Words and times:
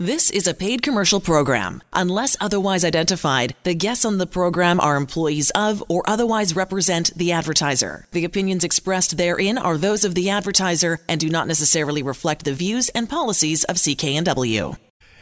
This 0.00 0.30
is 0.30 0.46
a 0.46 0.54
paid 0.54 0.82
commercial 0.82 1.18
program. 1.18 1.82
Unless 1.92 2.36
otherwise 2.40 2.84
identified, 2.84 3.56
the 3.64 3.74
guests 3.74 4.04
on 4.04 4.18
the 4.18 4.28
program 4.28 4.78
are 4.78 4.94
employees 4.94 5.50
of 5.56 5.82
or 5.88 6.08
otherwise 6.08 6.54
represent 6.54 7.12
the 7.16 7.32
advertiser. 7.32 8.06
The 8.12 8.24
opinions 8.24 8.62
expressed 8.62 9.16
therein 9.16 9.58
are 9.58 9.76
those 9.76 10.04
of 10.04 10.14
the 10.14 10.30
advertiser 10.30 11.00
and 11.08 11.20
do 11.20 11.28
not 11.28 11.48
necessarily 11.48 12.04
reflect 12.04 12.44
the 12.44 12.54
views 12.54 12.90
and 12.90 13.10
policies 13.10 13.64
of 13.64 13.74
CKNW. 13.74 14.76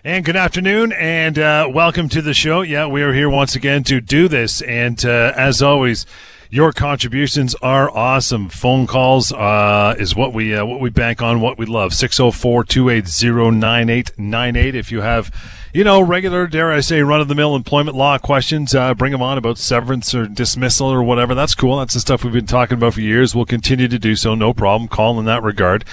And 0.04 0.26
good 0.26 0.36
afternoon, 0.36 0.92
and 0.92 1.38
uh, 1.38 1.70
welcome 1.72 2.10
to 2.10 2.20
the 2.20 2.34
show. 2.34 2.60
Yeah, 2.60 2.86
we 2.86 3.00
are 3.00 3.14
here 3.14 3.30
once 3.30 3.56
again 3.56 3.82
to 3.84 4.02
do 4.02 4.28
this, 4.28 4.60
and 4.60 5.02
uh, 5.06 5.32
as 5.34 5.62
always. 5.62 6.04
Your 6.50 6.72
contributions 6.72 7.54
are 7.56 7.90
awesome. 7.90 8.48
Phone 8.48 8.86
calls 8.86 9.32
uh, 9.32 9.96
is 9.98 10.14
what 10.14 10.32
we 10.32 10.54
uh, 10.54 10.64
what 10.64 10.78
we 10.80 10.90
bank 10.90 11.20
on, 11.20 11.40
what 11.40 11.58
we 11.58 11.66
love. 11.66 11.90
604-280-9898. 11.92 14.74
If 14.74 14.92
you 14.92 15.00
have, 15.00 15.34
you 15.74 15.82
know, 15.82 16.00
regular, 16.00 16.46
dare 16.46 16.70
I 16.70 16.78
say, 16.80 17.02
run-of-the-mill 17.02 17.56
employment 17.56 17.96
law 17.96 18.18
questions, 18.18 18.72
uh, 18.74 18.94
bring 18.94 19.10
them 19.12 19.22
on 19.22 19.38
about 19.38 19.58
severance 19.58 20.14
or 20.14 20.26
dismissal 20.26 20.86
or 20.86 21.02
whatever. 21.02 21.34
That's 21.34 21.56
cool. 21.56 21.78
That's 21.78 21.94
the 21.94 22.00
stuff 22.00 22.22
we've 22.22 22.32
been 22.32 22.46
talking 22.46 22.76
about 22.76 22.94
for 22.94 23.00
years. 23.00 23.34
We'll 23.34 23.44
continue 23.44 23.88
to 23.88 23.98
do 23.98 24.14
so. 24.14 24.36
No 24.36 24.54
problem. 24.54 24.88
Call 24.88 25.18
in 25.18 25.24
that 25.24 25.42
regard 25.42 25.84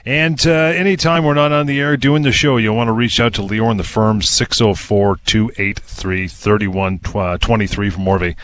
and 0.06 0.46
uh, 0.46 0.50
anytime 0.50 1.24
we're 1.24 1.34
not 1.34 1.50
on 1.50 1.66
the 1.66 1.80
air 1.80 1.96
doing 1.96 2.22
the 2.22 2.30
show, 2.30 2.56
you'll 2.56 2.76
want 2.76 2.88
to 2.88 2.92
reach 2.92 3.18
out 3.18 3.34
to 3.34 3.42
Lior 3.42 3.72
and 3.72 3.80
the 3.80 3.84
firm 3.84 4.22
604 4.22 5.16
283 5.26 6.28
3123 6.28 7.90
for 7.90 8.00
more 8.00 8.16
of 8.16 8.22
a 8.22 8.36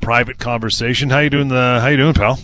private 0.00 0.38
conversation. 0.38 1.10
How 1.10 1.18
you 1.18 1.30
doing? 1.30 1.48
The 1.48 1.78
how 1.82 1.88
you 1.88 1.98
doing, 1.98 2.14
pal? 2.14 2.38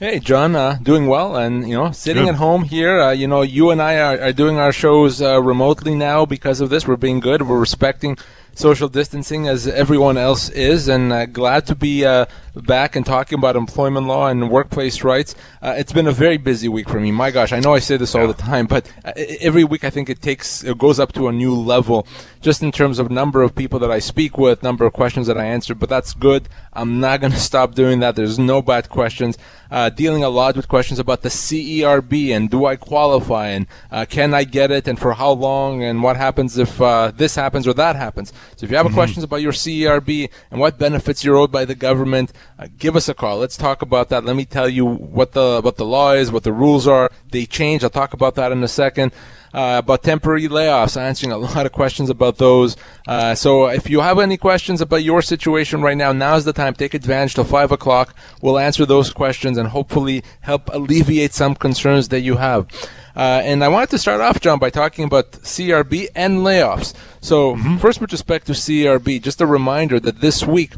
Hey, 0.00 0.18
John, 0.18 0.56
uh, 0.56 0.78
doing 0.82 1.08
well, 1.08 1.36
and 1.36 1.68
you 1.68 1.76
know, 1.76 1.92
sitting 1.92 2.24
good. 2.24 2.30
at 2.30 2.34
home 2.36 2.64
here. 2.64 3.00
Uh, 3.00 3.10
you 3.12 3.28
know, 3.28 3.42
you 3.42 3.70
and 3.70 3.82
I 3.82 3.98
are, 3.98 4.20
are 4.20 4.32
doing 4.32 4.58
our 4.58 4.72
shows 4.72 5.20
uh, 5.20 5.40
remotely 5.40 5.94
now 5.94 6.24
because 6.24 6.60
of 6.60 6.70
this. 6.70 6.88
We're 6.88 6.96
being 6.96 7.20
good. 7.20 7.42
We're 7.42 7.60
respecting 7.60 8.16
social 8.54 8.88
distancing 8.88 9.46
as 9.46 9.68
everyone 9.68 10.16
else 10.16 10.48
is, 10.48 10.88
and 10.88 11.12
uh, 11.12 11.26
glad 11.26 11.66
to 11.66 11.74
be 11.74 12.04
uh, 12.04 12.26
back 12.54 12.96
and 12.96 13.04
talking 13.04 13.38
about 13.38 13.56
employment 13.56 14.06
law 14.06 14.28
and 14.28 14.50
workplace 14.50 15.02
rights. 15.02 15.34
Uh, 15.62 15.74
it's 15.76 15.92
been 15.92 16.06
a 16.06 16.12
very 16.12 16.36
busy 16.36 16.68
week 16.68 16.88
for 16.88 17.00
me. 17.00 17.10
My 17.10 17.30
gosh, 17.30 17.52
I 17.52 17.60
know 17.60 17.74
I 17.74 17.78
say 17.78 17.96
this 17.96 18.14
all 18.14 18.26
the 18.26 18.34
time, 18.34 18.66
but 18.66 18.90
uh, 19.04 19.12
every 19.40 19.64
week 19.64 19.84
I 19.84 19.90
think 19.90 20.08
it 20.08 20.20
takes 20.20 20.64
it 20.64 20.78
goes 20.78 20.98
up 20.98 21.12
to 21.14 21.28
a 21.28 21.32
new 21.32 21.54
level, 21.54 22.06
just 22.40 22.62
in 22.62 22.72
terms 22.72 22.98
of 22.98 23.10
number 23.10 23.42
of 23.42 23.54
people 23.54 23.78
that 23.78 23.90
I 23.90 23.98
speak 23.98 24.38
with, 24.38 24.62
number 24.62 24.84
of 24.84 24.92
questions 24.92 25.26
that 25.26 25.38
I 25.38 25.44
answer. 25.44 25.74
But 25.74 25.88
that's 25.88 26.14
good. 26.14 26.48
I'm 26.72 27.00
not 27.00 27.20
going 27.20 27.32
to 27.40 27.40
stop 27.40 27.74
doing 27.74 28.00
that. 28.00 28.16
There's 28.16 28.38
no 28.38 28.62
bad 28.62 28.88
questions. 28.88 29.38
Uh, 29.70 29.88
dealing 29.88 30.24
a 30.24 30.28
lot 30.28 30.56
with 30.56 30.66
questions 30.66 30.98
about 30.98 31.22
the 31.22 31.28
CERB 31.28 32.34
and 32.34 32.50
do 32.50 32.66
I 32.66 32.74
qualify 32.74 33.48
and 33.48 33.68
uh, 33.92 34.04
can 34.08 34.34
I 34.34 34.42
get 34.42 34.72
it 34.72 34.88
and 34.88 34.98
for 34.98 35.12
how 35.12 35.30
long 35.30 35.84
and 35.84 36.02
what 36.02 36.16
happens 36.16 36.58
if 36.58 36.80
uh, 36.80 37.12
this 37.14 37.36
happens 37.36 37.68
or 37.68 37.74
that 37.74 37.94
happens. 37.94 38.32
So 38.56 38.64
if 38.64 38.70
you 38.70 38.76
have 38.76 38.86
mm-hmm. 38.86 38.94
questions 38.96 39.22
about 39.22 39.42
your 39.42 39.52
CERB 39.52 40.28
and 40.50 40.58
what 40.58 40.76
benefits 40.76 41.22
you're 41.22 41.36
owed 41.36 41.52
by 41.52 41.64
the 41.64 41.76
government, 41.76 42.32
uh, 42.58 42.68
give 42.78 42.96
us 42.96 43.08
a 43.08 43.14
call. 43.14 43.38
Let's 43.38 43.56
talk 43.56 43.82
about 43.82 44.08
that. 44.10 44.24
Let 44.24 44.36
me 44.36 44.44
tell 44.44 44.68
you 44.68 44.84
what 44.84 45.32
the 45.32 45.60
what 45.62 45.76
the 45.76 45.84
law 45.84 46.12
is, 46.12 46.30
what 46.30 46.42
the 46.42 46.52
rules 46.52 46.86
are. 46.86 47.10
They 47.30 47.46
change. 47.46 47.82
I'll 47.82 47.90
talk 47.90 48.12
about 48.12 48.34
that 48.34 48.52
in 48.52 48.62
a 48.62 48.68
second. 48.68 49.12
Uh, 49.52 49.80
about 49.82 50.04
temporary 50.04 50.46
layoffs, 50.46 50.96
answering 50.96 51.32
a 51.32 51.36
lot 51.36 51.66
of 51.66 51.72
questions 51.72 52.08
about 52.08 52.38
those. 52.38 52.76
Uh, 53.08 53.34
so 53.34 53.66
if 53.66 53.90
you 53.90 54.00
have 54.00 54.20
any 54.20 54.36
questions 54.36 54.80
about 54.80 55.02
your 55.02 55.20
situation 55.20 55.82
right 55.82 55.96
now, 55.96 56.12
now's 56.12 56.44
the 56.44 56.52
time. 56.52 56.72
Take 56.72 56.94
advantage 56.94 57.34
till 57.34 57.42
five 57.42 57.72
o'clock. 57.72 58.14
We'll 58.42 58.60
answer 58.60 58.86
those 58.86 59.12
questions 59.12 59.58
and 59.58 59.68
hopefully 59.68 60.22
help 60.42 60.70
alleviate 60.72 61.32
some 61.32 61.56
concerns 61.56 62.10
that 62.10 62.20
you 62.20 62.36
have. 62.36 62.68
Uh, 63.16 63.42
and 63.42 63.64
I 63.64 63.68
wanted 63.68 63.90
to 63.90 63.98
start 63.98 64.20
off, 64.20 64.40
John, 64.40 64.58
by 64.58 64.70
talking 64.70 65.04
about 65.04 65.32
CERB 65.32 66.08
and 66.14 66.38
layoffs. 66.38 66.94
So, 67.20 67.56
mm-hmm. 67.56 67.78
first, 67.78 68.00
with 68.00 68.12
respect 68.12 68.46
to 68.46 68.52
CERB, 68.52 69.20
just 69.20 69.40
a 69.40 69.46
reminder 69.46 69.98
that 70.00 70.20
this 70.20 70.46
week 70.46 70.74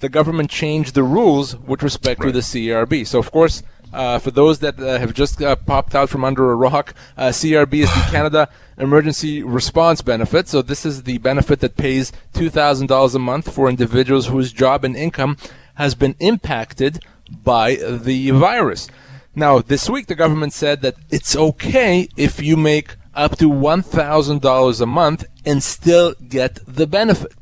the 0.00 0.08
government 0.08 0.50
changed 0.50 0.94
the 0.94 1.02
rules 1.02 1.56
with 1.56 1.82
respect 1.82 2.20
right. 2.20 2.26
to 2.26 2.32
the 2.32 2.40
CERB. 2.40 3.06
So, 3.06 3.18
of 3.18 3.30
course, 3.30 3.62
uh, 3.92 4.18
for 4.18 4.30
those 4.30 4.58
that 4.58 4.78
uh, 4.78 4.98
have 4.98 5.14
just 5.14 5.40
uh, 5.40 5.56
popped 5.56 5.94
out 5.94 6.08
from 6.08 6.24
under 6.24 6.50
a 6.50 6.54
rock, 6.54 6.94
uh, 7.16 7.28
CERB 7.28 7.74
is 7.74 7.94
the 7.94 8.00
Canada 8.10 8.48
Emergency 8.76 9.42
Response 9.42 10.02
Benefit. 10.02 10.48
So, 10.48 10.62
this 10.62 10.84
is 10.84 11.04
the 11.04 11.18
benefit 11.18 11.60
that 11.60 11.76
pays 11.76 12.12
$2,000 12.34 13.14
a 13.14 13.18
month 13.18 13.52
for 13.52 13.68
individuals 13.68 14.26
whose 14.26 14.52
job 14.52 14.84
and 14.84 14.96
income 14.96 15.36
has 15.74 15.94
been 15.94 16.14
impacted 16.20 17.00
by 17.42 17.76
the 17.76 18.30
virus. 18.30 18.88
Now, 19.34 19.58
this 19.58 19.90
week, 19.90 20.06
the 20.06 20.14
government 20.14 20.52
said 20.52 20.80
that 20.82 20.96
it's 21.10 21.36
okay 21.36 22.08
if 22.16 22.42
you 22.42 22.56
make 22.56 22.96
up 23.14 23.36
to 23.38 23.50
$1,000 23.50 24.80
a 24.80 24.86
month 24.86 25.24
and 25.44 25.62
still 25.62 26.14
get 26.28 26.58
the 26.66 26.86
benefit. 26.86 27.32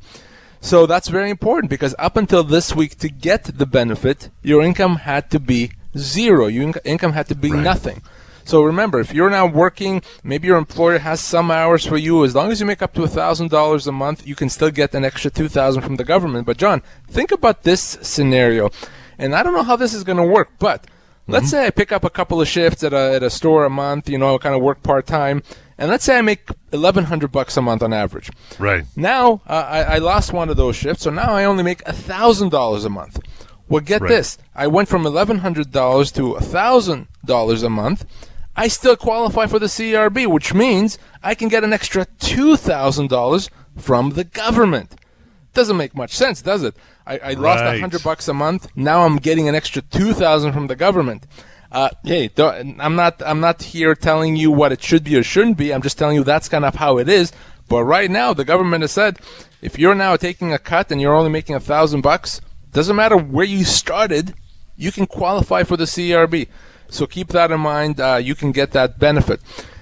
So 0.64 0.86
that's 0.86 1.08
very 1.08 1.28
important 1.28 1.68
because 1.68 1.94
up 1.98 2.16
until 2.16 2.42
this 2.42 2.74
week, 2.74 2.96
to 3.00 3.10
get 3.10 3.44
the 3.44 3.66
benefit, 3.66 4.30
your 4.42 4.62
income 4.62 4.96
had 4.96 5.30
to 5.32 5.38
be 5.38 5.72
zero. 5.94 6.46
Your 6.46 6.62
in- 6.62 6.74
income 6.86 7.12
had 7.12 7.28
to 7.28 7.34
be 7.34 7.50
right. 7.50 7.62
nothing. 7.62 8.00
So 8.44 8.62
remember, 8.62 8.98
if 8.98 9.12
you're 9.12 9.28
now 9.28 9.44
working, 9.44 10.00
maybe 10.22 10.48
your 10.48 10.56
employer 10.56 11.00
has 11.00 11.20
some 11.20 11.50
hours 11.50 11.84
for 11.84 11.98
you. 11.98 12.24
As 12.24 12.34
long 12.34 12.50
as 12.50 12.60
you 12.60 12.66
make 12.66 12.80
up 12.80 12.94
to 12.94 13.06
thousand 13.06 13.50
dollars 13.50 13.86
a 13.86 13.92
month, 13.92 14.26
you 14.26 14.34
can 14.34 14.48
still 14.48 14.70
get 14.70 14.94
an 14.94 15.04
extra 15.04 15.30
two 15.30 15.48
thousand 15.48 15.82
from 15.82 15.96
the 15.96 16.04
government. 16.04 16.46
But 16.46 16.56
John, 16.56 16.80
think 17.08 17.30
about 17.30 17.64
this 17.64 17.98
scenario, 18.00 18.70
and 19.18 19.34
I 19.34 19.42
don't 19.42 19.52
know 19.52 19.64
how 19.64 19.76
this 19.76 19.92
is 19.92 20.02
going 20.02 20.16
to 20.16 20.24
work, 20.24 20.48
but 20.58 20.86
let's 21.28 21.46
mm-hmm. 21.46 21.50
say 21.50 21.66
I 21.66 21.70
pick 21.72 21.92
up 21.92 22.04
a 22.04 22.10
couple 22.10 22.40
of 22.40 22.48
shifts 22.48 22.82
at 22.82 22.94
a 22.94 23.12
at 23.16 23.22
a 23.22 23.28
store 23.28 23.66
a 23.66 23.70
month. 23.70 24.08
You 24.08 24.16
know, 24.16 24.34
I 24.34 24.38
kind 24.38 24.54
of 24.54 24.62
work 24.62 24.82
part 24.82 25.06
time 25.06 25.42
and 25.78 25.90
let's 25.90 26.04
say 26.04 26.18
I 26.18 26.22
make 26.22 26.48
eleven 26.72 27.04
hundred 27.04 27.32
bucks 27.32 27.56
a 27.56 27.62
month 27.62 27.82
on 27.82 27.92
average. 27.92 28.30
Right. 28.58 28.84
Now 28.96 29.42
uh, 29.46 29.66
I, 29.68 29.82
I, 29.82 29.98
lost 29.98 30.32
one 30.32 30.48
of 30.48 30.56
those 30.56 30.76
shifts, 30.76 31.04
so 31.04 31.10
now 31.10 31.32
I 31.34 31.44
only 31.44 31.62
make 31.62 31.82
thousand 31.82 32.50
dollars 32.50 32.84
a 32.84 32.90
month. 32.90 33.20
Well, 33.68 33.80
get 33.80 34.02
right. 34.02 34.08
this: 34.08 34.38
I 34.54 34.66
went 34.66 34.88
from 34.88 35.06
eleven 35.06 35.38
hundred 35.38 35.72
dollars 35.72 36.12
to 36.12 36.36
thousand 36.38 37.08
dollars 37.24 37.62
a 37.62 37.70
month. 37.70 38.04
I 38.56 38.68
still 38.68 38.96
qualify 38.96 39.46
for 39.46 39.58
the 39.58 39.66
CERB, 39.66 40.28
which 40.28 40.54
means 40.54 40.98
I 41.22 41.34
can 41.34 41.48
get 41.48 41.64
an 41.64 41.72
extra 41.72 42.06
two 42.18 42.56
thousand 42.56 43.08
dollars 43.08 43.50
from 43.76 44.10
the 44.10 44.24
government. 44.24 44.94
Doesn't 45.54 45.76
make 45.76 45.94
much 45.94 46.12
sense, 46.12 46.42
does 46.42 46.62
it? 46.62 46.76
I, 47.06 47.18
I 47.18 47.32
lost 47.34 47.64
a 47.64 47.78
hundred 47.80 48.02
bucks 48.02 48.28
a 48.28 48.34
month. 48.34 48.68
Now 48.76 49.04
I'm 49.04 49.16
getting 49.16 49.48
an 49.48 49.54
extra 49.54 49.82
two 49.82 50.12
thousand 50.12 50.52
from 50.52 50.68
the 50.68 50.76
government. 50.76 51.26
Uh, 51.74 51.90
hey, 52.04 52.30
I'm 52.38 52.94
not 52.94 53.20
I'm 53.26 53.40
not 53.40 53.60
here 53.60 53.96
telling 53.96 54.36
you 54.36 54.52
what 54.52 54.70
it 54.70 54.80
should 54.80 55.02
be 55.02 55.16
or 55.16 55.24
shouldn't 55.24 55.56
be. 55.56 55.74
I'm 55.74 55.82
just 55.82 55.98
telling 55.98 56.14
you 56.14 56.22
that's 56.22 56.48
kind 56.48 56.64
of 56.64 56.76
how 56.76 56.98
it 56.98 57.08
is. 57.08 57.32
But 57.68 57.82
right 57.82 58.08
now, 58.08 58.32
the 58.32 58.44
government 58.44 58.82
has 58.82 58.92
said 58.92 59.18
if 59.60 59.76
you're 59.76 59.96
now 59.96 60.14
taking 60.14 60.52
a 60.52 60.58
cut 60.60 60.92
and 60.92 61.00
you're 61.00 61.16
only 61.16 61.30
making 61.30 61.56
a 61.56 61.60
thousand 61.60 62.02
bucks, 62.02 62.40
doesn't 62.70 62.94
matter 62.94 63.16
where 63.16 63.44
you 63.44 63.64
started, 63.64 64.34
you 64.76 64.92
can 64.92 65.06
qualify 65.06 65.64
for 65.64 65.76
the 65.76 65.84
CERB. 65.84 66.46
So 66.90 67.08
keep 67.08 67.30
that 67.30 67.50
in 67.50 67.60
mind. 67.60 67.98
Uh, 67.98 68.20
you 68.22 68.36
can 68.36 68.52
get 68.52 68.70
that 68.70 69.00
benefit. 69.00 69.40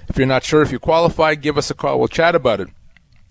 If 0.09 0.17
you're 0.17 0.25
not 0.25 0.43
sure 0.43 0.63
if 0.63 0.71
you 0.71 0.79
qualify, 0.79 1.35
give 1.35 1.59
us 1.59 1.69
a 1.69 1.75
call. 1.75 1.99
We'll 1.99 2.07
chat 2.07 2.33
about 2.33 2.59
it. 2.59 2.69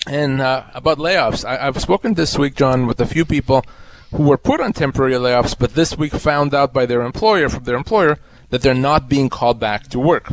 And 0.06 0.40
uh, 0.40 0.66
about 0.72 0.98
layoffs, 0.98 1.44
I, 1.44 1.56
have 1.56 1.80
spoken 1.82 2.14
this 2.14 2.38
week, 2.38 2.54
John, 2.54 2.86
with 2.86 3.00
a 3.00 3.06
few 3.06 3.24
people 3.24 3.64
who 4.12 4.22
were 4.22 4.38
put 4.38 4.60
on 4.60 4.72
temporary 4.72 5.14
layoffs, 5.14 5.58
but 5.58 5.74
this 5.74 5.98
week 5.98 6.12
found 6.12 6.54
out 6.54 6.72
by 6.72 6.86
their 6.86 7.02
employer, 7.02 7.48
from 7.48 7.64
their 7.64 7.76
employer, 7.76 8.18
that 8.52 8.60
they're 8.60 8.74
not 8.74 9.08
being 9.08 9.30
called 9.30 9.58
back 9.58 9.88
to 9.88 9.98
work. 9.98 10.28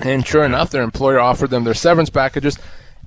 And 0.00 0.24
sure 0.24 0.44
enough, 0.44 0.70
their 0.70 0.82
employer 0.82 1.18
offered 1.18 1.48
them 1.48 1.64
their 1.64 1.72
severance 1.72 2.10
packages, 2.10 2.58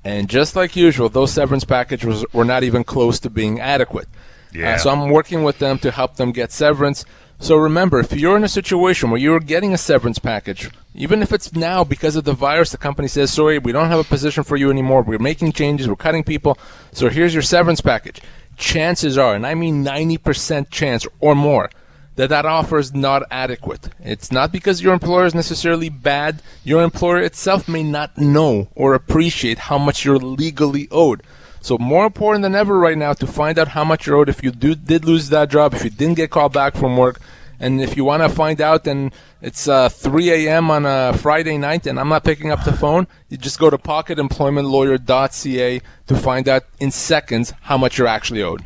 and 0.04 0.28
just 0.28 0.56
like 0.56 0.74
usual, 0.74 1.08
those 1.08 1.32
severance 1.32 1.64
packages 1.64 2.24
were 2.32 2.44
not 2.44 2.64
even 2.64 2.82
close 2.82 3.20
to 3.20 3.30
being 3.30 3.60
adequate. 3.60 4.08
Uh, 4.52 4.58
yeah. 4.58 4.74
Uh, 4.74 4.78
so 4.78 4.90
I'm 4.90 5.10
working 5.10 5.44
with 5.44 5.60
them 5.60 5.78
to 5.78 5.92
help 5.92 6.16
them 6.16 6.32
get 6.32 6.50
severance. 6.50 7.04
So 7.38 7.56
remember, 7.56 8.00
if 8.00 8.12
you're 8.12 8.36
in 8.36 8.42
a 8.42 8.48
situation 8.48 9.10
where 9.10 9.20
you're 9.20 9.38
getting 9.38 9.72
a 9.72 9.78
severance 9.78 10.18
package, 10.18 10.70
even 10.92 11.22
if 11.22 11.32
it's 11.32 11.52
now 11.52 11.84
because 11.84 12.16
of 12.16 12.24
the 12.24 12.32
virus, 12.32 12.72
the 12.72 12.78
company 12.78 13.06
says, 13.06 13.32
sorry, 13.32 13.60
we 13.60 13.70
don't 13.70 13.88
have 13.88 14.00
a 14.00 14.04
position 14.04 14.42
for 14.42 14.56
you 14.56 14.70
anymore. 14.70 15.02
We're 15.02 15.20
making 15.20 15.52
changes. 15.52 15.88
We're 15.88 15.94
cutting 15.94 16.24
people. 16.24 16.58
So 16.90 17.08
here's 17.08 17.32
your 17.32 17.42
severance 17.44 17.80
package. 17.80 18.20
Chances 18.56 19.16
are, 19.16 19.36
and 19.36 19.46
I 19.46 19.54
mean 19.54 19.84
90% 19.84 20.68
chance 20.70 21.06
or 21.20 21.36
more, 21.36 21.70
that 22.16 22.28
that 22.28 22.44
offer 22.44 22.78
is 22.78 22.94
not 22.94 23.22
adequate. 23.30 23.88
It's 24.00 24.30
not 24.30 24.52
because 24.52 24.82
your 24.82 24.92
employer 24.92 25.24
is 25.24 25.34
necessarily 25.34 25.88
bad. 25.88 26.42
Your 26.64 26.82
employer 26.82 27.20
itself 27.20 27.68
may 27.68 27.82
not 27.82 28.18
know 28.18 28.68
or 28.74 28.94
appreciate 28.94 29.58
how 29.58 29.78
much 29.78 30.04
you're 30.04 30.18
legally 30.18 30.88
owed. 30.90 31.22
So 31.60 31.78
more 31.78 32.04
important 32.04 32.42
than 32.42 32.54
ever 32.54 32.78
right 32.78 32.98
now 32.98 33.12
to 33.14 33.26
find 33.26 33.58
out 33.58 33.68
how 33.68 33.84
much 33.84 34.06
you're 34.06 34.16
owed 34.16 34.28
if 34.28 34.42
you 34.42 34.50
do, 34.50 34.74
did 34.74 35.04
lose 35.04 35.28
that 35.28 35.48
job, 35.48 35.74
if 35.74 35.84
you 35.84 35.90
didn't 35.90 36.16
get 36.16 36.30
called 36.30 36.52
back 36.52 36.74
from 36.74 36.96
work, 36.96 37.20
and 37.60 37.80
if 37.80 37.96
you 37.96 38.04
want 38.04 38.24
to 38.24 38.28
find 38.28 38.60
out, 38.60 38.84
and 38.88 39.12
it's 39.40 39.68
uh, 39.68 39.88
3 39.88 40.30
a.m. 40.30 40.72
on 40.72 40.84
a 40.84 41.16
Friday 41.16 41.56
night, 41.56 41.86
and 41.86 42.00
I'm 42.00 42.08
not 42.08 42.24
picking 42.24 42.50
up 42.50 42.64
the 42.64 42.72
phone, 42.72 43.06
you 43.28 43.36
just 43.36 43.60
go 43.60 43.70
to 43.70 43.78
pocketemploymentlawyer.ca 43.78 45.80
to 46.08 46.16
find 46.16 46.48
out 46.48 46.64
in 46.80 46.90
seconds 46.90 47.54
how 47.60 47.78
much 47.78 47.98
you're 47.98 48.08
actually 48.08 48.42
owed. 48.42 48.64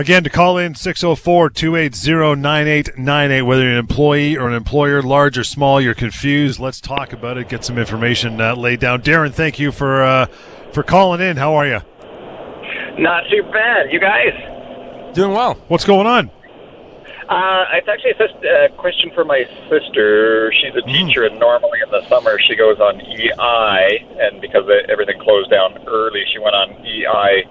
Again, 0.00 0.24
to 0.24 0.30
call 0.30 0.56
in 0.56 0.74
604 0.74 1.50
280 1.50 2.40
9898, 2.40 3.42
whether 3.42 3.62
you're 3.62 3.72
an 3.72 3.76
employee 3.76 4.34
or 4.34 4.48
an 4.48 4.54
employer, 4.54 5.02
large 5.02 5.36
or 5.36 5.44
small, 5.44 5.78
you're 5.78 5.92
confused. 5.92 6.58
Let's 6.58 6.80
talk 6.80 7.12
about 7.12 7.36
it, 7.36 7.50
get 7.50 7.66
some 7.66 7.76
information 7.76 8.40
uh, 8.40 8.54
laid 8.56 8.80
down. 8.80 9.02
Darren, 9.02 9.30
thank 9.30 9.58
you 9.58 9.70
for, 9.70 10.02
uh, 10.02 10.24
for 10.72 10.82
calling 10.82 11.20
in. 11.20 11.36
How 11.36 11.54
are 11.54 11.66
you? 11.66 11.80
Not 12.98 13.24
too 13.30 13.42
bad. 13.52 13.92
You 13.92 14.00
guys? 14.00 15.12
Doing 15.12 15.32
well. 15.32 15.56
What's 15.68 15.84
going 15.84 16.06
on? 16.06 16.30
Uh, 17.28 17.66
it's 17.74 17.86
actually 17.86 18.12
a 18.48 18.70
question 18.78 19.10
for 19.14 19.26
my 19.26 19.44
sister. 19.68 20.50
She's 20.62 20.74
a 20.76 20.86
teacher, 20.88 21.26
and 21.26 21.38
normally 21.38 21.80
in 21.84 21.90
the 21.90 22.08
summer 22.08 22.38
she 22.48 22.56
goes 22.56 22.80
on 22.80 23.02
EI, 23.02 24.06
and 24.18 24.40
because 24.40 24.64
everything 24.88 25.20
closed 25.20 25.50
down 25.50 25.76
early, 25.86 26.24
she 26.32 26.38
went 26.38 26.54
on 26.54 26.70
EI 26.86 27.44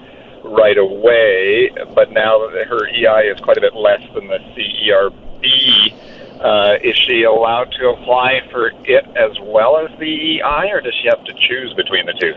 right 0.44 0.78
away, 0.78 1.72
but 1.94 2.12
now 2.12 2.48
her 2.50 2.88
EI 2.88 3.28
is 3.28 3.40
quite 3.42 3.58
a 3.58 3.62
bit 3.62 3.76
less 3.76 4.02
than 4.14 4.28
the 4.28 4.40
CERB. 4.56 5.94
Uh, 6.42 6.78
is 6.82 6.96
she 6.96 7.24
allowed 7.24 7.70
to 7.74 7.90
apply 7.90 8.40
for 8.50 8.72
it 8.86 9.06
as 9.18 9.38
well 9.42 9.78
as 9.78 9.90
the 10.00 10.40
EI, 10.40 10.72
or 10.72 10.80
does 10.80 10.94
she 11.02 11.08
have 11.10 11.24
to 11.26 11.34
choose 11.34 11.74
between 11.74 12.06
the 12.06 12.14
two? 12.14 12.34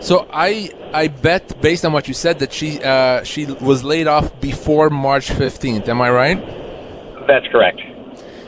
So 0.00 0.26
I 0.32 0.70
I 0.92 1.08
bet 1.08 1.60
based 1.60 1.84
on 1.84 1.92
what 1.92 2.08
you 2.08 2.14
said 2.14 2.38
that 2.40 2.52
she 2.52 2.82
uh, 2.82 3.22
she 3.22 3.46
was 3.46 3.84
laid 3.84 4.08
off 4.08 4.40
before 4.40 4.90
March 4.90 5.30
fifteenth. 5.30 5.88
Am 5.88 6.00
I 6.00 6.10
right? 6.10 6.38
That's 7.28 7.46
correct. 7.48 7.80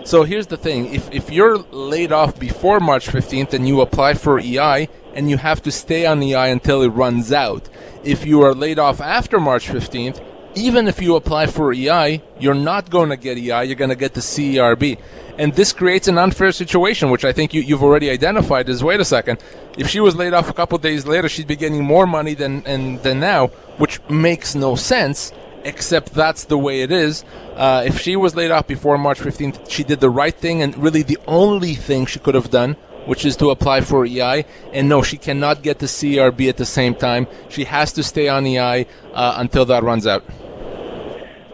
So 0.04 0.24
here's 0.24 0.48
the 0.48 0.56
thing: 0.56 0.94
if 0.94 1.12
if 1.12 1.30
you're 1.30 1.58
laid 1.70 2.10
off 2.10 2.38
before 2.40 2.80
March 2.80 3.08
fifteenth 3.08 3.54
and 3.54 3.68
you 3.68 3.82
apply 3.82 4.14
for 4.14 4.40
EI 4.40 4.88
and 5.14 5.30
you 5.30 5.36
have 5.36 5.62
to 5.62 5.70
stay 5.70 6.06
on 6.06 6.22
EI 6.22 6.50
until 6.50 6.82
it 6.82 6.88
runs 6.88 7.32
out, 7.32 7.68
if 8.02 8.26
you 8.26 8.42
are 8.42 8.54
laid 8.54 8.78
off 8.78 9.00
after 9.00 9.40
March 9.40 9.68
15th, 9.68 10.22
even 10.54 10.86
if 10.86 11.02
you 11.02 11.16
apply 11.16 11.46
for 11.46 11.72
EI, 11.72 12.22
you're 12.38 12.54
not 12.54 12.90
going 12.90 13.08
to 13.08 13.16
get 13.16 13.38
EI, 13.38 13.64
you're 13.64 13.74
going 13.74 13.90
to 13.90 13.96
get 13.96 14.14
the 14.14 14.20
CERB. 14.20 14.98
And 15.36 15.52
this 15.54 15.72
creates 15.72 16.06
an 16.06 16.16
unfair 16.16 16.52
situation, 16.52 17.10
which 17.10 17.24
I 17.24 17.32
think 17.32 17.52
you, 17.54 17.62
have 17.62 17.82
already 17.82 18.08
identified 18.08 18.68
is 18.68 18.84
wait 18.84 19.00
a 19.00 19.04
second, 19.04 19.42
if 19.76 19.88
she 19.88 19.98
was 19.98 20.14
laid 20.14 20.32
off 20.32 20.48
a 20.48 20.52
couple 20.52 20.78
days 20.78 21.06
later, 21.06 21.28
she'd 21.28 21.48
be 21.48 21.56
getting 21.56 21.82
more 21.82 22.06
money 22.06 22.34
than, 22.34 22.64
and, 22.66 23.02
than 23.02 23.18
now, 23.18 23.48
which 23.78 24.00
makes 24.08 24.54
no 24.54 24.76
sense, 24.76 25.32
except 25.64 26.14
that's 26.14 26.44
the 26.44 26.58
way 26.58 26.82
it 26.82 26.92
is. 26.92 27.24
Uh, 27.56 27.82
if 27.84 28.00
she 28.00 28.14
was 28.14 28.36
laid 28.36 28.52
off 28.52 28.68
before 28.68 28.96
March 28.96 29.18
15th, 29.18 29.68
she 29.68 29.82
did 29.82 29.98
the 29.98 30.10
right 30.10 30.34
thing, 30.34 30.62
and 30.62 30.76
really 30.78 31.02
the 31.02 31.18
only 31.26 31.74
thing 31.74 32.06
she 32.06 32.20
could 32.20 32.36
have 32.36 32.50
done 32.50 32.76
which 33.06 33.24
is 33.24 33.36
to 33.36 33.50
apply 33.50 33.80
for 33.80 34.04
EI. 34.04 34.44
And 34.72 34.88
no, 34.88 35.02
she 35.02 35.16
cannot 35.16 35.62
get 35.62 35.78
the 35.78 35.86
CERB 35.86 36.48
at 36.48 36.56
the 36.56 36.66
same 36.66 36.94
time. 36.94 37.26
She 37.48 37.64
has 37.64 37.92
to 37.94 38.02
stay 38.02 38.28
on 38.28 38.46
EI 38.46 38.86
uh, 39.12 39.34
until 39.38 39.64
that 39.66 39.82
runs 39.82 40.06
out. 40.06 40.24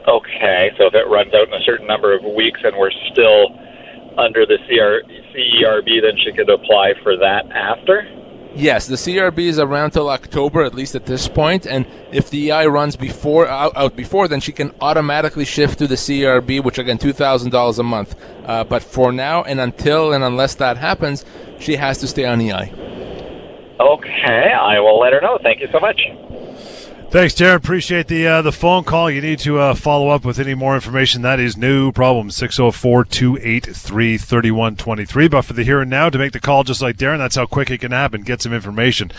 Okay, 0.08 0.70
so 0.78 0.86
if 0.86 0.94
it 0.94 1.06
runs 1.08 1.32
out 1.34 1.48
in 1.48 1.54
a 1.54 1.64
certain 1.64 1.86
number 1.86 2.16
of 2.16 2.24
weeks 2.24 2.60
and 2.64 2.76
we're 2.76 2.90
still 3.12 3.48
under 4.18 4.44
the 4.46 4.58
CR- 4.66 5.06
CERB, 5.32 6.02
then 6.02 6.16
she 6.24 6.32
could 6.32 6.50
apply 6.50 6.94
for 7.02 7.16
that 7.16 7.46
after? 7.52 8.08
Yes, 8.54 8.88
the 8.88 8.96
CERB 8.96 9.38
is 9.38 9.58
around 9.60 9.92
till 9.92 10.10
October, 10.10 10.64
at 10.64 10.74
least 10.74 10.94
at 10.96 11.06
this 11.06 11.28
point. 11.28 11.66
and 11.66 11.86
if 12.10 12.30
the 12.30 12.50
EI 12.50 12.66
runs 12.66 12.96
before 12.96 13.46
out, 13.46 13.72
out 13.76 13.94
before, 13.94 14.26
then 14.26 14.40
she 14.40 14.50
can 14.52 14.74
automatically 14.80 15.44
shift 15.44 15.78
to 15.78 15.86
the 15.86 15.94
CERB, 15.94 16.62
which 16.64 16.78
again 16.78 16.98
two 16.98 17.12
thousand 17.12 17.50
dollars 17.50 17.78
a 17.78 17.84
month. 17.84 18.16
Uh, 18.44 18.64
but 18.64 18.82
for 18.82 19.12
now 19.12 19.44
and 19.44 19.60
until 19.60 20.12
and 20.12 20.24
unless 20.24 20.56
that 20.56 20.76
happens, 20.76 21.24
she 21.60 21.76
has 21.76 21.98
to 21.98 22.08
stay 22.08 22.24
on 22.24 22.40
EI. 22.40 22.72
Okay, 23.78 24.52
I 24.52 24.80
will 24.80 24.98
let 24.98 25.12
her 25.12 25.20
know. 25.20 25.38
Thank 25.42 25.60
you 25.60 25.68
so 25.72 25.78
much. 25.78 26.00
Thanks, 27.10 27.34
Darren. 27.34 27.56
Appreciate 27.56 28.06
the 28.06 28.24
uh, 28.24 28.40
the 28.40 28.52
phone 28.52 28.84
call. 28.84 29.10
You 29.10 29.20
need 29.20 29.40
to 29.40 29.58
uh, 29.58 29.74
follow 29.74 30.10
up 30.10 30.24
with 30.24 30.38
any 30.38 30.54
more 30.54 30.76
information. 30.76 31.22
That 31.22 31.40
is 31.40 31.56
new 31.56 31.90
problem. 31.90 32.30
604 32.30 33.04
283 33.04 34.16
3123. 34.16 35.26
But 35.26 35.42
for 35.42 35.52
the 35.52 35.64
here 35.64 35.80
and 35.80 35.90
now, 35.90 36.08
to 36.08 36.18
make 36.18 36.30
the 36.30 36.38
call 36.38 36.62
just 36.62 36.80
like 36.80 36.96
Darren, 36.96 37.18
that's 37.18 37.34
how 37.34 37.46
quick 37.46 37.68
it 37.68 37.80
can 37.80 37.90
happen. 37.90 38.22
Get 38.22 38.42
some 38.42 38.52
information. 38.52 39.10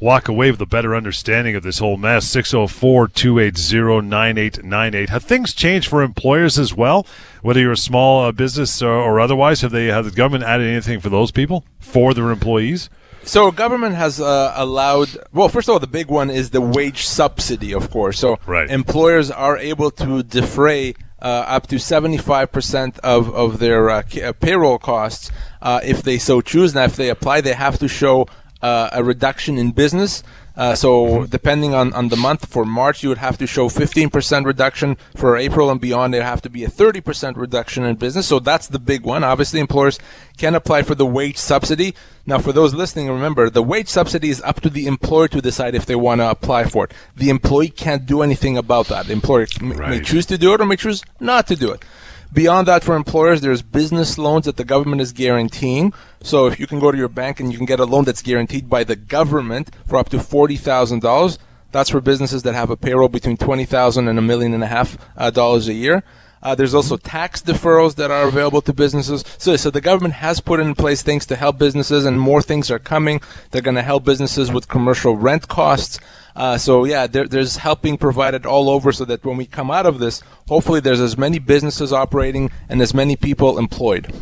Walk 0.00 0.26
away 0.26 0.50
with 0.50 0.60
a 0.60 0.66
better 0.66 0.96
understanding 0.96 1.54
of 1.54 1.62
this 1.62 1.78
whole 1.78 1.96
mess. 1.96 2.28
604 2.28 3.06
280 3.06 4.08
9898. 4.08 5.08
Have 5.08 5.22
things 5.22 5.54
changed 5.54 5.88
for 5.88 6.02
employers 6.02 6.58
as 6.58 6.74
well? 6.74 7.06
Whether 7.42 7.60
you're 7.60 7.70
a 7.70 7.76
small 7.76 8.24
uh, 8.24 8.32
business 8.32 8.82
or, 8.82 8.90
or 8.90 9.20
otherwise, 9.20 9.60
have 9.60 9.70
they 9.70 9.86
have 9.86 10.06
the 10.06 10.10
government 10.10 10.42
added 10.42 10.66
anything 10.66 10.98
for 10.98 11.08
those 11.08 11.30
people, 11.30 11.64
for 11.78 12.14
their 12.14 12.32
employees? 12.32 12.90
So 13.24 13.50
government 13.50 13.94
has 13.94 14.20
uh, 14.20 14.52
allowed. 14.56 15.08
Well, 15.32 15.48
first 15.48 15.68
of 15.68 15.74
all, 15.74 15.78
the 15.78 15.86
big 15.86 16.08
one 16.08 16.30
is 16.30 16.50
the 16.50 16.60
wage 16.60 17.06
subsidy, 17.06 17.72
of 17.72 17.90
course. 17.90 18.18
So 18.18 18.38
right. 18.46 18.70
employers 18.70 19.30
are 19.30 19.58
able 19.58 19.90
to 19.92 20.22
defray 20.22 20.94
uh, 21.20 21.44
up 21.46 21.66
to 21.66 21.76
75% 21.76 22.98
of, 23.00 23.34
of 23.34 23.58
their 23.58 23.90
uh, 23.90 24.02
uh, 24.22 24.32
payroll 24.34 24.78
costs 24.78 25.30
uh, 25.60 25.80
if 25.82 26.02
they 26.02 26.18
so 26.18 26.40
choose. 26.40 26.74
Now, 26.74 26.84
if 26.84 26.96
they 26.96 27.10
apply, 27.10 27.40
they 27.40 27.54
have 27.54 27.78
to 27.80 27.88
show 27.88 28.28
uh, 28.62 28.90
a 28.92 29.02
reduction 29.02 29.58
in 29.58 29.72
business. 29.72 30.22
Uh, 30.58 30.74
so 30.74 31.24
depending 31.26 31.72
on, 31.72 31.92
on 31.92 32.08
the 32.08 32.16
month, 32.16 32.46
for 32.46 32.64
March 32.64 33.04
you 33.04 33.08
would 33.08 33.18
have 33.18 33.38
to 33.38 33.46
show 33.46 33.68
15% 33.68 34.44
reduction. 34.44 34.96
For 35.14 35.36
April 35.36 35.70
and 35.70 35.80
beyond, 35.80 36.12
there 36.12 36.24
have 36.24 36.42
to 36.42 36.50
be 36.50 36.64
a 36.64 36.68
30% 36.68 37.36
reduction 37.36 37.84
in 37.84 37.94
business. 37.94 38.26
So 38.26 38.40
that's 38.40 38.66
the 38.66 38.80
big 38.80 39.04
one. 39.04 39.22
Obviously, 39.22 39.60
employers 39.60 40.00
can 40.36 40.56
apply 40.56 40.82
for 40.82 40.96
the 40.96 41.06
wage 41.06 41.36
subsidy. 41.36 41.94
Now, 42.26 42.40
for 42.40 42.52
those 42.52 42.74
listening, 42.74 43.08
remember 43.08 43.48
the 43.48 43.62
wage 43.62 43.88
subsidy 43.88 44.30
is 44.30 44.42
up 44.42 44.60
to 44.62 44.68
the 44.68 44.88
employer 44.88 45.28
to 45.28 45.40
decide 45.40 45.76
if 45.76 45.86
they 45.86 45.94
want 45.94 46.20
to 46.20 46.28
apply 46.28 46.64
for 46.64 46.86
it. 46.86 46.92
The 47.14 47.30
employee 47.30 47.68
can't 47.68 48.04
do 48.04 48.22
anything 48.22 48.58
about 48.58 48.88
that. 48.88 49.06
The 49.06 49.12
employer 49.12 49.46
right. 49.62 49.90
may 49.90 50.00
choose 50.00 50.26
to 50.26 50.36
do 50.36 50.54
it 50.54 50.60
or 50.60 50.66
may 50.66 50.76
choose 50.76 51.04
not 51.20 51.46
to 51.46 51.54
do 51.56 51.70
it. 51.70 51.84
Beyond 52.32 52.68
that, 52.68 52.84
for 52.84 52.94
employers, 52.94 53.40
there's 53.40 53.62
business 53.62 54.18
loans 54.18 54.44
that 54.44 54.56
the 54.56 54.64
government 54.64 55.00
is 55.00 55.12
guaranteeing. 55.12 55.94
So 56.22 56.46
if 56.46 56.60
you 56.60 56.66
can 56.66 56.78
go 56.78 56.92
to 56.92 56.98
your 56.98 57.08
bank 57.08 57.40
and 57.40 57.50
you 57.50 57.58
can 57.58 57.66
get 57.66 57.80
a 57.80 57.84
loan 57.84 58.04
that's 58.04 58.22
guaranteed 58.22 58.68
by 58.68 58.84
the 58.84 58.96
government 58.96 59.70
for 59.86 59.96
up 59.96 60.10
to 60.10 60.20
forty 60.20 60.56
thousand 60.56 61.00
dollars, 61.00 61.38
that's 61.72 61.90
for 61.90 62.00
businesses 62.00 62.42
that 62.42 62.54
have 62.54 62.70
a 62.70 62.76
payroll 62.76 63.08
between 63.08 63.36
twenty 63.36 63.64
thousand 63.64 64.08
and 64.08 64.18
a 64.18 64.22
million 64.22 64.52
and 64.52 64.62
a 64.62 64.66
half 64.66 64.98
dollars 65.32 65.68
a 65.68 65.74
year. 65.74 66.04
Uh, 66.40 66.54
there's 66.54 66.74
also 66.74 66.96
tax 66.96 67.42
deferrals 67.42 67.96
that 67.96 68.12
are 68.12 68.28
available 68.28 68.60
to 68.62 68.72
businesses. 68.72 69.24
So, 69.38 69.56
so 69.56 69.70
the 69.70 69.80
government 69.80 70.14
has 70.14 70.38
put 70.38 70.60
in 70.60 70.74
place 70.76 71.02
things 71.02 71.26
to 71.26 71.36
help 71.36 71.58
businesses, 71.58 72.04
and 72.04 72.20
more 72.20 72.42
things 72.42 72.70
are 72.70 72.78
coming. 72.78 73.20
They're 73.50 73.62
going 73.62 73.74
to 73.74 73.82
help 73.82 74.04
businesses 74.04 74.52
with 74.52 74.68
commercial 74.68 75.16
rent 75.16 75.48
costs. 75.48 75.98
Uh, 76.38 76.56
so 76.56 76.84
yeah, 76.84 77.06
there, 77.08 77.26
there's 77.26 77.56
helping 77.56 77.98
provided 77.98 78.46
all 78.46 78.70
over, 78.70 78.92
so 78.92 79.04
that 79.04 79.24
when 79.24 79.36
we 79.36 79.44
come 79.44 79.70
out 79.70 79.86
of 79.86 79.98
this, 79.98 80.22
hopefully 80.46 80.78
there's 80.78 81.00
as 81.00 81.18
many 81.18 81.40
businesses 81.40 81.92
operating 81.92 82.48
and 82.68 82.80
as 82.80 82.94
many 82.94 83.16
people 83.16 83.58
employed. 83.58 84.14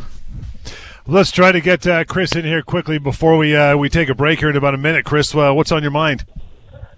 Let's 1.07 1.31
try 1.31 1.53
to 1.53 1.61
get 1.61 1.87
uh, 1.87 2.05
Chris 2.05 2.35
in 2.35 2.45
here 2.45 2.63
quickly 2.63 2.99
before 2.99 3.37
we 3.37 3.55
uh, 3.55 3.77
we 3.77 3.91
take 3.91 4.09
a 4.09 4.15
break 4.15 4.41
here 4.41 4.49
in 4.49 4.57
about 4.57 4.75
a 4.75 4.79
minute. 4.79 5.05
Chris, 5.05 5.35
uh, 5.35 5.53
what's 5.53 5.71
on 5.71 5.83
your 5.83 5.93
mind? 5.93 6.25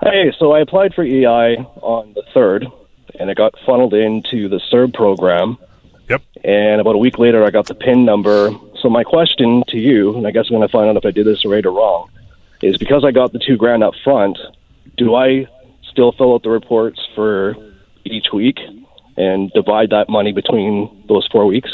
Hey, 0.00 0.32
so 0.38 0.52
I 0.52 0.60
applied 0.60 0.94
for 0.94 1.02
EI 1.02 1.56
on 1.82 2.14
the 2.14 2.22
third 2.32 2.66
and 3.18 3.28
it 3.28 3.36
got 3.36 3.54
funneled 3.66 3.94
into 3.94 4.48
the 4.48 4.60
CERB 4.72 4.94
program. 4.94 5.58
Yep. 6.08 6.22
And 6.44 6.80
about 6.80 6.94
a 6.94 6.98
week 6.98 7.18
later, 7.18 7.44
I 7.44 7.50
got 7.50 7.66
the 7.66 7.74
PIN 7.74 8.04
number. 8.04 8.50
So 8.80 8.88
my 8.88 9.02
question 9.02 9.64
to 9.68 9.78
you, 9.78 10.16
and 10.16 10.26
I 10.26 10.30
guess 10.30 10.46
I'm 10.48 10.56
going 10.56 10.66
to 10.66 10.72
find 10.72 10.88
out 10.88 10.96
if 10.96 11.04
I 11.04 11.10
did 11.10 11.26
this 11.26 11.44
right 11.44 11.64
or 11.66 11.72
wrong, 11.72 12.08
is 12.62 12.78
because 12.78 13.04
I 13.04 13.10
got 13.10 13.32
the 13.32 13.40
two 13.40 13.56
grand 13.56 13.82
up 13.82 13.94
front, 14.04 14.38
do 14.98 15.14
I 15.14 15.46
still 15.90 16.12
fill 16.12 16.34
out 16.34 16.42
the 16.42 16.50
reports 16.50 17.00
for 17.14 17.54
each 18.04 18.26
week 18.32 18.58
and 19.16 19.50
divide 19.52 19.90
that 19.90 20.08
money 20.08 20.32
between 20.32 21.04
those 21.08 21.26
four 21.32 21.46
weeks? 21.46 21.70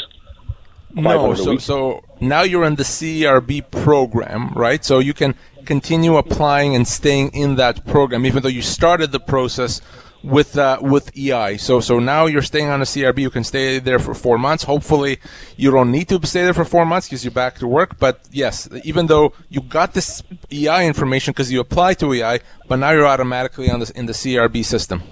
No, 0.93 1.33
so, 1.33 1.57
so 1.57 2.03
now 2.21 2.43
you're 2.43 2.63
in 2.63 2.75
the 2.75 2.83
CERB 2.83 3.69
program, 3.69 4.53
right? 4.53 4.83
So 4.85 4.99
you 4.99 5.13
can 5.13 5.35
continue 5.65 6.15
applying 6.15 6.73
and 6.73 6.87
staying 6.87 7.31
in 7.33 7.55
that 7.55 7.85
program, 7.85 8.25
even 8.25 8.41
though 8.41 8.49
you 8.49 8.61
started 8.61 9.11
the 9.11 9.19
process 9.19 9.81
with 10.25 10.57
uh, 10.57 10.79
with 10.81 11.15
EI. 11.17 11.57
So 11.57 11.79
so 11.79 11.99
now 11.99 12.25
you're 12.25 12.41
staying 12.41 12.67
on 12.69 12.81
a 12.81 12.85
CERB. 12.85 13.19
You 13.19 13.29
can 13.29 13.43
stay 13.43 13.79
there 13.79 13.99
for 13.99 14.13
four 14.13 14.37
months. 14.37 14.63
Hopefully, 14.63 15.19
you 15.55 15.71
don't 15.71 15.91
need 15.91 16.07
to 16.09 16.25
stay 16.25 16.43
there 16.43 16.53
for 16.53 16.65
four 16.65 16.85
months 16.85 17.07
because 17.07 17.23
you're 17.23 17.31
back 17.31 17.55
to 17.59 17.67
work. 17.67 17.97
But 17.99 18.19
yes, 18.31 18.67
even 18.83 19.07
though 19.07 19.33
you 19.49 19.61
got 19.61 19.93
this 19.93 20.23
EI 20.51 20.87
information 20.87 21.31
because 21.31 21.51
you 21.51 21.59
applied 21.59 21.99
to 21.99 22.13
EI, 22.13 22.39
but 22.67 22.77
now 22.77 22.91
you're 22.91 23.07
automatically 23.07 23.69
on 23.69 23.79
this 23.79 23.91
in 23.91 24.05
the 24.05 24.13
CERB 24.13 24.63
system. 24.65 25.03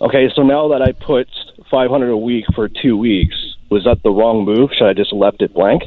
Okay, 0.00 0.28
so 0.34 0.42
now 0.42 0.68
that 0.68 0.82
I 0.82 0.92
put 0.92 1.28
500 1.70 2.10
a 2.10 2.16
week 2.16 2.44
for 2.54 2.68
two 2.68 2.96
weeks, 2.98 3.34
was 3.70 3.84
that 3.84 4.02
the 4.02 4.10
wrong 4.10 4.44
move? 4.44 4.70
Should 4.76 4.86
I 4.88 4.92
just 4.92 5.12
left 5.12 5.40
it 5.42 5.54
blank? 5.54 5.82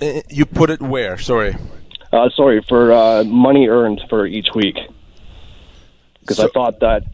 Uh, 0.00 0.20
You 0.30 0.46
put 0.46 0.70
it 0.70 0.80
where? 0.80 1.18
Sorry. 1.18 1.54
Uh, 2.12 2.30
sorry 2.34 2.64
for 2.68 2.92
uh, 2.92 3.24
money 3.24 3.68
earned 3.68 4.00
for 4.08 4.26
each 4.26 4.48
week, 4.54 4.76
because 6.26 6.40
I 6.40 6.48
thought 6.48 6.80
that 6.80 7.04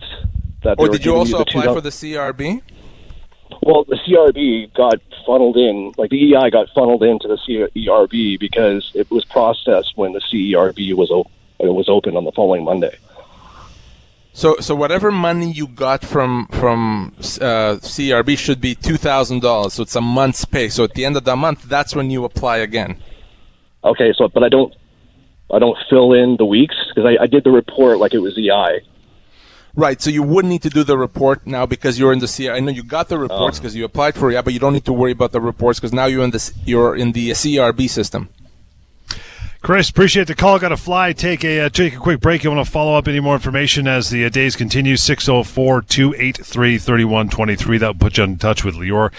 that. 0.63 0.79
Or 0.79 0.89
did 0.89 1.05
you 1.05 1.15
also 1.15 1.39
apply 1.41 1.63
2000 1.63 1.75
for 1.75 1.81
the 1.81 1.91
CERB? 1.91 2.63
Well, 3.63 3.85
the 3.85 3.97
CERB 3.97 4.73
got 4.75 5.01
funneled 5.27 5.57
in, 5.57 5.93
like 5.97 6.11
the 6.11 6.35
EI 6.35 6.51
got 6.51 6.69
funneled 6.75 7.03
into 7.03 7.29
the 7.29 7.37
CERB 7.37 8.41
because 8.41 8.91
it 8.95 9.11
was 9.11 9.25
processed 9.25 9.93
when 9.97 10.13
the 10.13 10.21
CERB 10.21 10.95
was 10.95 11.11
op- 11.11 11.31
it 11.59 11.73
was 11.73 11.89
open 11.89 12.17
on 12.17 12.25
the 12.25 12.33
following 12.33 12.65
Monday. 12.65 12.97
So, 14.33 14.57
so 14.61 14.75
whatever 14.75 15.13
money 15.13 15.53
you 15.53 15.69
got 15.69 16.05
from 16.05 16.49
from 16.49 17.13
uh, 17.19 17.77
CERB 17.83 18.39
should 18.39 18.61
be 18.61 18.75
two 18.75 18.97
thousand 18.97 19.43
dollars. 19.43 19.75
So 19.75 19.83
it's 19.83 19.95
a 19.95 20.01
month's 20.01 20.45
pay. 20.45 20.69
So 20.71 20.85
at 20.85 20.95
the 20.95 21.05
end 21.05 21.17
of 21.17 21.25
the 21.25 21.37
month, 21.37 21.65
that's 21.65 21.95
when 21.95 22.11
you 22.11 22.25
apply 22.25 22.59
again. 22.59 23.01
Okay, 23.85 24.13
so 24.17 24.29
but 24.29 24.43
I 24.43 24.49
don't 24.49 24.75
I 25.53 25.59
don't 25.59 25.77
fill 25.91 26.15
in 26.15 26.37
the 26.37 26.47
weeks 26.47 26.75
because 26.89 27.05
I, 27.05 27.23
I 27.25 27.27
did 27.27 27.45
the 27.45 27.51
report 27.51 27.99
like 27.99 28.15
it 28.15 28.21
was 28.21 28.39
EI. 28.39 28.81
Right. 29.75 30.01
So 30.03 30.11
you 30.11 30.23
wouldn't 30.23 30.51
need 30.51 30.63
to 30.63 30.71
do 30.71 30.85
the 30.85 30.99
report 30.99 31.47
now 31.47 31.65
because 31.65 31.99
you're 31.99 32.13
in 32.13 32.19
the 32.19 32.27
CERB. 32.27 32.55
I 32.55 32.61
know 32.61 32.71
you 32.71 32.83
got 32.83 33.09
the 33.09 33.19
reports 33.19 33.59
because 33.59 33.75
you 33.75 33.85
applied 33.85 34.15
for 34.15 34.31
it, 34.31 34.45
but 34.45 34.53
you 34.53 34.61
don't 34.61 34.75
need 34.75 34.85
to 34.85 34.93
worry 34.93 35.13
about 35.13 35.33
the 35.33 35.41
reports 35.41 35.81
because 35.81 35.95
now 35.95 36.05
you're 36.05 36.25
in 36.25 36.31
this 36.31 36.53
you're 36.67 36.95
in 36.95 37.13
the 37.13 37.31
CERB 37.31 37.89
system. 37.89 38.29
Chris, 39.63 39.89
appreciate 39.89 40.27
the 40.27 40.35
call. 40.35 40.59
Got 40.59 40.71
to 40.71 40.77
fly. 40.77 41.13
Take 41.13 41.45
a 41.45 41.61
uh, 41.61 41.69
take 41.69 41.95
a 41.95 41.99
quick 41.99 42.21
break. 42.21 42.43
You 42.43 42.51
want 42.51 42.67
to 42.67 42.71
follow 42.71 42.99
up 42.99 43.07
any 43.07 43.21
more 43.21 43.35
information 43.35 43.87
as 43.87 44.11
the 44.11 44.25
uh, 44.25 44.29
days 44.29 44.57
continue? 44.57 44.97
604 44.97 45.83
283 45.83 46.79
3123. 46.79 47.79
That 47.79 47.87
will 47.87 47.95
put 47.95 48.19
you 48.19 48.25
in 48.25 48.39
touch 48.39 48.65
with 48.65 48.75
Lior 48.75 49.13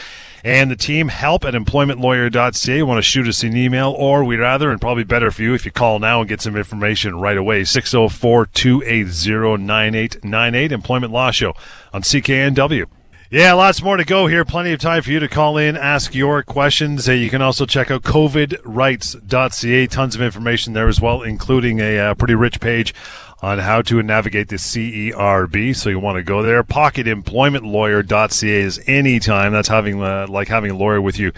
and 0.43 0.69
the 0.69 0.75
team. 0.75 1.07
Help 1.07 1.45
at 1.45 1.53
employmentlawyer.ca. 1.53 2.77
You 2.77 2.85
want 2.85 2.97
to 2.97 3.01
shoot 3.01 3.27
us 3.27 3.43
an 3.43 3.55
email, 3.55 3.91
or 3.97 4.23
we'd 4.23 4.37
rather, 4.37 4.71
and 4.71 4.81
probably 4.81 5.03
better 5.03 5.31
for 5.31 5.41
you 5.41 5.53
if 5.53 5.65
you 5.65 5.71
call 5.71 5.99
now 5.99 6.19
and 6.19 6.29
get 6.29 6.41
some 6.41 6.55
information 6.55 7.19
right 7.19 7.37
away. 7.37 7.63
604 7.63 8.47
280 8.47 9.63
9898. 9.63 10.71
Employment 10.71 11.13
Law 11.13 11.31
Show 11.31 11.53
on 11.93 12.01
CKNW. 12.01 12.85
Yeah, 13.33 13.53
lots 13.53 13.81
more 13.81 13.97
to 13.97 14.05
go 14.05 14.27
here. 14.27 14.45
Plenty 14.45 14.73
of 14.73 14.79
time 14.79 15.01
for 15.01 15.09
you 15.09 15.19
to 15.19 15.27
call 15.27 15.57
in, 15.57 15.75
ask 15.75 16.13
your 16.13 16.43
questions. 16.43 17.09
Uh, 17.09 17.13
you 17.13 17.31
can 17.31 17.41
also 17.41 17.65
check 17.65 17.89
out 17.89 18.03
covidrights.ca. 18.03 19.87
Tons 19.87 20.13
of 20.13 20.21
information 20.21 20.73
there 20.73 20.87
as 20.87 21.01
well, 21.01 21.23
including 21.23 21.79
a 21.79 21.97
uh, 21.97 22.13
pretty 22.13 22.35
rich 22.35 22.59
page 22.59 22.93
on 23.43 23.59
how 23.59 23.81
to 23.81 24.01
navigate 24.01 24.47
the 24.47 24.55
CERB. 24.55 25.75
So 25.75 25.89
you 25.89 25.99
want 25.99 26.15
to 26.15 26.23
go 26.23 26.41
there. 26.41 26.63
Pocketemploymentlawyer.ca 26.63 28.49
is 28.49 28.81
anytime. 28.87 29.51
That's 29.51 29.67
having 29.67 30.01
uh, 30.01 30.27
like 30.29 30.47
having 30.47 30.71
a 30.71 30.77
lawyer 30.77 31.01
with 31.01 31.19
you 31.19 31.33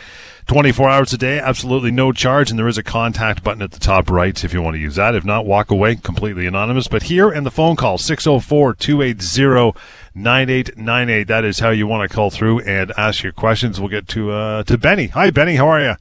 24 0.45 0.87
hours 0.87 1.13
a 1.13 1.17
day. 1.17 1.39
Absolutely 1.39 1.89
no 1.89 2.11
charge. 2.11 2.51
And 2.51 2.59
there 2.59 2.67
is 2.67 2.77
a 2.77 2.83
contact 2.83 3.43
button 3.43 3.63
at 3.63 3.71
the 3.71 3.79
top 3.79 4.11
right 4.11 4.43
if 4.43 4.53
you 4.53 4.61
want 4.61 4.75
to 4.75 4.79
use 4.79 4.97
that. 4.97 5.15
If 5.15 5.25
not, 5.25 5.47
walk 5.47 5.71
away 5.71 5.95
completely 5.95 6.45
anonymous. 6.45 6.87
But 6.87 7.03
here 7.03 7.31
and 7.31 7.43
the 7.43 7.49
phone 7.49 7.75
call 7.75 7.97
604 7.97 8.75
280 8.75 9.79
9898. 10.13 11.23
That 11.27 11.43
is 11.43 11.57
how 11.57 11.71
you 11.71 11.87
want 11.87 12.07
to 12.07 12.15
call 12.15 12.29
through 12.29 12.59
and 12.59 12.93
ask 12.97 13.23
your 13.23 13.33
questions. 13.33 13.79
We'll 13.79 13.89
get 13.89 14.07
to 14.09 14.31
uh, 14.31 14.63
to 14.65 14.77
Benny. 14.77 15.07
Hi, 15.07 15.31
Benny. 15.31 15.55
How 15.55 15.69
are 15.69 15.81
you? 15.81 15.95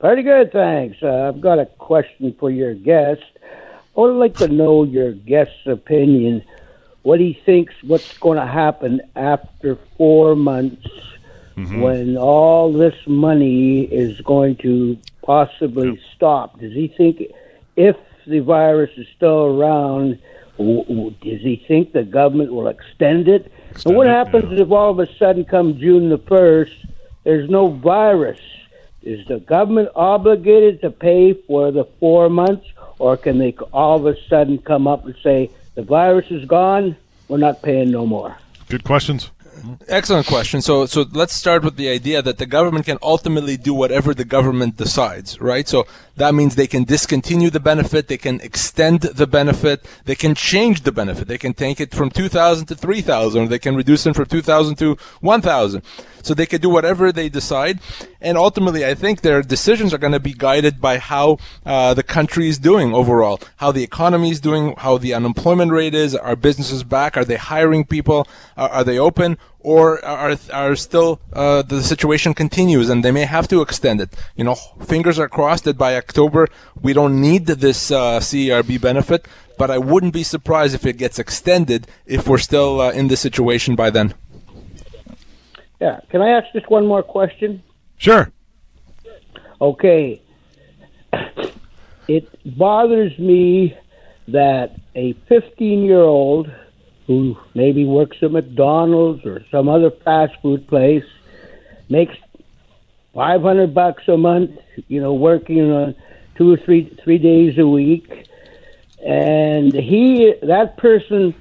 Pretty 0.00 0.22
good, 0.22 0.52
thanks. 0.52 0.96
Uh, 1.02 1.28
I've 1.28 1.40
got 1.40 1.60
a 1.60 1.66
question 1.66 2.34
for 2.38 2.50
your 2.50 2.74
guest. 2.74 3.22
I 3.98 4.02
would 4.02 4.14
like 4.14 4.36
to 4.36 4.46
know 4.46 4.84
your 4.84 5.10
guest's 5.10 5.66
opinion. 5.66 6.44
What 7.02 7.18
he 7.18 7.32
thinks 7.44 7.74
what's 7.82 8.16
going 8.18 8.38
to 8.38 8.46
happen 8.46 9.00
after 9.16 9.76
four 9.96 10.36
months 10.36 10.86
mm-hmm. 11.56 11.80
when 11.80 12.16
all 12.16 12.72
this 12.72 12.94
money 13.08 13.82
is 13.82 14.20
going 14.20 14.54
to 14.58 14.96
possibly 15.22 16.00
stop. 16.14 16.60
Does 16.60 16.72
he 16.74 16.86
think 16.86 17.24
if 17.74 17.96
the 18.24 18.38
virus 18.38 18.90
is 18.96 19.08
still 19.16 19.46
around, 19.46 20.20
w- 20.58 20.84
w- 20.84 21.14
does 21.20 21.40
he 21.40 21.64
think 21.66 21.92
the 21.92 22.04
government 22.04 22.52
will 22.52 22.68
extend 22.68 23.26
it? 23.26 23.52
and 23.84 23.96
what 23.96 24.06
it, 24.06 24.10
happens 24.10 24.52
yeah. 24.52 24.62
if 24.62 24.70
all 24.70 24.92
of 24.92 25.00
a 25.00 25.12
sudden, 25.16 25.44
come 25.44 25.76
June 25.76 26.08
the 26.08 26.18
1st, 26.18 26.86
there's 27.24 27.50
no 27.50 27.68
virus? 27.68 28.40
Is 29.02 29.26
the 29.26 29.40
government 29.40 29.88
obligated 29.96 30.82
to 30.82 30.90
pay 30.90 31.32
for 31.32 31.72
the 31.72 31.84
four 31.98 32.28
months, 32.28 32.66
or 32.98 33.16
can 33.16 33.38
they 33.38 33.52
all 33.72 33.96
of 33.96 34.06
a 34.06 34.20
sudden 34.28 34.58
come 34.58 34.86
up 34.86 35.04
and 35.04 35.14
say, 35.22 35.50
the 35.74 35.82
virus 35.82 36.30
is 36.30 36.44
gone, 36.44 36.96
we're 37.28 37.38
not 37.38 37.62
paying 37.62 37.90
no 37.90 38.06
more? 38.06 38.36
Good 38.68 38.84
questions. 38.84 39.30
Excellent 39.88 40.26
question. 40.26 40.62
So, 40.62 40.86
so 40.86 41.04
let's 41.12 41.34
start 41.34 41.64
with 41.64 41.76
the 41.76 41.88
idea 41.88 42.22
that 42.22 42.38
the 42.38 42.46
government 42.46 42.86
can 42.86 42.98
ultimately 43.02 43.56
do 43.56 43.74
whatever 43.74 44.14
the 44.14 44.24
government 44.24 44.76
decides, 44.76 45.40
right? 45.40 45.66
So 45.66 45.86
that 46.18 46.34
means 46.34 46.54
they 46.54 46.66
can 46.66 46.84
discontinue 46.84 47.50
the 47.50 47.60
benefit, 47.60 48.08
they 48.08 48.18
can 48.18 48.40
extend 48.40 49.00
the 49.00 49.26
benefit, 49.26 49.84
they 50.04 50.14
can 50.14 50.34
change 50.34 50.82
the 50.82 50.92
benefit, 50.92 51.28
they 51.28 51.38
can 51.38 51.54
take 51.54 51.80
it 51.80 51.94
from 51.94 52.10
2,000 52.10 52.66
to 52.66 52.74
3,000, 52.74 53.42
or 53.42 53.48
they 53.48 53.58
can 53.58 53.76
reduce 53.76 54.06
it 54.06 54.14
from 54.14 54.26
2,000 54.26 54.76
to 54.76 54.96
1,000. 55.20 55.82
So 56.22 56.34
they 56.34 56.46
can 56.46 56.60
do 56.60 56.68
whatever 56.68 57.12
they 57.12 57.28
decide, 57.28 57.80
and 58.20 58.36
ultimately, 58.36 58.84
I 58.84 58.94
think 58.94 59.20
their 59.20 59.40
decisions 59.42 59.94
are 59.94 59.98
going 59.98 60.12
to 60.12 60.20
be 60.20 60.34
guided 60.34 60.80
by 60.80 60.98
how 60.98 61.38
uh, 61.64 61.94
the 61.94 62.02
country 62.02 62.48
is 62.48 62.58
doing 62.58 62.92
overall, 62.92 63.40
how 63.56 63.72
the 63.72 63.84
economy 63.84 64.30
is 64.30 64.40
doing, 64.40 64.74
how 64.76 64.98
the 64.98 65.14
unemployment 65.14 65.72
rate 65.72 65.94
is, 65.94 66.14
are 66.14 66.36
businesses 66.36 66.82
back, 66.84 67.16
are 67.16 67.24
they 67.24 67.36
hiring 67.36 67.84
people, 67.84 68.26
are, 68.56 68.68
are 68.68 68.84
they 68.84 68.98
open, 68.98 69.38
or 69.60 70.04
are 70.04 70.36
are 70.52 70.76
still 70.76 71.20
uh, 71.32 71.62
the 71.62 71.82
situation 71.82 72.34
continues 72.34 72.88
and 72.88 73.04
they 73.04 73.10
may 73.10 73.24
have 73.24 73.48
to 73.48 73.60
extend 73.60 74.00
it. 74.00 74.14
You 74.36 74.44
know, 74.44 74.54
fingers 74.84 75.18
are 75.18 75.28
crossed 75.28 75.64
that 75.64 75.76
by 75.76 75.96
October 75.96 76.48
we 76.80 76.92
don't 76.92 77.20
need 77.20 77.46
this 77.46 77.90
uh, 77.90 78.20
CERB 78.20 78.80
benefit, 78.80 79.26
but 79.56 79.70
I 79.70 79.78
wouldn't 79.78 80.12
be 80.12 80.22
surprised 80.22 80.74
if 80.74 80.86
it 80.86 80.96
gets 80.96 81.18
extended 81.18 81.86
if 82.06 82.28
we're 82.28 82.38
still 82.38 82.80
uh, 82.80 82.92
in 82.92 83.08
this 83.08 83.20
situation 83.20 83.74
by 83.74 83.90
then. 83.90 84.14
Yeah. 85.80 86.00
Can 86.10 86.22
I 86.22 86.30
ask 86.30 86.52
just 86.52 86.70
one 86.70 86.86
more 86.86 87.02
question? 87.02 87.62
Sure. 87.96 88.30
Okay. 89.60 90.22
It 92.08 92.26
bothers 92.56 93.18
me 93.18 93.76
that 94.28 94.76
a 94.94 95.12
15 95.28 95.84
year 95.84 96.00
old 96.00 96.50
who 97.08 97.36
maybe 97.54 97.86
works 97.86 98.18
at 98.22 98.30
McDonald's 98.30 99.24
or 99.24 99.42
some 99.50 99.68
other 99.68 99.90
fast 99.90 100.34
food 100.42 100.68
place 100.68 101.04
makes 101.88 102.14
500 103.14 103.74
bucks 103.74 104.06
a 104.08 104.16
month, 104.16 104.50
you 104.88 105.00
know, 105.00 105.14
working 105.14 105.72
on 105.72 105.96
two 106.36 106.52
or 106.52 106.58
three 106.58 106.96
three 107.02 107.18
days 107.18 107.58
a 107.58 107.66
week. 107.66 108.28
And 109.04 109.72
he 109.72 110.34
that 110.42 110.76
person 110.76 111.34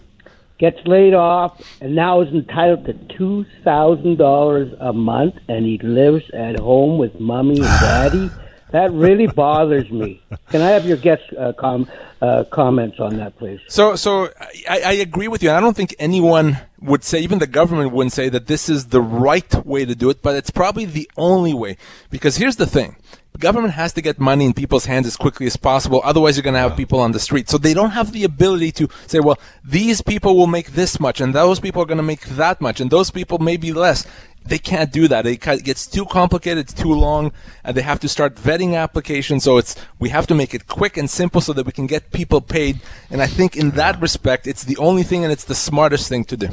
gets 0.58 0.80
laid 0.88 1.14
off 1.14 1.62
and 1.82 1.94
now 1.94 2.22
is 2.22 2.34
entitled 2.34 2.86
to 2.86 2.94
two 3.18 3.46
thousand 3.66 4.18
dollars 4.18 4.74
a 4.80 4.94
month 4.94 5.36
and 5.50 5.66
he 5.66 5.78
lives 5.80 6.24
at 6.34 6.58
home 6.58 6.98
with 6.98 7.20
mommy 7.20 7.60
and 7.60 7.80
daddy 7.82 8.30
that 8.72 8.92
really 8.92 9.28
bothers 9.28 9.90
me 9.90 10.22
can 10.50 10.62
i 10.62 10.70
have 10.70 10.86
your 10.86 10.98
guest 10.98 11.24
uh, 11.38 11.54
com- 11.54 11.88
uh, 12.22 12.44
comments 12.52 13.00
on 13.00 13.18
that 13.18 13.38
please 13.38 13.60
So, 13.68 13.96
so 13.96 14.30
I, 14.68 14.82
I 14.86 14.92
agree 14.94 15.28
with 15.28 15.44
you. 15.44 15.52
I 15.52 15.60
don't 15.60 15.76
think 15.76 15.94
anyone 16.00 16.58
would 16.82 17.04
say, 17.04 17.20
even 17.20 17.38
the 17.40 17.48
government 17.48 17.92
wouldn't 17.92 18.14
say 18.14 18.28
that 18.30 18.48
this 18.48 18.70
is 18.70 18.88
the 18.88 19.02
right 19.02 19.54
way 19.66 19.86
to 19.86 19.94
do 19.96 20.10
it, 20.10 20.22
but 20.24 20.36
it's 20.36 20.50
probably 20.50 20.86
the 20.86 21.10
only 21.16 21.54
way. 21.54 21.78
Because 22.10 22.38
here's 22.38 22.56
the 22.56 22.66
thing. 22.66 22.96
Government 23.38 23.74
has 23.74 23.94
to 23.94 24.02
get 24.02 24.20
money 24.20 24.46
in 24.46 24.54
people's 24.54 24.86
hands 24.86 25.06
as 25.06 25.16
quickly 25.16 25.46
as 25.46 25.58
possible. 25.58 26.02
Otherwise, 26.04 26.38
you're 26.38 26.44
going 26.44 26.54
to 26.54 26.60
have 26.60 26.76
people 26.76 27.00
on 27.00 27.12
the 27.12 27.20
street. 27.20 27.50
So 27.50 27.58
they 27.58 27.74
don't 27.74 27.92
have 27.92 28.12
the 28.12 28.24
ability 28.24 28.72
to 28.74 28.90
say, 29.06 29.20
well, 29.20 29.38
these 29.64 30.02
people 30.02 30.36
will 30.36 30.48
make 30.48 30.72
this 30.72 31.00
much 31.00 31.22
and 31.22 31.36
those 31.36 31.60
people 31.60 31.82
are 31.82 31.86
going 31.86 31.98
to 31.98 32.04
make 32.04 32.26
that 32.26 32.62
much 32.62 32.82
and 32.82 32.90
those 32.90 33.12
people 33.12 33.38
maybe 33.38 33.74
less. 33.74 34.08
They 34.46 34.58
can't 34.58 34.94
do 34.94 35.10
that. 35.10 35.26
It 35.26 35.42
gets 35.42 35.88
too 35.88 36.06
complicated. 36.06 36.60
It's 36.60 36.74
too 36.74 36.94
long, 36.94 37.34
and 37.66 37.76
they 37.76 37.82
have 37.82 38.00
to 38.00 38.08
start 38.08 38.36
vetting 38.36 38.76
applications. 38.76 39.44
So 39.44 39.58
it's 39.58 39.76
we 40.00 40.08
have 40.08 40.26
to 40.28 40.36
make 40.36 40.54
it 40.54 40.68
quick 40.68 40.96
and 40.96 41.10
simple 41.10 41.42
so 41.42 41.52
that 41.52 41.66
we 41.66 41.74
can 41.74 41.86
get 41.86 42.14
people 42.14 42.40
paid. 42.40 42.80
And 43.10 43.22
I 43.22 43.28
think 43.28 43.58
in 43.58 43.72
that 43.72 44.00
respect, 44.00 44.48
it's 44.48 44.64
the 44.64 44.78
only 44.78 45.04
thing 45.04 45.26
and 45.26 45.34
it's 45.34 45.44
the 45.44 45.56
smartest 45.56 46.08
thing 46.08 46.24
to 46.26 46.38
do. 46.38 46.48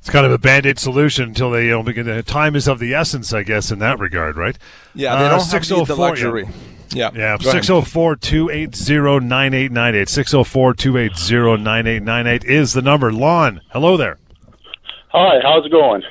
It's 0.00 0.10
kind 0.10 0.24
of 0.24 0.32
a 0.32 0.38
band-aid 0.38 0.78
solution 0.78 1.24
until 1.24 1.50
they, 1.50 1.64
you 1.66 1.70
know, 1.72 1.82
begin. 1.82 2.06
to- 2.06 2.22
Time 2.22 2.56
is 2.56 2.68
of 2.68 2.78
the 2.78 2.94
essence, 2.94 3.32
I 3.32 3.42
guess, 3.42 3.70
in 3.70 3.78
that 3.80 3.98
regard, 3.98 4.36
right? 4.36 4.56
Yeah, 4.94 5.16
they 5.16 5.24
Uh, 5.26 5.28
don't 5.30 5.40
have 5.40 5.50
the, 5.50 5.58
the 5.58 5.64
604, 5.64 5.96
yeah. 5.96 6.02
luxury. 6.10 6.48
Yeah. 6.90 7.10
Yeah, 7.14 7.36
Go 7.36 7.50
ahead. 7.50 7.64
604 7.64 8.16
280 8.16 9.20
9898. 9.26 10.08
604 10.08 10.74
280 10.74 11.62
9898 11.62 12.44
is 12.44 12.72
the 12.72 12.80
number. 12.82 13.12
Lon, 13.12 13.60
hello 13.72 13.96
there. 13.98 14.16
Hi, 15.10 15.40
how's 15.42 15.66
it 15.66 15.72
going? 15.72 16.02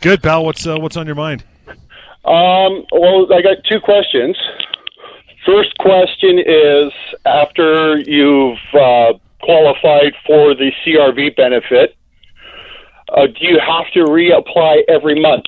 Good, 0.00 0.22
pal. 0.22 0.44
What's 0.44 0.66
uh, 0.66 0.76
what's 0.78 0.96
on 0.96 1.06
your 1.06 1.14
mind? 1.14 1.44
Um, 2.24 2.84
well, 2.90 3.32
I 3.32 3.40
got 3.42 3.58
two 3.70 3.78
questions. 3.80 4.36
First 5.44 5.76
question 5.78 6.40
is 6.40 6.92
after 7.24 7.98
you've 8.00 8.58
uh, 8.74 9.12
qualified 9.42 10.12
for 10.26 10.54
the 10.56 10.72
CERB 10.84 11.36
benefit, 11.36 11.96
uh, 13.08 13.26
do 13.26 13.46
you 13.46 13.60
have 13.60 13.92
to 13.92 14.00
reapply 14.10 14.82
every 14.88 15.20
month? 15.20 15.44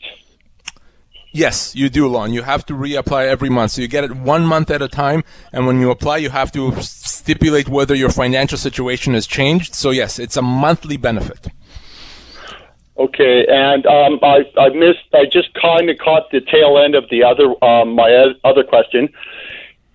Yes, 1.33 1.75
you 1.75 1.89
do, 1.89 2.09
Lon. 2.09 2.33
You 2.33 2.43
have 2.43 2.65
to 2.67 2.73
reapply 2.73 3.27
every 3.27 3.51
month. 3.51 3.73
So 3.73 3.83
you 3.83 3.89
get 3.89 4.03
it 4.03 4.13
one 4.13 4.47
month 4.47 4.71
at 4.71 4.81
a 4.81 4.89
time, 4.89 5.23
and 5.53 5.67
when 5.67 5.81
you 5.81 5.91
apply, 5.91 6.17
you 6.19 6.31
have 6.31 6.51
to 6.53 6.73
stipulate 6.83 7.69
whether 7.69 7.95
your 7.95 8.11
financial 8.11 8.57
situation 8.59 9.15
has 9.15 9.27
changed. 9.27 9.75
So 9.75 9.91
yes, 9.91 10.19
it's 10.19 10.37
a 10.37 10.43
monthly 10.43 10.97
benefit. 10.97 11.49
Okay, 12.97 13.47
and 13.49 13.87
um, 13.87 14.19
I, 14.23 14.43
I 14.59 14.71
missed. 14.71 15.07
I 15.13 15.27
just 15.31 15.55
kind 15.55 15.89
of 15.91 15.99
caught 15.99 16.31
the 16.33 16.41
tail 16.41 16.83
end 16.83 16.95
of 16.95 17.05
the 17.11 17.23
other 17.23 17.53
um, 17.65 17.95
my 17.95 18.35
other 18.43 18.65
question. 18.65 19.09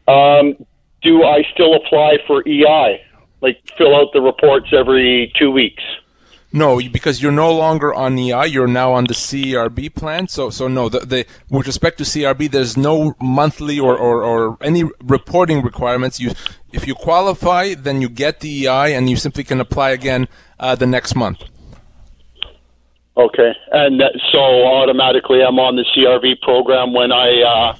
Um, 0.08 0.56
do 1.02 1.24
I 1.24 1.44
still 1.54 1.74
apply 1.74 2.20
for 2.28 2.48
EI? 2.48 3.02
Like 3.42 3.62
fill 3.78 3.96
out 3.96 4.14
the 4.14 4.22
reports 4.22 4.68
every 4.72 5.34
two 5.38 5.52
weeks? 5.52 5.84
No, 6.56 6.80
because 6.80 7.20
you're 7.20 7.32
no 7.32 7.52
longer 7.52 7.92
on 7.92 8.18
EI, 8.18 8.46
you're 8.46 8.68
now 8.68 8.94
on 8.94 9.06
the 9.06 9.16
CERB 9.16 9.96
plan. 9.96 10.28
So, 10.28 10.52
so 10.52 10.68
no, 10.68 10.88
the, 10.88 11.00
the 11.00 11.26
with 11.50 11.66
respect 11.66 11.98
to 11.98 12.04
CERB, 12.04 12.52
there's 12.52 12.78
no 12.78 13.16
monthly 13.20 13.80
or, 13.80 13.98
or, 13.98 14.24
or 14.24 14.58
any 14.62 14.84
reporting 15.04 15.64
requirements. 15.64 16.20
You, 16.20 16.34
if 16.72 16.86
you 16.86 16.94
qualify, 16.94 17.74
then 17.74 18.04
you 18.04 18.08
get 18.10 18.42
the 18.42 18.68
EI, 18.68 18.94
and 18.94 19.10
you 19.10 19.16
simply 19.16 19.44
can 19.44 19.60
apply 19.60 19.90
again 19.90 20.28
uh, 20.60 20.76
the 20.76 20.86
next 20.86 21.16
month. 21.16 21.42
Okay, 23.18 23.52
and 23.72 24.00
that, 24.00 24.14
so 24.32 24.38
automatically 24.38 25.42
I'm 25.42 25.58
on 25.58 25.76
the 25.76 25.86
CERB 25.96 26.40
program 26.42 26.94
when 26.94 27.12
I 27.12 27.42
uh, 27.42 27.76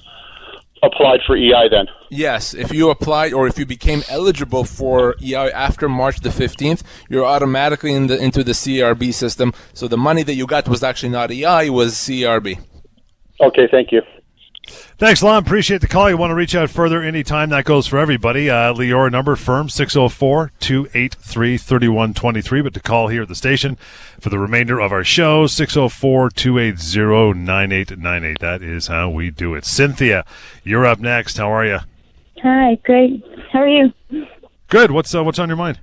applied 0.84 1.22
for 1.26 1.36
EI. 1.36 1.70
Then 1.72 1.88
Yes, 2.10 2.54
if 2.54 2.72
you 2.72 2.90
applied 2.92 3.34
or 3.34 3.48
if 3.48 3.58
you 3.58 3.66
became 3.66 4.04
eligible 4.10 4.64
for 4.64 5.16
EI 5.22 5.50
after 5.52 5.90
March 5.90 6.20
the 6.20 6.30
15th, 6.30 6.84
you're 7.10 7.26
automatically 7.26 7.94
in 7.94 8.08
the, 8.08 8.18
into 8.22 8.44
the 8.44 8.52
CERB 8.52 9.14
system. 9.14 9.54
So 9.74 9.88
the 9.88 9.98
money 9.98 10.22
that 10.24 10.36
you 10.36 10.46
got 10.46 10.68
was 10.68 10.84
actually 10.84 11.10
not 11.10 11.32
EI, 11.32 11.68
it 11.68 11.70
was 11.72 11.96
CERB. 11.96 12.60
okay, 13.42 13.68
thank 13.72 13.92
you. 13.92 14.02
Thanks, 14.66 15.22
Lon. 15.22 15.44
Appreciate 15.44 15.82
the 15.82 15.88
call. 15.88 16.10
You 16.10 16.18
want 16.18 16.32
to 16.32 16.36
reach 16.36 16.56
out 16.56 16.70
further 16.70 17.02
anytime. 17.02 17.50
That 17.50 17.66
goes 17.66 17.88
for 17.88 18.00
everybody. 18.00 18.50
Uh, 18.50 18.74
Leora 18.74 19.12
number 19.12 19.36
firm 19.36 19.68
604 19.68 20.52
283 20.60 21.58
3123. 21.58 22.62
But 22.62 22.74
to 22.74 22.80
call 22.80 23.10
here 23.10 23.24
at 23.24 23.28
the 23.28 23.36
station 23.36 23.78
for 24.20 24.30
the 24.30 24.40
remainder 24.40 24.80
of 24.80 24.92
our 24.92 25.04
show 25.04 25.48
604 25.48 26.30
280 26.30 27.40
9898. 27.40 28.40
That 28.40 28.62
is 28.62 28.88
how 28.88 29.10
we 29.10 29.30
do 29.30 29.54
it. 29.56 29.66
Cynthia, 29.66 30.26
you're 30.64 30.86
up 30.86 31.00
next. 31.00 31.38
How 31.38 31.52
are 31.52 31.66
you? 31.66 31.80
Hi, 32.42 32.76
great. 32.84 33.24
How 33.52 33.60
are 33.60 33.68
you? 33.68 33.94
Good. 34.70 34.92
What's 34.92 35.14
uh, 35.14 35.24
what's 35.24 35.40
on 35.40 35.50
your 35.50 35.58
mind? 35.58 35.80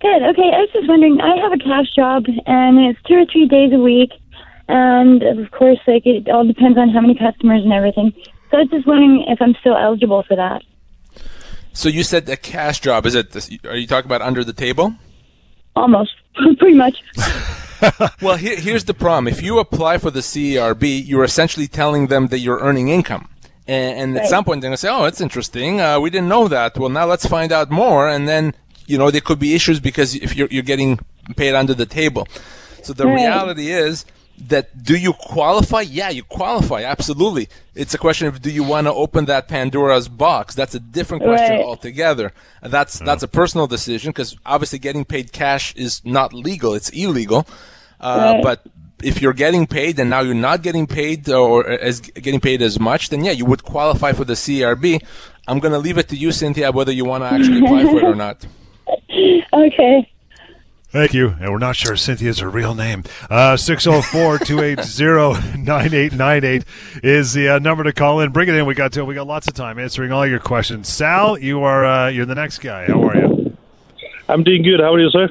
Good. 0.00 0.22
Okay, 0.22 0.50
I 0.52 0.60
was 0.60 0.70
just 0.72 0.88
wondering. 0.88 1.20
I 1.20 1.36
have 1.36 1.52
a 1.52 1.58
cash 1.58 1.94
job, 1.94 2.24
and 2.46 2.78
it's 2.78 3.00
two 3.08 3.14
or 3.14 3.24
three 3.26 3.46
days 3.46 3.72
a 3.72 3.78
week, 3.78 4.10
and 4.68 5.22
of 5.22 5.50
course, 5.52 5.78
like 5.86 6.06
it 6.06 6.28
all 6.28 6.46
depends 6.46 6.78
on 6.78 6.88
how 6.90 7.00
many 7.00 7.14
customers 7.14 7.62
and 7.62 7.72
everything. 7.72 8.12
So 8.50 8.58
I 8.58 8.60
was 8.60 8.70
just 8.70 8.86
wondering 8.86 9.24
if 9.28 9.40
I'm 9.40 9.54
still 9.60 9.76
eligible 9.76 10.22
for 10.22 10.36
that. 10.36 10.62
So 11.72 11.88
you 11.88 12.02
said 12.04 12.28
a 12.28 12.36
cash 12.36 12.80
job. 12.80 13.04
Is 13.06 13.14
it? 13.14 13.32
This, 13.32 13.50
are 13.64 13.76
you 13.76 13.86
talking 13.86 14.08
about 14.08 14.22
under 14.22 14.42
the 14.44 14.52
table? 14.52 14.94
Almost, 15.74 16.12
pretty 16.58 16.74
much. 16.74 17.02
Well, 18.22 18.36
here, 18.36 18.56
here's 18.56 18.84
the 18.84 18.94
problem. 18.94 19.28
If 19.28 19.42
you 19.42 19.58
apply 19.58 19.98
for 19.98 20.10
the 20.10 20.20
CERB, 20.20 21.06
you're 21.06 21.24
essentially 21.24 21.66
telling 21.68 22.06
them 22.06 22.28
that 22.28 22.38
you're 22.38 22.58
earning 22.60 22.88
income. 22.88 23.28
And, 23.68 23.98
and 24.00 24.18
at 24.18 24.30
some 24.30 24.44
point, 24.44 24.62
they're 24.62 24.70
going 24.70 24.74
to 24.74 24.80
say, 24.80 24.88
oh, 24.90 25.02
that's 25.02 25.20
interesting. 25.20 25.80
Uh, 25.80 26.00
we 26.00 26.08
didn't 26.08 26.28
know 26.28 26.48
that. 26.48 26.78
Well, 26.78 26.88
now 26.88 27.04
let's 27.04 27.26
find 27.26 27.52
out 27.52 27.70
more. 27.70 28.08
And 28.08 28.26
then, 28.26 28.54
you 28.86 28.96
know, 28.96 29.10
there 29.10 29.20
could 29.20 29.38
be 29.38 29.54
issues 29.54 29.78
because 29.78 30.14
if 30.14 30.34
you're, 30.34 30.48
you're 30.50 30.62
getting 30.62 30.98
paid 31.36 31.54
under 31.54 31.74
the 31.74 31.84
table. 31.84 32.26
So 32.82 32.94
the 32.94 33.06
Right. 33.06 33.16
reality 33.16 33.70
is 33.70 34.06
that 34.38 34.82
do 34.82 34.96
you 34.96 35.12
qualify? 35.12 35.80
Yeah, 35.80 36.10
you 36.10 36.22
qualify. 36.22 36.82
Absolutely. 36.82 37.48
It's 37.74 37.94
a 37.94 37.98
question 37.98 38.26
of 38.26 38.42
do 38.42 38.50
you 38.50 38.62
want 38.62 38.86
to 38.86 38.92
open 38.92 39.24
that 39.26 39.48
Pandora's 39.48 40.08
box? 40.08 40.54
That's 40.54 40.74
a 40.74 40.80
different 40.80 41.22
question 41.24 41.56
Right. 41.56 41.64
altogether. 41.64 42.32
And 42.62 42.72
That's 42.72 42.98
hmm. 42.98 43.04
that's 43.04 43.22
a 43.22 43.28
personal 43.28 43.66
decision 43.66 44.10
because 44.10 44.36
obviously 44.44 44.78
getting 44.78 45.04
paid 45.04 45.32
cash 45.32 45.74
is 45.74 46.02
not 46.04 46.32
legal; 46.32 46.74
it's 46.74 46.90
illegal. 46.90 47.46
Uh, 48.00 48.34
Right. 48.34 48.42
But 48.42 48.62
if 49.02 49.20
you're 49.20 49.34
getting 49.34 49.66
paid 49.66 49.98
and 49.98 50.10
now 50.10 50.20
you're 50.20 50.34
not 50.34 50.62
getting 50.62 50.86
paid 50.86 51.28
uh, 51.28 51.40
or 51.40 51.70
uh, 51.70 51.76
as 51.76 52.00
getting 52.00 52.40
paid 52.40 52.62
as 52.62 52.78
much, 52.80 53.10
then 53.10 53.24
yeah, 53.24 53.32
you 53.32 53.44
would 53.44 53.62
qualify 53.62 54.12
for 54.12 54.24
the 54.24 54.34
CERB. 54.34 55.00
I'm 55.48 55.60
gonna 55.60 55.78
leave 55.78 55.98
it 55.98 56.08
to 56.08 56.16
you, 56.16 56.32
Cynthia, 56.32 56.72
whether 56.72 56.92
you 56.92 57.04
want 57.04 57.22
to 57.22 57.32
actually 57.32 57.60
apply 57.64 57.84
for 57.84 57.98
it 57.98 58.04
or 58.04 58.14
not. 58.26 58.44
Okay. 59.52 60.10
Thank 60.96 61.12
you. 61.12 61.36
And 61.38 61.52
we're 61.52 61.58
not 61.58 61.76
sure 61.76 61.94
Cynthia's 61.94 62.38
her 62.38 62.48
real 62.48 62.74
name. 62.74 63.04
Uh, 63.28 63.58
604 63.58 64.38
280 64.38 65.58
9898 65.58 66.64
is 67.04 67.34
the 67.34 67.50
uh, 67.50 67.58
number 67.58 67.84
to 67.84 67.92
call 67.92 68.20
in. 68.20 68.32
Bring 68.32 68.48
it 68.48 68.54
in. 68.54 68.64
We 68.64 68.74
got 68.74 68.92
to, 68.92 69.04
we 69.04 69.14
got 69.14 69.26
lots 69.26 69.46
of 69.46 69.52
time 69.52 69.78
answering 69.78 70.10
all 70.10 70.26
your 70.26 70.38
questions. 70.38 70.88
Sal, 70.88 71.38
you 71.38 71.62
are 71.64 71.84
uh, 71.84 72.08
you're 72.08 72.24
the 72.24 72.34
next 72.34 72.60
guy. 72.60 72.86
How 72.86 73.02
are 73.02 73.14
you? 73.14 73.56
I'm 74.30 74.42
doing 74.42 74.62
good. 74.62 74.80
How 74.80 74.94
are 74.94 74.98
you, 74.98 75.10
sir? 75.10 75.28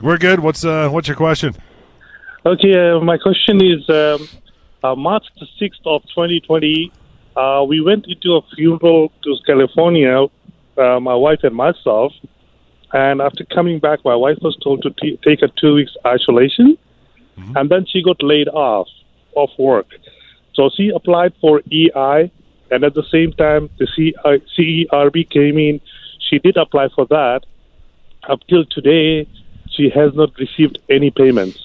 We're 0.00 0.18
good. 0.18 0.38
What's 0.38 0.64
uh, 0.64 0.88
what's 0.88 1.08
your 1.08 1.16
question? 1.16 1.56
Okay, 2.46 2.72
uh, 2.72 3.00
my 3.00 3.18
question 3.18 3.60
is 3.60 3.90
um, 3.90 4.28
uh, 4.84 4.94
March 4.94 5.24
the 5.40 5.46
6th 5.60 5.84
of 5.84 6.02
2020, 6.14 6.92
uh, 7.34 7.64
we 7.68 7.80
went 7.80 8.06
into 8.06 8.36
a 8.36 8.42
funeral 8.54 9.10
to 9.24 9.36
California, 9.46 10.26
uh, 10.78 11.00
my 11.00 11.14
wife 11.16 11.40
and 11.42 11.56
myself. 11.56 12.12
And 12.92 13.20
after 13.22 13.44
coming 13.46 13.78
back, 13.78 14.00
my 14.04 14.14
wife 14.14 14.38
was 14.42 14.56
told 14.62 14.82
to 14.82 14.90
t- 14.90 15.18
take 15.24 15.42
a 15.42 15.48
two 15.60 15.74
weeks 15.74 15.92
isolation. 16.06 16.76
And 17.56 17.70
then 17.70 17.86
she 17.86 18.02
got 18.02 18.22
laid 18.22 18.48
off 18.48 18.88
of 19.36 19.48
work. 19.58 19.86
So 20.54 20.70
she 20.76 20.90
applied 20.94 21.32
for 21.40 21.60
EI. 21.72 22.30
And 22.70 22.84
at 22.84 22.94
the 22.94 23.02
same 23.10 23.32
time, 23.32 23.70
the 23.78 23.86
C- 23.96 24.14
uh, 24.24 24.36
CERB 24.56 25.28
came 25.30 25.58
in. 25.58 25.80
She 26.28 26.38
did 26.38 26.56
apply 26.56 26.88
for 26.94 27.06
that. 27.06 27.40
Up 28.28 28.40
till 28.48 28.64
today, 28.66 29.26
she 29.70 29.88
has 29.90 30.14
not 30.14 30.30
received 30.38 30.78
any 30.90 31.10
payments. 31.10 31.58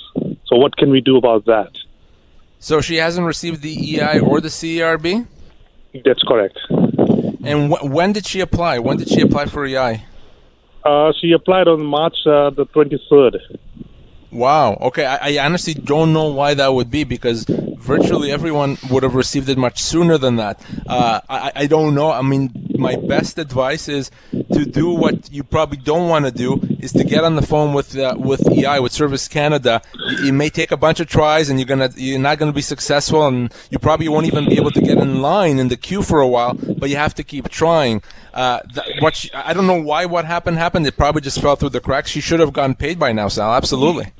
So 0.45 0.55
what 0.55 0.75
can 0.77 0.89
we 0.89 1.01
do 1.01 1.17
about 1.17 1.45
that? 1.45 1.71
So 2.59 2.81
she 2.81 2.95
hasn't 2.95 3.27
received 3.27 3.61
the 3.61 3.73
EI 3.99 4.19
or 4.19 4.41
the 4.41 4.47
CERB. 4.49 5.27
That's 6.05 6.23
correct. 6.23 6.57
And 7.43 7.71
wh- 7.71 7.83
when 7.83 8.13
did 8.13 8.25
she 8.25 8.39
apply? 8.39 8.79
When 8.79 8.97
did 8.97 9.09
she 9.09 9.21
apply 9.21 9.45
for 9.45 9.65
EI? 9.65 10.03
Uh, 10.87 11.11
she 11.19 11.33
applied 11.33 11.67
on 11.67 11.85
March 11.85 12.15
uh, 12.25 12.49
the 12.49 12.65
23rd. 12.67 13.35
Wow. 14.31 14.77
Okay. 14.81 15.05
I, 15.05 15.31
I 15.31 15.45
honestly 15.45 15.73
don't 15.73 16.13
know 16.13 16.29
why 16.31 16.53
that 16.53 16.73
would 16.73 16.89
be 16.89 17.03
because 17.03 17.45
virtually 17.45 18.31
everyone 18.31 18.77
would 18.89 19.03
have 19.03 19.15
received 19.15 19.49
it 19.49 19.57
much 19.57 19.81
sooner 19.81 20.17
than 20.17 20.35
that. 20.37 20.63
Uh, 20.85 21.21
I, 21.29 21.51
I 21.55 21.67
don't 21.67 21.95
know. 21.95 22.11
I 22.11 22.21
mean, 22.21 22.51
my 22.77 22.95
best 22.95 23.37
advice 23.37 23.87
is 23.87 24.11
to 24.31 24.65
do 24.65 24.89
what 24.91 25.31
you 25.31 25.43
probably 25.43 25.77
don't 25.77 26.09
want 26.09 26.25
to 26.25 26.31
do 26.31 26.59
is 26.79 26.91
to 26.93 27.03
get 27.03 27.23
on 27.23 27.35
the 27.35 27.41
phone 27.41 27.73
with 27.73 27.97
uh, 27.97 28.15
with 28.17 28.41
EI 28.51 28.79
with 28.79 28.91
Service 28.91 29.27
Canada. 29.27 29.81
It 30.27 30.33
may 30.33 30.49
take 30.49 30.71
a 30.71 30.77
bunch 30.77 30.99
of 30.99 31.07
tries 31.07 31.49
and 31.49 31.59
you're 31.59 31.67
gonna 31.67 31.89
you're 31.95 32.19
not 32.19 32.37
gonna 32.37 32.53
be 32.53 32.61
successful 32.61 33.25
and 33.25 33.53
you 33.71 33.79
probably 33.79 34.07
won't 34.09 34.27
even 34.27 34.45
be 34.45 34.57
able 34.57 34.71
to 34.71 34.81
get 34.81 34.97
in 34.97 35.21
line 35.21 35.57
in 35.57 35.69
the 35.69 35.77
queue 35.77 36.03
for 36.03 36.19
a 36.19 36.27
while. 36.27 36.53
But 36.53 36.89
you 36.89 36.97
have 36.97 37.15
to 37.15 37.23
keep 37.23 37.49
trying. 37.49 38.01
Uh, 38.37 38.59
what 38.99 39.15
she, 39.15 39.33
I 39.33 39.53
don't 39.53 39.65
know 39.65 39.81
why 39.81 40.05
what 40.05 40.23
happened 40.25 40.57
happened. 40.57 40.85
It 40.85 40.95
probably 40.95 41.21
just 41.21 41.41
fell 41.41 41.55
through 41.55 41.69
the 41.69 41.79
cracks. 41.81 42.11
She 42.11 42.21
should 42.21 42.39
have 42.39 42.53
gotten 42.53 42.75
paid 42.75 42.99
by 42.99 43.11
now, 43.11 43.27
Sal. 43.29 43.53
Absolutely. 43.55 44.13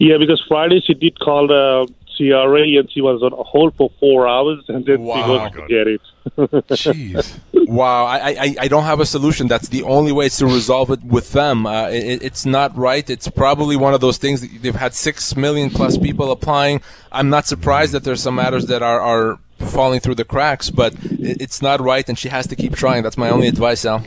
Yeah, 0.00 0.16
because 0.18 0.42
Friday 0.48 0.80
she 0.84 0.94
did 0.94 1.18
call 1.20 1.46
the 1.46 1.86
CRA 2.16 2.62
and 2.78 2.90
she 2.90 3.00
was 3.00 3.22
on 3.22 3.30
hold 3.46 3.74
for 3.76 3.90
four 4.00 4.26
hours 4.26 4.64
and 4.68 4.84
then 4.84 5.02
Wow. 5.02 5.14
she 5.48 5.54
got 5.54 5.54
to 5.54 5.68
get 5.68 5.86
it. 5.86 6.00
Jeez. 6.70 7.38
Wow, 7.68 8.04
I, 8.06 8.18
I, 8.30 8.54
I 8.62 8.68
don't 8.68 8.82
have 8.84 8.98
a 9.00 9.06
solution. 9.06 9.46
That's 9.46 9.68
the 9.68 9.84
only 9.84 10.10
way 10.12 10.28
to 10.28 10.46
resolve 10.46 10.90
it 10.90 11.02
with 11.04 11.32
them. 11.32 11.66
Uh, 11.66 11.88
it, 11.88 12.22
it's 12.22 12.44
not 12.44 12.76
right. 12.76 13.08
It's 13.08 13.28
probably 13.28 13.76
one 13.76 13.94
of 13.94 14.00
those 14.00 14.18
things 14.18 14.40
that 14.40 14.50
they've 14.62 14.74
had 14.74 14.92
six 14.94 15.36
million 15.36 15.70
plus 15.70 15.96
people 15.96 16.30
applying. 16.32 16.82
I'm 17.12 17.30
not 17.30 17.46
surprised 17.46 17.92
that 17.92 18.02
there's 18.04 18.22
some 18.22 18.34
matters 18.34 18.66
that 18.66 18.82
are, 18.82 19.00
are 19.00 19.38
falling 19.60 20.00
through 20.00 20.16
the 20.16 20.24
cracks, 20.24 20.70
but 20.70 20.94
it's 21.02 21.62
not 21.62 21.80
right, 21.80 22.08
and 22.08 22.18
she 22.18 22.28
has 22.28 22.46
to 22.48 22.56
keep 22.56 22.74
trying. 22.74 23.02
That's 23.02 23.18
my 23.18 23.30
only 23.30 23.48
advice, 23.48 23.84
Al. 23.84 24.04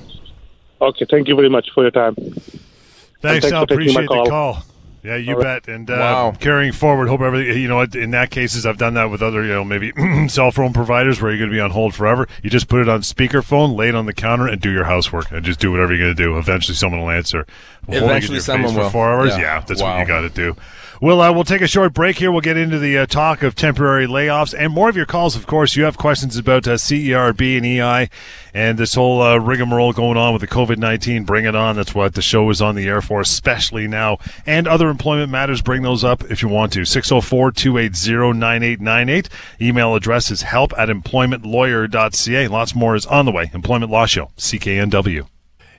okay, 0.82 1.06
thank 1.10 1.28
you 1.28 1.36
very 1.36 1.50
much 1.50 1.70
for 1.74 1.84
your 1.84 1.92
time. 1.92 2.16
Thanks, 2.16 2.60
thanks 3.22 3.48
Sal. 3.50 3.62
for 3.62 3.68
taking 3.78 3.94
my 3.94 4.02
Appreciate 4.02 4.02
the 4.02 4.08
call. 4.30 4.54
call. 4.54 4.64
Yeah, 5.04 5.18
you 5.18 5.36
All 5.36 5.42
right. 5.42 5.62
bet. 5.66 5.74
And 5.74 5.90
uh, 5.90 5.94
Wow. 5.96 6.34
carrying 6.40 6.72
forward, 6.72 7.10
hope 7.10 7.20
everything. 7.20 7.62
You 7.62 7.68
know, 7.68 7.82
in 7.82 8.12
that 8.12 8.32
cases, 8.32 8.66
I've 8.66 8.78
done 8.78 8.94
that 8.94 9.10
with 9.10 9.22
other, 9.22 9.44
you 9.44 9.52
know, 9.52 9.66
maybe 9.66 9.92
cell 10.30 10.50
phone 10.52 10.72
providers 10.72 11.22
where 11.22 11.30
you're 11.30 11.40
going 11.40 11.50
to 11.50 11.54
be 11.56 11.60
on 11.60 11.72
hold 11.72 11.94
forever. 11.94 12.26
You 12.42 12.50
just 12.50 12.70
put 12.70 12.80
it 12.80 12.88
on 12.88 13.02
speakerphone, 13.02 13.76
lay 13.76 13.90
it 13.90 13.96
on 13.96 14.06
the 14.06 14.14
counter, 14.14 14.48
and 14.48 14.62
do 14.62 14.72
your 14.72 14.86
housework, 14.86 15.30
and 15.32 15.44
just 15.44 15.60
do 15.60 15.72
whatever 15.72 15.94
you're 15.94 16.06
going 16.06 16.16
to 16.16 16.24
do. 16.24 16.38
Eventually, 16.38 16.76
someone 16.76 17.02
will 17.02 17.10
answer. 17.10 17.46
Holding 17.86 17.96
it 18.02 18.04
in 18.06 18.10
Eventually 18.10 18.40
someone 18.40 18.70
face 18.70 18.78
for 18.78 18.84
will. 18.84 18.90
four 18.92 19.10
hours. 19.14 19.32
Yeah. 19.32 19.42
Yeah, 19.42 19.60
that's 19.68 19.82
what 19.82 20.00
you 20.00 20.06
got 20.06 20.22
to 20.22 20.30
do. 20.30 20.56
Well, 21.04 21.20
uh, 21.20 21.34
we'll 21.34 21.44
take 21.44 21.62
a 21.62 21.68
short 21.68 21.94
break 21.94 22.20
here. 22.20 22.32
We'll 22.32 22.40
get 22.40 22.56
into 22.56 22.80
the 22.80 23.00
uh, 23.00 23.06
talk 23.06 23.44
of 23.44 23.56
temporary 23.56 24.08
layoffs 24.08 24.56
and 24.58 24.72
more 24.72 24.88
of 24.88 24.96
your 24.96 25.06
calls. 25.06 25.36
Of 25.36 25.46
course, 25.46 25.76
you 25.76 25.84
have 25.84 25.98
questions 25.98 26.38
about 26.38 26.66
uh, 26.66 26.76
CERB 26.76 27.58
and 27.58 27.66
EI 27.66 28.10
and 28.54 28.80
this 28.80 28.94
whole 28.94 29.22
uh, 29.22 29.36
rigmarole 29.36 29.92
going 29.92 30.16
on 30.16 30.32
with 30.32 30.40
the 30.40 30.48
COVID 30.48 30.78
nineteen. 30.78 31.26
Bring 31.26 31.44
it 31.44 31.56
on. 31.56 31.76
That's 31.76 31.94
what 31.94 32.14
the 32.14 32.22
show 32.22 32.50
is 32.52 32.62
on 32.62 32.76
the 32.76 32.88
air 32.88 33.02
for, 33.02 33.20
especially 33.20 33.86
now. 33.86 34.18
And 34.46 34.66
other 34.66 34.88
employment 34.88 35.30
matters. 35.30 35.62
Bring 35.62 35.82
those 35.82 36.06
up 36.06 36.24
if 36.32 36.42
you 36.42 36.48
want 36.48 36.72
to. 36.72 36.84
604-280-9898. 36.84 39.28
Email 39.60 39.96
address 39.96 40.32
is 40.32 40.44
help 40.44 40.72
at 40.78 40.88
employmentlawyer.ca. 40.88 42.48
Lots 42.48 42.76
more 42.76 42.96
is 42.96 43.06
on 43.08 43.26
the 43.26 43.34
way. 43.34 43.52
Employment 43.54 43.92
Law 43.92 44.06
Show, 44.06 44.32
CKNW. 44.38 45.28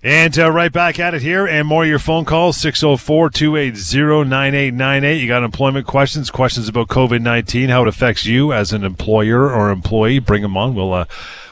And 0.04 0.38
uh, 0.38 0.50
right 0.50 0.70
back 0.70 0.98
at 0.98 1.14
it 1.14 1.22
here, 1.22 1.46
and 1.46 1.66
more 1.66 1.84
of 1.84 1.88
your 1.88 1.98
phone 1.98 2.26
calls 2.26 2.58
604 2.58 3.30
280 3.30 4.28
9898. 4.28 5.18
You 5.18 5.26
got 5.26 5.42
employment 5.42 5.86
questions, 5.86 6.30
questions 6.30 6.68
about 6.68 6.88
COVID 6.88 7.22
19, 7.22 7.70
how 7.70 7.80
it 7.80 7.88
affects 7.88 8.26
you 8.26 8.52
as 8.52 8.74
an 8.74 8.84
employer 8.84 9.50
or 9.50 9.70
employee. 9.70 10.18
Bring 10.18 10.42
them 10.42 10.58
on. 10.58 10.74
We'll, 10.74 10.92
uh, 10.92 11.06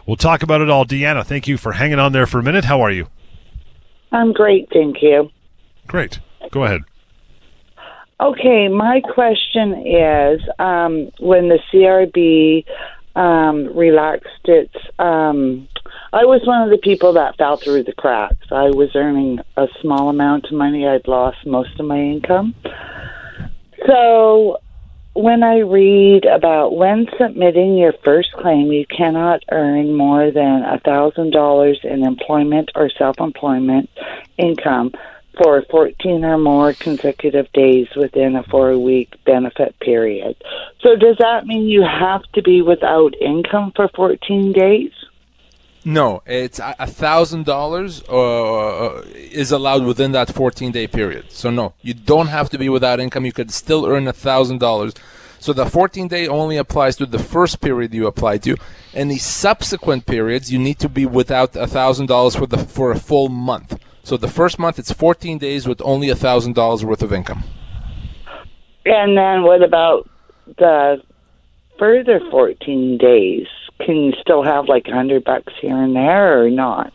we'll 0.04 0.16
talk 0.18 0.42
about 0.42 0.60
it 0.60 0.68
all. 0.68 0.84
Deanna, 0.84 1.24
thank 1.24 1.48
you 1.48 1.56
for 1.56 1.72
hanging 1.72 1.98
on 1.98 2.12
there 2.12 2.26
for 2.26 2.40
a 2.40 2.42
minute. 2.42 2.66
How 2.66 2.82
are 2.82 2.90
you? 2.90 3.06
I'm 4.12 4.34
great, 4.34 4.68
thank 4.70 4.96
you. 5.00 5.30
Great. 5.86 6.20
Go 6.50 6.64
ahead. 6.64 6.82
Okay, 8.20 8.68
my 8.68 9.00
question 9.00 9.86
is 9.86 10.42
um, 10.58 11.10
when 11.20 11.48
the 11.48 11.58
CERB 11.72 12.66
um, 13.16 13.74
relaxed 13.74 14.44
its. 14.44 14.74
Um, 14.98 15.68
I 16.14 16.26
was 16.26 16.42
one 16.44 16.60
of 16.62 16.68
the 16.68 16.76
people 16.76 17.14
that 17.14 17.38
fell 17.38 17.56
through 17.56 17.84
the 17.84 17.94
cracks. 17.94 18.46
I 18.50 18.68
was 18.70 18.94
earning 18.94 19.40
a 19.56 19.66
small 19.80 20.10
amount 20.10 20.44
of 20.44 20.52
money. 20.52 20.86
I'd 20.86 21.08
lost 21.08 21.46
most 21.46 21.80
of 21.80 21.86
my 21.86 21.98
income. 21.98 22.54
So 23.86 24.58
when 25.14 25.42
I 25.42 25.60
read 25.60 26.26
about 26.26 26.76
when 26.76 27.06
submitting 27.18 27.78
your 27.78 27.94
first 28.04 28.32
claim, 28.32 28.70
you 28.72 28.84
cannot 28.86 29.42
earn 29.50 29.94
more 29.94 30.30
than 30.30 30.62
a 30.62 30.78
thousand 30.80 31.30
dollars 31.30 31.80
in 31.82 32.04
employment 32.04 32.70
or 32.74 32.90
self-employment 32.90 33.88
income 34.36 34.92
for 35.42 35.62
14 35.70 36.24
or 36.24 36.36
more 36.36 36.74
consecutive 36.74 37.50
days 37.52 37.88
within 37.96 38.36
a 38.36 38.42
four-week 38.44 39.14
benefit 39.24 39.78
period. 39.80 40.36
So 40.82 40.94
does 40.94 41.16
that 41.20 41.46
mean 41.46 41.68
you 41.68 41.82
have 41.82 42.22
to 42.34 42.42
be 42.42 42.60
without 42.60 43.14
income 43.18 43.72
for 43.74 43.88
14 43.88 44.52
days? 44.52 44.92
No, 45.84 46.22
it's 46.26 46.60
a 46.60 46.86
thousand 46.86 47.44
dollars 47.44 48.02
uh, 48.04 49.02
is 49.14 49.50
allowed 49.50 49.84
within 49.84 50.12
that 50.12 50.32
14 50.32 50.70
day 50.70 50.86
period. 50.86 51.30
So 51.30 51.50
no, 51.50 51.74
you 51.82 51.92
don't 51.92 52.28
have 52.28 52.50
to 52.50 52.58
be 52.58 52.68
without 52.68 53.00
income. 53.00 53.26
You 53.26 53.32
could 53.32 53.50
still 53.50 53.84
earn 53.86 54.06
a 54.06 54.12
thousand 54.12 54.58
dollars. 54.58 54.94
So 55.40 55.52
the 55.52 55.66
14 55.66 56.06
day 56.06 56.28
only 56.28 56.56
applies 56.56 56.94
to 56.96 57.06
the 57.06 57.18
first 57.18 57.60
period 57.60 57.92
you 57.92 58.06
apply 58.06 58.38
to. 58.38 58.56
Any 58.94 59.18
subsequent 59.18 60.06
periods, 60.06 60.52
you 60.52 60.58
need 60.60 60.78
to 60.78 60.88
be 60.88 61.04
without 61.04 61.56
a 61.56 61.66
thousand 61.66 62.06
dollars 62.06 62.36
for 62.36 62.46
the 62.46 62.58
for 62.58 62.92
a 62.92 62.98
full 62.98 63.28
month. 63.28 63.76
So 64.04 64.16
the 64.16 64.28
first 64.28 64.60
month 64.60 64.78
it's 64.78 64.92
14 64.92 65.38
days 65.38 65.66
with 65.66 65.82
only 65.82 66.10
a 66.10 66.16
thousand 66.16 66.54
dollars 66.54 66.84
worth 66.84 67.02
of 67.02 67.12
income. 67.12 67.42
And 68.84 69.18
then 69.18 69.42
what 69.42 69.62
about 69.64 70.08
the 70.58 71.02
further 71.76 72.20
14 72.30 72.98
days? 72.98 73.48
Can 73.80 73.96
you 73.96 74.12
still 74.20 74.42
have 74.42 74.66
like 74.68 74.86
a 74.88 74.92
hundred 74.92 75.24
bucks 75.24 75.52
here 75.60 75.76
and 75.82 75.94
there 75.96 76.44
or 76.44 76.50
not? 76.50 76.92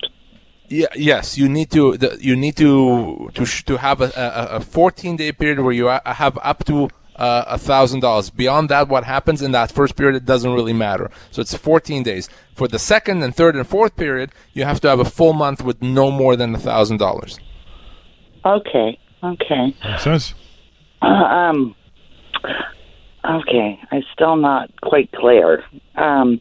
Yeah, 0.70 0.88
yes, 0.96 1.38
you 1.38 1.48
need 1.48 1.72
to 1.72 1.98
the, 1.98 2.18
you 2.20 2.36
need 2.36 2.58
to 2.58 3.30
to 3.34 3.46
sh- 3.46 3.64
to 3.66 3.78
have 3.78 4.02
a, 4.02 4.12
a, 4.16 4.58
a 4.58 4.60
14 4.60 5.16
day 5.16 5.32
period 5.32 5.60
where 5.62 5.72
you 5.74 5.88
a- 5.90 6.02
have 6.06 6.38
up 6.44 6.66
to 6.66 6.90
uh, 7.16 7.46
a 7.48 7.58
thousand 7.58 8.02
dollars. 8.02 8.30
Beyond 8.30 8.70
that, 8.70 8.90
what 8.90 9.04
happens 9.06 9.42
in 9.42 9.52
that 9.52 9.72
first 9.72 9.96
period 9.96 10.16
it 10.16 10.26
doesn't 10.26 10.52
really 10.54 10.74
matter. 10.74 11.10
So 11.32 11.42
it's 11.42 11.56
14 11.56 12.04
days. 12.04 12.30
For 12.54 12.68
the 12.68 12.80
second 12.80 13.24
and 13.24 13.34
third 13.36 13.56
and 13.56 13.66
fourth 13.66 13.96
period, 13.96 14.32
you 14.54 14.66
have 14.66 14.80
to 14.82 14.90
have 14.90 15.00
a 15.00 15.06
full 15.06 15.34
month 15.34 15.64
with 15.64 15.82
no 15.82 16.12
more 16.12 16.36
than 16.36 16.54
a 16.54 16.60
thousand 16.60 16.98
dollars. 16.98 17.40
Okay, 18.46 19.00
okay. 19.24 19.76
Makes 19.84 20.04
sense. 20.04 20.34
Uh, 21.02 21.06
um, 21.08 21.76
okay, 23.30 23.80
I'm 23.92 24.04
still 24.14 24.36
not 24.36 24.70
quite 24.82 25.12
clear. 25.12 25.64
Um, 25.96 26.40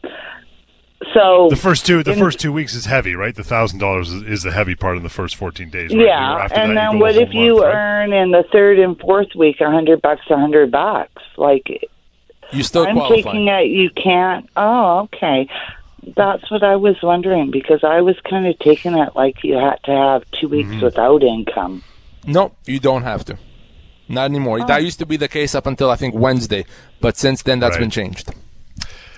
so 1.12 1.48
The 1.50 1.56
first 1.56 1.84
two, 1.86 2.02
the 2.02 2.12
in- 2.12 2.18
first 2.18 2.40
two 2.40 2.52
weeks 2.52 2.74
is 2.74 2.86
heavy, 2.86 3.14
right? 3.14 3.34
The 3.34 3.44
thousand 3.44 3.78
dollars 3.80 4.12
is 4.12 4.42
the 4.42 4.50
heavy 4.50 4.74
part 4.74 4.96
in 4.96 5.02
the 5.02 5.08
first 5.10 5.36
14 5.36 5.68
days. 5.70 5.94
Right? 5.94 6.06
yeah, 6.06 6.36
After 6.36 6.58
and 6.58 6.76
that, 6.76 6.90
then 6.92 6.98
what 7.00 7.16
if 7.16 7.32
you 7.34 7.54
month, 7.58 7.64
right? 7.66 7.74
earn 7.74 8.12
in 8.12 8.30
the 8.30 8.44
third 8.50 8.78
and 8.78 8.98
fourth 8.98 9.34
week 9.36 9.60
a 9.60 9.70
hundred 9.70 10.00
bucks, 10.02 10.22
a 10.30 10.36
hundred 10.38 10.70
bucks? 10.70 11.22
Like 11.36 11.88
You 12.52 12.62
still 12.62 12.86
I'm 12.86 12.96
qualify. 12.96 13.16
taking 13.32 13.48
it, 13.48 13.66
you 13.66 13.90
can't. 13.90 14.48
Oh, 14.56 15.00
okay. 15.12 15.48
That's 16.16 16.50
what 16.50 16.62
I 16.62 16.76
was 16.76 16.96
wondering 17.02 17.50
because 17.50 17.82
I 17.84 18.00
was 18.00 18.16
kind 18.28 18.46
of 18.46 18.58
taking 18.60 18.94
it 18.96 19.14
like 19.14 19.44
you 19.44 19.54
had 19.54 19.78
to 19.84 19.90
have 19.90 20.24
two 20.32 20.48
weeks 20.48 20.70
Mm-hmm. 20.70 20.80
without 20.84 21.22
income. 21.22 21.82
No, 22.26 22.52
you 22.64 22.80
don't 22.80 23.02
have 23.02 23.24
to. 23.26 23.36
Not 24.08 24.26
anymore. 24.26 24.64
That 24.66 24.82
used 24.84 24.98
to 25.00 25.06
be 25.06 25.16
the 25.16 25.28
case 25.28 25.54
up 25.54 25.66
until 25.66 25.90
I 25.90 25.96
think 25.96 26.14
Wednesday, 26.14 26.64
but 27.00 27.16
since 27.16 27.42
then 27.42 27.58
that's 27.60 27.74
Right. 27.74 27.80
been 27.80 27.90
changed. 27.90 28.30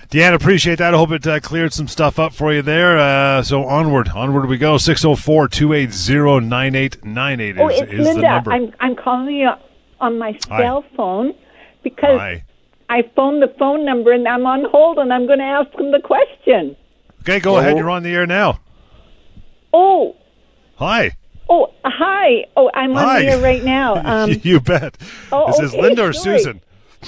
Deanna, 0.09 0.33
appreciate 0.33 0.79
that. 0.79 0.95
I 0.95 0.97
hope 0.97 1.11
it 1.11 1.27
uh, 1.27 1.39
cleared 1.39 1.71
some 1.71 1.87
stuff 1.87 2.17
up 2.17 2.33
for 2.33 2.51
you 2.51 2.63
there. 2.63 2.97
Uh, 2.97 3.43
so 3.43 3.63
onward, 3.65 4.09
onward 4.09 4.47
we 4.49 4.57
go. 4.57 4.75
604-280-9898 4.77 7.51
is, 7.51 7.57
Oh, 7.59 7.67
it's 7.67 7.81
is 7.81 7.87
the 7.97 8.03
Linda. 8.03 8.21
number. 8.21 8.51
I'm 8.51 8.73
I'm 8.79 8.95
calling 8.95 9.35
you 9.35 9.51
on 9.99 10.17
my 10.17 10.35
Hi. 10.49 10.63
cell 10.63 10.83
phone 10.97 11.35
because 11.83 12.17
Hi. 12.19 12.43
I 12.89 13.03
phoned 13.15 13.43
the 13.43 13.53
phone 13.59 13.85
number 13.85 14.11
and 14.11 14.27
I'm 14.27 14.47
on 14.47 14.65
hold 14.71 14.97
and 14.97 15.13
I'm 15.13 15.27
going 15.27 15.37
to 15.39 15.45
ask 15.45 15.71
them 15.73 15.91
the 15.91 16.01
question. 16.01 16.75
Okay, 17.21 17.39
go 17.39 17.57
ahead. 17.57 17.77
You're 17.77 17.91
on 17.91 18.01
the 18.01 18.09
air 18.13 18.25
now. 18.25 18.59
Oh, 19.73 20.15
Hi. 20.77 21.11
Oh, 21.49 21.73
hi. 21.83 22.45
Oh, 22.55 22.69
I'm 22.73 22.95
on 22.95 23.03
Hi. 23.07 23.21
the 23.23 23.27
air 23.31 23.39
right 23.41 23.63
now. 23.63 23.95
Um, 24.05 24.35
you 24.43 24.59
bet. 24.59 24.97
oh, 25.31 25.47
this 25.47 25.59
is 25.59 25.73
okay, 25.73 25.81
Linda 25.81 26.03
or 26.07 26.13
sorry. 26.13 26.37
Susan? 26.39 26.61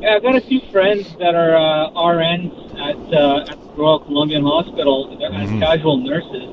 Yeah, 0.00 0.14
I've 0.16 0.22
got 0.22 0.34
a 0.36 0.40
few 0.40 0.62
friends 0.72 1.14
that 1.18 1.34
are 1.34 1.54
uh, 1.54 1.90
RNs 1.90 2.80
at, 2.80 2.96
uh, 3.12 3.44
at 3.52 3.58
Royal 3.76 3.98
Columbian 4.00 4.42
Hospital 4.44 5.14
They're 5.18 5.30
as 5.30 5.50
Mhm. 5.50 5.60
casual 5.60 5.98
nurses, 5.98 6.48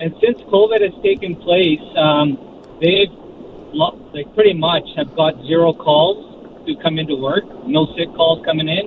and 0.00 0.12
since 0.20 0.40
COVID 0.50 0.80
has 0.80 0.94
taken 1.04 1.36
place, 1.36 1.78
um, 1.96 2.36
they've 2.80 3.12
lo- 3.72 3.96
like 4.12 4.34
pretty 4.34 4.54
much 4.54 4.82
have 4.96 5.14
got 5.14 5.40
zero 5.46 5.72
calls 5.72 6.27
to 6.68 6.76
come 6.82 6.98
into 6.98 7.16
work, 7.16 7.44
no 7.66 7.88
sick 7.96 8.12
calls 8.14 8.44
coming 8.44 8.68
in. 8.68 8.86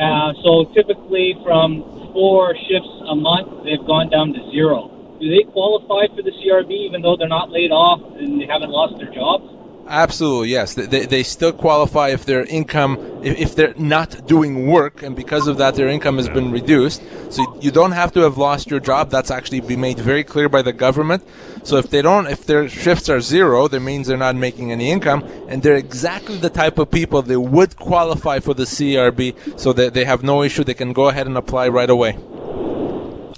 Uh, 0.00 0.32
so 0.42 0.64
typically, 0.72 1.36
from 1.44 1.84
four 2.12 2.56
shifts 2.68 2.90
a 3.08 3.14
month, 3.14 3.64
they've 3.64 3.84
gone 3.86 4.08
down 4.08 4.32
to 4.32 4.40
zero. 4.50 4.88
Do 5.20 5.28
they 5.28 5.44
qualify 5.52 6.08
for 6.16 6.24
the 6.24 6.32
CERB 6.42 6.72
even 6.72 7.02
though 7.02 7.16
they're 7.16 7.28
not 7.28 7.52
laid 7.52 7.70
off 7.70 8.00
and 8.18 8.40
they 8.40 8.46
haven't 8.48 8.70
lost 8.70 8.98
their 8.98 9.12
jobs? 9.12 9.44
Absolutely, 9.88 10.50
yes. 10.50 10.74
They, 10.74 11.06
they, 11.06 11.22
still 11.22 11.52
qualify 11.52 12.10
if 12.10 12.24
their 12.24 12.44
income, 12.44 12.98
if, 13.22 13.38
if 13.38 13.56
they're 13.56 13.74
not 13.76 14.26
doing 14.26 14.66
work, 14.66 15.02
and 15.02 15.14
because 15.14 15.48
of 15.48 15.58
that, 15.58 15.74
their 15.74 15.88
income 15.88 16.16
has 16.16 16.28
been 16.28 16.50
reduced. 16.52 17.02
So 17.30 17.58
you 17.60 17.70
don't 17.70 17.92
have 17.92 18.12
to 18.12 18.20
have 18.20 18.38
lost 18.38 18.70
your 18.70 18.80
job. 18.80 19.10
That's 19.10 19.30
actually 19.30 19.60
been 19.60 19.80
made 19.80 19.98
very 19.98 20.24
clear 20.24 20.48
by 20.48 20.62
the 20.62 20.72
government. 20.72 21.26
So 21.64 21.76
if 21.76 21.90
they 21.90 22.00
don't, 22.00 22.26
if 22.26 22.46
their 22.46 22.68
shifts 22.68 23.08
are 23.08 23.20
zero, 23.20 23.68
that 23.68 23.80
means 23.80 24.06
they're 24.06 24.16
not 24.16 24.36
making 24.36 24.72
any 24.72 24.90
income, 24.90 25.28
and 25.48 25.62
they're 25.62 25.76
exactly 25.76 26.36
the 26.36 26.50
type 26.50 26.78
of 26.78 26.90
people 26.90 27.22
that 27.22 27.40
would 27.40 27.76
qualify 27.76 28.38
for 28.38 28.54
the 28.54 28.64
CERB. 28.64 29.58
So 29.58 29.72
that 29.72 29.94
they 29.94 30.04
have 30.04 30.22
no 30.22 30.42
issue. 30.42 30.64
They 30.64 30.74
can 30.74 30.92
go 30.92 31.08
ahead 31.08 31.26
and 31.26 31.36
apply 31.36 31.68
right 31.68 31.90
away. 31.90 32.16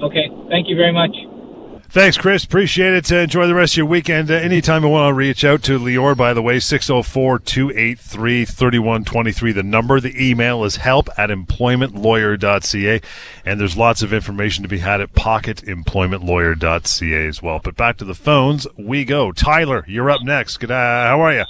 Okay, 0.00 0.30
thank 0.48 0.68
you 0.68 0.76
very 0.76 0.92
much. 0.92 1.16
Thanks, 1.94 2.18
Chris. 2.18 2.42
Appreciate 2.42 2.92
it. 2.92 3.12
Uh, 3.12 3.18
enjoy 3.18 3.46
the 3.46 3.54
rest 3.54 3.74
of 3.74 3.76
your 3.76 3.86
weekend. 3.86 4.28
Uh, 4.28 4.34
anytime 4.34 4.82
you 4.82 4.88
want 4.88 5.10
to 5.10 5.14
reach 5.14 5.44
out 5.44 5.62
to 5.62 5.78
Lior, 5.78 6.16
by 6.16 6.34
the 6.34 6.42
way, 6.42 6.58
604 6.58 7.38
283 7.38 8.44
3123. 8.44 9.52
The 9.52 9.62
number, 9.62 10.00
the 10.00 10.12
email 10.20 10.64
is 10.64 10.74
help 10.74 11.08
at 11.16 11.30
employmentlawyer.ca. 11.30 13.00
And 13.46 13.60
there's 13.60 13.76
lots 13.76 14.02
of 14.02 14.12
information 14.12 14.64
to 14.64 14.68
be 14.68 14.78
had 14.78 15.00
at 15.00 15.12
pocketemploymentlawyer.ca 15.12 17.26
as 17.28 17.40
well. 17.40 17.60
But 17.62 17.76
back 17.76 17.96
to 17.98 18.04
the 18.04 18.16
phones 18.16 18.66
we 18.76 19.04
go. 19.04 19.30
Tyler, 19.30 19.84
you're 19.86 20.10
up 20.10 20.22
next. 20.24 20.56
Good, 20.56 20.72
uh, 20.72 20.74
how 20.74 21.20
are 21.20 21.32
you? 21.32 21.44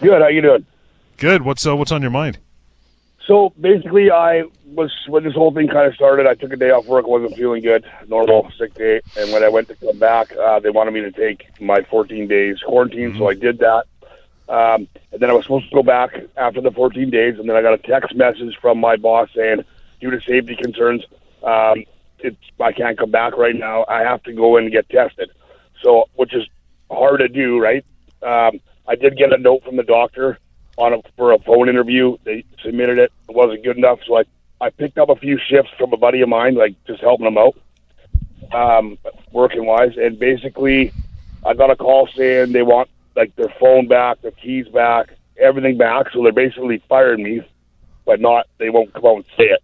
Good. 0.00 0.22
How 0.22 0.28
you 0.28 0.40
doing? 0.40 0.64
Good. 1.18 1.42
What's 1.42 1.66
uh, 1.66 1.76
what's 1.76 1.92
on 1.92 2.00
your 2.00 2.10
mind? 2.10 2.38
So 3.28 3.52
basically, 3.60 4.10
I 4.10 4.44
was 4.64 4.90
when 5.06 5.22
this 5.22 5.34
whole 5.34 5.52
thing 5.52 5.68
kind 5.68 5.86
of 5.86 5.94
started. 5.94 6.26
I 6.26 6.34
took 6.34 6.50
a 6.50 6.56
day 6.56 6.70
off 6.70 6.86
work, 6.86 7.06
wasn't 7.06 7.36
feeling 7.36 7.62
good, 7.62 7.84
normal 8.08 8.50
sick 8.58 8.72
day, 8.72 9.02
and 9.18 9.30
when 9.32 9.44
I 9.44 9.50
went 9.50 9.68
to 9.68 9.74
come 9.74 9.98
back, 9.98 10.34
uh, 10.34 10.60
they 10.60 10.70
wanted 10.70 10.94
me 10.94 11.02
to 11.02 11.12
take 11.12 11.46
my 11.60 11.82
14 11.82 12.26
days 12.26 12.58
quarantine, 12.64 13.14
so 13.18 13.28
I 13.28 13.34
did 13.34 13.58
that. 13.58 13.84
Um, 14.48 14.88
and 15.12 15.20
then 15.20 15.28
I 15.28 15.34
was 15.34 15.44
supposed 15.44 15.68
to 15.68 15.74
go 15.74 15.82
back 15.82 16.12
after 16.38 16.62
the 16.62 16.70
14 16.70 17.10
days, 17.10 17.38
and 17.38 17.46
then 17.46 17.54
I 17.54 17.60
got 17.60 17.74
a 17.74 17.78
text 17.78 18.16
message 18.16 18.56
from 18.62 18.78
my 18.78 18.96
boss 18.96 19.28
saying, 19.36 19.62
due 20.00 20.10
to 20.10 20.20
safety 20.22 20.56
concerns, 20.56 21.04
um, 21.42 21.84
it's 22.20 22.38
I 22.58 22.72
can't 22.72 22.96
come 22.96 23.10
back 23.10 23.36
right 23.36 23.54
now. 23.54 23.84
I 23.88 24.04
have 24.04 24.22
to 24.22 24.32
go 24.32 24.56
in 24.56 24.64
and 24.64 24.72
get 24.72 24.88
tested. 24.88 25.30
So, 25.82 26.08
which 26.14 26.34
is 26.34 26.48
hard 26.90 27.20
to 27.20 27.28
do, 27.28 27.60
right? 27.60 27.84
Um, 28.22 28.58
I 28.86 28.94
did 28.94 29.18
get 29.18 29.34
a 29.34 29.36
note 29.36 29.64
from 29.64 29.76
the 29.76 29.82
doctor 29.82 30.38
on 30.78 30.94
a, 30.94 30.98
for 31.16 31.32
a 31.32 31.38
phone 31.40 31.68
interview. 31.68 32.16
They 32.24 32.44
submitted 32.62 32.98
it. 32.98 33.12
It 33.28 33.34
wasn't 33.34 33.64
good 33.64 33.76
enough, 33.76 33.98
so 34.06 34.18
I 34.18 34.24
I 34.60 34.70
picked 34.70 34.98
up 34.98 35.08
a 35.08 35.16
few 35.16 35.38
shifts 35.38 35.70
from 35.78 35.92
a 35.92 35.96
buddy 35.96 36.20
of 36.20 36.28
mine, 36.28 36.54
like 36.54 36.74
just 36.86 37.00
helping 37.00 37.24
them 37.26 37.38
out, 37.38 37.56
um, 38.52 38.98
working 39.30 39.66
wise. 39.66 39.96
And 39.96 40.18
basically, 40.18 40.92
I 41.44 41.54
got 41.54 41.70
a 41.70 41.76
call 41.76 42.08
saying 42.16 42.52
they 42.52 42.62
want 42.62 42.88
like 43.14 43.34
their 43.36 43.52
phone 43.60 43.86
back, 43.86 44.20
their 44.22 44.32
keys 44.32 44.66
back, 44.68 45.10
everything 45.38 45.76
back. 45.78 46.06
So 46.12 46.22
they're 46.22 46.32
basically 46.32 46.82
firing 46.88 47.22
me, 47.22 47.42
but 48.04 48.20
not 48.20 48.46
they 48.58 48.70
won't 48.70 48.92
come 48.92 49.06
out 49.06 49.16
and 49.16 49.24
say 49.36 49.44
it. 49.44 49.62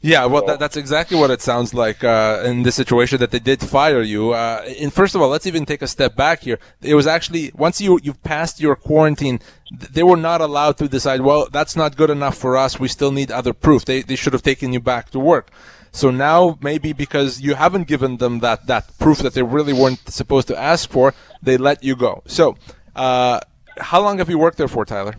Yeah, 0.00 0.26
well, 0.26 0.46
that, 0.46 0.60
that's 0.60 0.76
exactly 0.76 1.18
what 1.18 1.32
it 1.32 1.42
sounds 1.42 1.74
like 1.74 2.04
uh, 2.04 2.42
in 2.44 2.62
this 2.62 2.76
situation 2.76 3.18
that 3.18 3.32
they 3.32 3.40
did 3.40 3.60
fire 3.60 4.00
you. 4.00 4.30
Uh, 4.30 4.62
and 4.80 4.92
first 4.92 5.16
of 5.16 5.20
all, 5.20 5.28
let's 5.28 5.46
even 5.46 5.66
take 5.66 5.82
a 5.82 5.88
step 5.88 6.14
back 6.14 6.42
here. 6.42 6.60
It 6.80 6.94
was 6.94 7.08
actually 7.08 7.50
once 7.54 7.80
you 7.80 7.98
you've 8.02 8.22
passed 8.22 8.60
your 8.60 8.76
quarantine, 8.76 9.40
they 9.72 10.04
were 10.04 10.16
not 10.16 10.40
allowed 10.40 10.76
to 10.78 10.88
decide. 10.88 11.22
Well, 11.22 11.48
that's 11.50 11.74
not 11.74 11.96
good 11.96 12.10
enough 12.10 12.38
for 12.38 12.56
us. 12.56 12.78
We 12.78 12.86
still 12.86 13.10
need 13.10 13.32
other 13.32 13.52
proof. 13.52 13.84
They 13.86 14.02
they 14.02 14.14
should 14.14 14.34
have 14.34 14.42
taken 14.42 14.72
you 14.72 14.78
back 14.78 15.10
to 15.10 15.18
work. 15.18 15.50
So 15.90 16.12
now 16.12 16.58
maybe 16.62 16.92
because 16.92 17.40
you 17.40 17.54
haven't 17.54 17.88
given 17.88 18.18
them 18.18 18.38
that 18.38 18.66
that 18.68 18.96
proof 18.98 19.18
that 19.18 19.34
they 19.34 19.42
really 19.42 19.72
weren't 19.72 20.08
supposed 20.08 20.46
to 20.48 20.56
ask 20.56 20.88
for, 20.88 21.12
they 21.42 21.56
let 21.56 21.82
you 21.82 21.96
go. 21.96 22.22
So, 22.26 22.56
uh, 22.94 23.40
how 23.78 24.00
long 24.00 24.18
have 24.18 24.30
you 24.30 24.38
worked 24.38 24.58
there 24.58 24.68
for, 24.68 24.84
Tyler? 24.84 25.14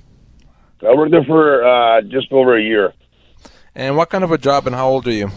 I 0.88 0.94
worked 0.94 1.12
there 1.12 1.26
for 1.26 1.66
uh, 1.66 2.02
just 2.04 2.32
over 2.32 2.58
a 2.58 2.64
year. 2.64 2.94
And 3.80 3.96
what 3.96 4.10
kind 4.10 4.26
of 4.26 4.32
a 4.34 4.38
job 4.38 4.68
and 4.68 4.76
how 4.76 4.90
old 4.90 5.08
are 5.08 5.12
you? 5.12 5.32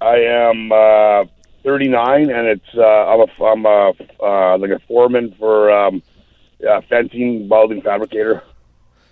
I 0.00 0.18
am 0.18 0.70
uh, 0.70 1.24
39, 1.64 2.30
and 2.30 2.46
it's 2.46 2.62
uh, 2.76 2.80
I'm 2.80 3.28
a 3.28 3.44
I'm 3.44 3.66
a 3.66 3.92
uh, 4.22 4.58
like 4.58 4.70
a 4.70 4.78
foreman 4.86 5.34
for 5.36 5.68
um, 5.68 6.00
uh, 6.66 6.80
fencing 6.88 7.48
welding 7.48 7.82
fabricator. 7.82 8.44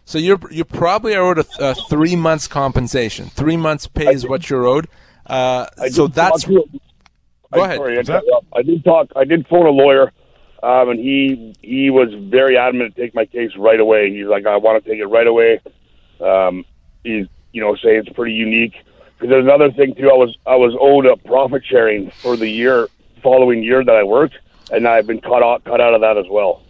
So 0.05 0.19
you're 0.19 0.39
you 0.53 0.65
probably 0.65 1.17
are 1.17 1.23
owed 1.25 1.41
a, 1.41 1.47
a 1.59 1.75
three 1.91 2.15
months 2.15 2.47
compensation. 2.47 3.27
Three 3.27 3.57
months 3.57 3.89
pay 3.89 4.15
is 4.15 4.25
what 4.25 4.49
you're 4.49 4.67
owed. 4.69 4.87
Uh, 5.27 5.67
so 5.91 6.07
that's 6.07 6.45
talk 6.45 6.71
to- 6.71 6.81
Go 7.53 7.61
I, 7.61 7.65
ahead. 7.65 7.77
Sorry, 7.79 7.99
I, 7.99 8.03
cut 8.05 8.25
you 8.25 8.33
off. 8.35 8.45
I 8.55 8.63
did 8.63 8.85
talk. 8.85 9.09
I 9.17 9.25
did 9.25 9.49
phone 9.49 9.67
a 9.67 9.71
lawyer, 9.71 10.13
um, 10.63 10.91
and 10.91 11.01
he 11.01 11.57
he 11.61 11.91
was 11.91 12.15
very 12.31 12.57
adamant 12.57 12.95
to 12.95 13.03
take 13.03 13.17
my 13.17 13.25
case 13.25 13.51
right 13.59 13.81
away. 13.81 14.13
He's 14.13 14.27
like, 14.27 14.47
I 14.47 14.59
want 14.59 14.85
to 14.85 14.89
take 14.89 15.01
it 15.01 15.07
right 15.07 15.27
away. 15.27 15.61
Um, 16.21 16.65
he's 17.03 17.27
you 17.53 17.61
know 17.61 17.75
say 17.77 17.97
it's 17.97 18.09
pretty 18.11 18.35
unique. 18.35 18.75
Because 19.19 19.31
there's 19.31 19.45
another 19.45 19.73
thing 19.73 19.95
too. 19.95 20.11
I 20.11 20.15
was 20.15 20.37
I 20.47 20.57
was 20.57 20.77
owed 20.81 21.07
a 21.07 21.17
profit 21.17 21.63
sharing 21.65 22.11
for 22.23 22.37
the 22.37 22.49
year 22.49 22.89
following 23.23 23.63
year 23.63 23.85
that 23.85 23.97
I 23.97 24.05
worked, 24.05 24.37
and 24.71 24.87
I've 24.87 25.07
been 25.07 25.21
cut 25.21 25.43
out 25.43 25.65
cut 25.65 25.81
out 25.81 25.95
of 25.95 26.01
that 26.03 26.17
as 26.17 26.27
well. 26.31 26.63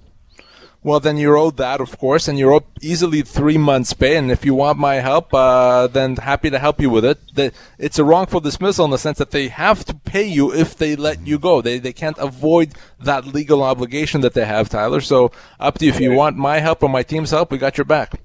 well, 0.83 1.01
then 1.01 1.17
you're 1.19 1.37
owed 1.37 1.57
that, 1.59 1.81
of 1.81 1.99
course, 1.99 2.29
and 2.29 2.39
you're 2.39 2.53
owed 2.53 2.65
easily 2.81 3.21
three 3.23 3.59
months 3.59 3.93
pay. 3.93 4.17
And 4.17 4.31
if 4.31 4.45
you 4.45 4.55
want 4.55 4.79
my 4.79 4.97
help, 4.97 5.35
uh, 5.35 5.89
then 5.89 6.17
happy 6.17 6.51
to 6.51 6.59
help 6.59 6.81
you 6.81 6.89
with 6.89 7.05
it. 7.05 7.19
The, 7.35 7.53
it's 7.79 7.99
a 7.99 8.05
wrongful 8.05 8.41
dismissal 8.41 8.85
in 8.85 8.93
the 8.93 8.99
sense 8.99 9.19
that 9.19 9.33
they 9.33 9.49
have 9.49 9.85
to 9.87 9.95
pay 9.95 10.27
you 10.27 10.55
if 10.55 10.77
they 10.77 10.97
let 10.97 11.27
you 11.27 11.39
go. 11.39 11.61
They 11.61 11.79
they 11.79 11.93
can't 11.93 12.17
avoid 12.19 12.75
that 13.01 13.27
legal 13.27 13.63
obligation 13.63 14.21
that 14.23 14.35
they 14.35 14.47
have, 14.47 14.69
Tyler. 14.69 15.01
So 15.01 15.33
up 15.61 15.79
to 15.79 15.85
you. 15.85 15.93
If 15.93 16.01
you 16.01 16.13
want 16.13 16.37
my 16.37 16.61
help 16.61 16.83
or 16.83 16.89
my 16.89 17.03
team's 17.03 17.33
help, 17.33 17.51
we 17.51 17.59
got 17.59 17.77
your 17.77 17.85
back. 17.85 18.21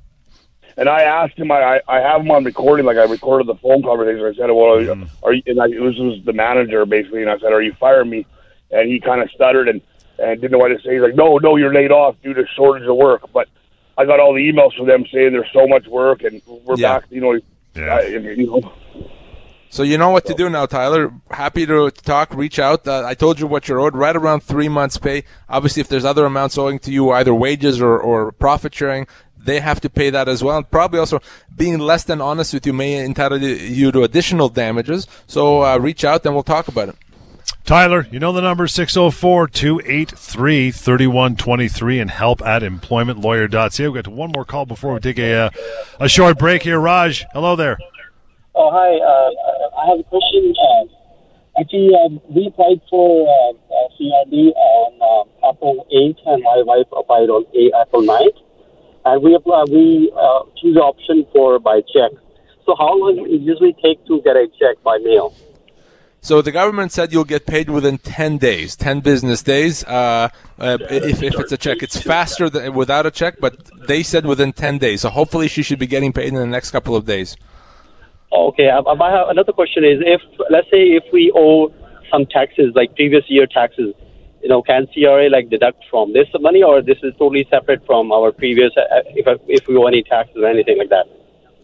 And 0.77 0.89
I 0.89 1.01
asked 1.03 1.37
him, 1.37 1.51
I, 1.51 1.81
I 1.87 1.99
have 1.99 2.21
him 2.21 2.31
on 2.31 2.43
recording, 2.43 2.85
like 2.85 2.97
I 2.97 3.03
recorded 3.03 3.47
the 3.47 3.55
phone 3.55 3.83
conversation. 3.83 4.25
I 4.25 4.33
said, 4.33 4.47
well, 4.51 5.07
are 5.23 5.33
you, 5.33 5.43
and 5.45 5.61
I, 5.61 5.67
this 5.67 5.97
was 5.99 6.21
the 6.25 6.33
manager 6.33 6.85
basically, 6.85 7.21
and 7.21 7.29
I 7.29 7.37
said, 7.39 7.53
are 7.53 7.61
you 7.61 7.73
firing 7.79 8.09
me? 8.09 8.25
And 8.71 8.89
he 8.89 8.99
kind 8.99 9.21
of 9.21 9.29
stuttered 9.31 9.69
and, 9.69 9.81
and 10.17 10.41
didn't 10.41 10.51
know 10.51 10.57
what 10.57 10.69
to 10.69 10.79
say. 10.81 10.93
He's 10.93 11.01
like, 11.01 11.15
no, 11.15 11.37
no, 11.37 11.57
you're 11.57 11.73
laid 11.73 11.91
off 11.91 12.15
due 12.23 12.33
to 12.33 12.43
shortage 12.55 12.87
of 12.87 12.95
work. 12.95 13.31
But 13.31 13.47
I 13.97 14.05
got 14.05 14.19
all 14.19 14.33
the 14.33 14.41
emails 14.41 14.75
from 14.75 14.87
them 14.87 15.05
saying 15.13 15.31
there's 15.33 15.51
so 15.53 15.67
much 15.67 15.85
work 15.87 16.23
and 16.23 16.41
we're 16.47 16.75
Yeah. 16.77 16.99
back, 16.99 17.05
you 17.11 17.21
know, 17.21 17.39
I, 17.75 18.01
you 18.07 18.47
know. 18.47 18.73
So 19.69 19.81
you 19.81 19.97
know 19.97 20.11
what 20.11 20.25
to 20.27 20.35
do 20.35 20.51
now, 20.51 20.67
Tyler. 20.67 21.11
Happy 21.31 21.65
to 21.65 21.89
talk. 21.89 22.31
Reach 22.35 22.59
out. 22.59 22.87
Uh, 22.87 23.03
I 23.07 23.15
told 23.15 23.39
you 23.39 23.47
what 23.47 23.67
you're 23.67 23.79
owed. 23.79 23.95
Right 23.95 24.15
around 24.15 24.41
three 24.43 24.69
months' 24.69 24.99
pay. 24.99 25.23
Obviously, 25.49 25.81
if 25.81 25.87
there's 25.87 26.05
other 26.05 26.25
amounts 26.25 26.59
owing 26.59 26.77
to 26.77 26.91
you, 26.91 27.09
either 27.09 27.33
wages 27.33 27.81
or, 27.81 27.97
or 27.99 28.31
profit 28.33 28.75
sharing, 28.75 29.07
they 29.43 29.59
have 29.59 29.81
to 29.81 29.89
pay 29.89 30.09
that 30.09 30.27
as 30.27 30.43
well. 30.43 30.57
And 30.57 30.69
probably 30.71 30.99
also 30.99 31.19
being 31.55 31.79
less 31.79 32.03
than 32.03 32.21
honest 32.21 32.53
with 32.53 32.65
you 32.65 32.73
may 32.73 33.03
entitle 33.03 33.39
you 33.41 33.91
to 33.91 34.03
additional 34.03 34.49
damages. 34.49 35.07
So 35.27 35.63
uh, 35.63 35.77
reach 35.77 36.03
out, 36.03 36.25
and 36.25 36.33
we'll 36.33 36.43
talk 36.43 36.67
about 36.67 36.89
it. 36.89 36.95
Tyler, 37.65 38.07
you 38.11 38.19
know 38.19 38.33
the 38.33 38.41
number 38.41 38.67
604 38.67 39.47
283 39.47 40.71
3123 40.71 41.99
and 41.99 42.11
help 42.11 42.41
at 42.41 42.61
employmentlawyer.ca. 42.61 43.87
We've 43.87 44.03
got 44.03 44.11
one 44.11 44.31
more 44.33 44.43
call 44.45 44.65
before 44.65 44.93
we 44.95 44.99
take 44.99 45.19
a, 45.19 45.33
uh, 45.33 45.49
a 45.99 46.09
short 46.09 46.37
break 46.37 46.63
here. 46.63 46.79
Raj, 46.79 47.25
hello 47.31 47.55
there. 47.55 47.77
Oh, 48.55 48.69
hi. 48.71 48.91
Uh, 48.99 49.81
I 49.81 49.89
have 49.89 49.99
a 49.99 50.03
question. 50.03 50.53
Uh, 50.61 51.59
actually, 51.61 51.91
um, 52.05 52.19
we 52.29 52.47
applied 52.47 52.81
for 52.89 53.27
uh, 53.27 53.51
uh, 53.73 53.87
CERB 53.99 54.51
on 54.53 55.27
uh, 55.41 55.49
April 55.51 55.87
8th, 55.93 56.17
and 56.25 56.43
my 56.43 56.61
wife 56.65 56.87
applied 56.95 57.29
on 57.29 57.45
A- 57.55 57.81
April 57.81 58.03
9th. 58.03 58.37
And 59.05 59.23
we 59.23 59.35
apply, 59.35 59.65
we 59.69 60.11
uh, 60.15 60.43
choose 60.61 60.77
option 60.77 61.25
for 61.33 61.59
by 61.59 61.81
check. 61.81 62.11
So, 62.65 62.75
how 62.77 62.97
long 62.97 63.17
does 63.17 63.25
it 63.25 63.41
usually 63.41 63.75
take 63.83 64.05
to 64.07 64.21
get 64.21 64.35
a 64.35 64.47
check 64.59 64.81
by 64.83 64.97
mail? 64.99 65.33
So 66.23 66.41
the 66.41 66.53
government 66.53 66.93
said 66.93 67.11
you'll 67.11 67.25
get 67.25 67.45
paid 67.45 67.69
within 67.69 67.97
10 67.97 68.37
days, 68.37 68.77
10 68.77 69.01
business 69.01 69.43
days. 69.43 69.83
Uh, 69.83 70.29
uh, 70.57 70.77
if, 70.89 71.21
if 71.21 71.33
it's 71.37 71.51
a 71.51 71.57
check, 71.57 71.83
it's 71.83 72.01
faster 72.01 72.49
than 72.49 72.73
without 72.73 73.05
a 73.05 73.11
check, 73.11 73.41
but 73.41 73.57
they 73.89 74.03
said 74.03 74.25
within 74.25 74.53
10 74.53 74.77
days. 74.77 75.01
So 75.01 75.09
hopefully 75.09 75.49
she 75.49 75.63
should 75.63 75.79
be 75.79 75.85
getting 75.85 76.13
paid 76.13 76.29
in 76.29 76.35
the 76.35 76.47
next 76.47 76.71
couple 76.71 76.95
of 76.95 77.05
days. 77.05 77.35
Okay. 78.31 78.69
I, 78.69 78.79
I 78.79 79.11
have 79.11 79.27
another 79.27 79.51
question 79.51 79.83
is 79.83 79.99
if 79.99 80.21
let's 80.49 80.67
say 80.71 80.95
if 80.95 81.03
we 81.11 81.29
owe 81.35 81.73
some 82.09 82.25
taxes 82.25 82.71
like 82.73 82.95
previous 82.95 83.25
year 83.27 83.45
taxes, 83.45 83.93
you 84.43 84.49
know, 84.49 84.61
can 84.61 84.87
CRA 84.93 85.29
like 85.29 85.49
deduct 85.49 85.83
from 85.89 86.13
this 86.13 86.27
money 86.39 86.61
or 86.61 86.81
this 86.81 86.97
is 87.01 87.13
totally 87.17 87.47
separate 87.49 87.85
from 87.85 88.11
our 88.11 88.31
previous 88.31 88.71
uh, 88.77 89.01
if 89.15 89.25
if 89.47 89.67
we 89.67 89.77
owe 89.77 89.85
any 89.85 90.03
taxes 90.03 90.35
or 90.37 90.47
anything 90.47 90.77
like 90.77 90.89
that? 90.89 91.05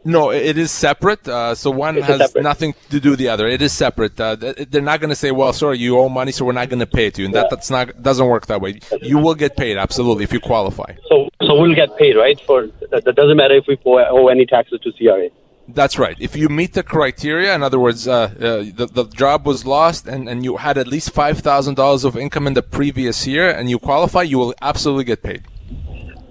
No, 0.05 0.31
it 0.31 0.57
is 0.57 0.71
separate. 0.71 1.27
Uh, 1.27 1.53
so 1.55 1.69
one 1.71 1.97
It's 1.97 2.07
has 2.07 2.35
nothing 2.35 2.73
to 2.89 3.01
do 3.01 3.11
with 3.11 3.19
the 3.19 3.27
other. 3.27 3.47
It 3.47 3.61
is 3.61 3.73
separate. 3.73 4.17
Uh, 4.17 4.35
they're 4.35 4.81
not 4.81 5.01
going 5.01 5.09
to 5.09 5.15
say, 5.15 5.31
"Well, 5.31 5.51
sorry, 5.51 5.77
you 5.77 5.99
owe 5.99 6.07
money, 6.07 6.31
so 6.31 6.45
we're 6.45 6.53
not 6.53 6.69
going 6.69 6.79
to 6.79 6.87
pay 6.87 7.07
it 7.07 7.15
to 7.15 7.21
you." 7.21 7.25
And 7.25 7.35
that 7.35 7.49
that's 7.49 7.69
not 7.69 8.01
doesn't 8.01 8.25
work 8.25 8.47
that 8.47 8.61
way. 8.61 8.79
You 9.01 9.17
will 9.17 9.35
get 9.35 9.57
paid 9.57 9.77
absolutely 9.77 10.23
if 10.23 10.31
you 10.31 10.39
qualify. 10.39 10.95
So 11.09 11.27
so 11.45 11.59
we'll 11.59 11.75
get 11.75 11.97
paid 11.97 12.15
right 12.15 12.39
for 12.39 12.67
that, 12.91 13.03
doesn't 13.03 13.37
matter 13.37 13.55
if 13.55 13.67
we 13.67 13.77
owe 13.85 14.27
any 14.27 14.45
taxes 14.45 14.79
to 14.83 14.91
CRA. 14.93 15.29
That's 15.73 15.99
right. 15.99 16.17
If 16.19 16.35
you 16.35 16.49
meet 16.49 16.73
the 16.73 16.83
criteria, 16.83 17.53
in 17.53 17.63
other 17.63 17.79
words, 17.79 18.07
uh, 18.07 18.13
uh, 18.13 18.27
the, 18.75 18.89
the 18.91 19.05
job 19.05 19.45
was 19.45 19.65
lost 19.65 20.07
and, 20.07 20.27
and 20.27 20.43
you 20.43 20.57
had 20.57 20.77
at 20.77 20.87
least 20.87 21.13
$5,000 21.13 22.05
of 22.05 22.17
income 22.17 22.47
in 22.47 22.53
the 22.53 22.63
previous 22.63 23.27
year 23.27 23.49
and 23.49 23.69
you 23.69 23.77
qualify, 23.79 24.23
you 24.23 24.37
will 24.37 24.53
absolutely 24.61 25.03
get 25.03 25.21
paid. 25.21 25.43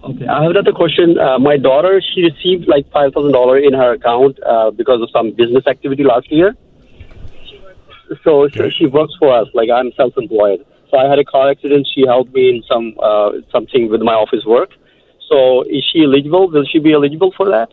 Okay, 0.04 0.26
I 0.26 0.42
have 0.42 0.50
another 0.52 0.72
question. 0.72 1.18
Uh, 1.18 1.38
my 1.38 1.56
daughter, 1.56 2.00
she 2.00 2.22
received 2.22 2.68
like 2.68 2.90
five 2.90 3.12
thousand 3.12 3.32
dollar 3.32 3.58
in 3.58 3.74
her 3.74 3.94
account 3.94 4.38
uh, 4.42 4.70
because 4.70 5.02
of 5.02 5.10
some 5.10 5.32
business 5.32 5.66
activity 5.66 6.04
last 6.04 6.30
year. 6.30 6.56
So 8.24 8.48
she, 8.48 8.70
she 8.70 8.86
works 8.86 9.12
for 9.18 9.36
us. 9.36 9.48
Like 9.54 9.68
I'm 9.70 9.92
self-employed. 9.96 10.64
So 10.90 10.96
I 10.96 11.10
had 11.10 11.18
a 11.18 11.24
car 11.24 11.50
accident. 11.50 11.86
She 11.94 12.06
helped 12.06 12.32
me 12.32 12.48
in 12.48 12.62
some 12.70 12.94
uh, 13.02 13.32
something 13.52 13.90
with 13.90 14.00
my 14.00 14.14
office 14.14 14.44
work. 14.46 14.70
So 15.28 15.62
is 15.64 15.84
she 15.92 16.04
eligible? 16.04 16.48
Will 16.48 16.64
she 16.64 16.78
be 16.78 16.92
eligible 16.92 17.34
for 17.36 17.50
that? 17.50 17.68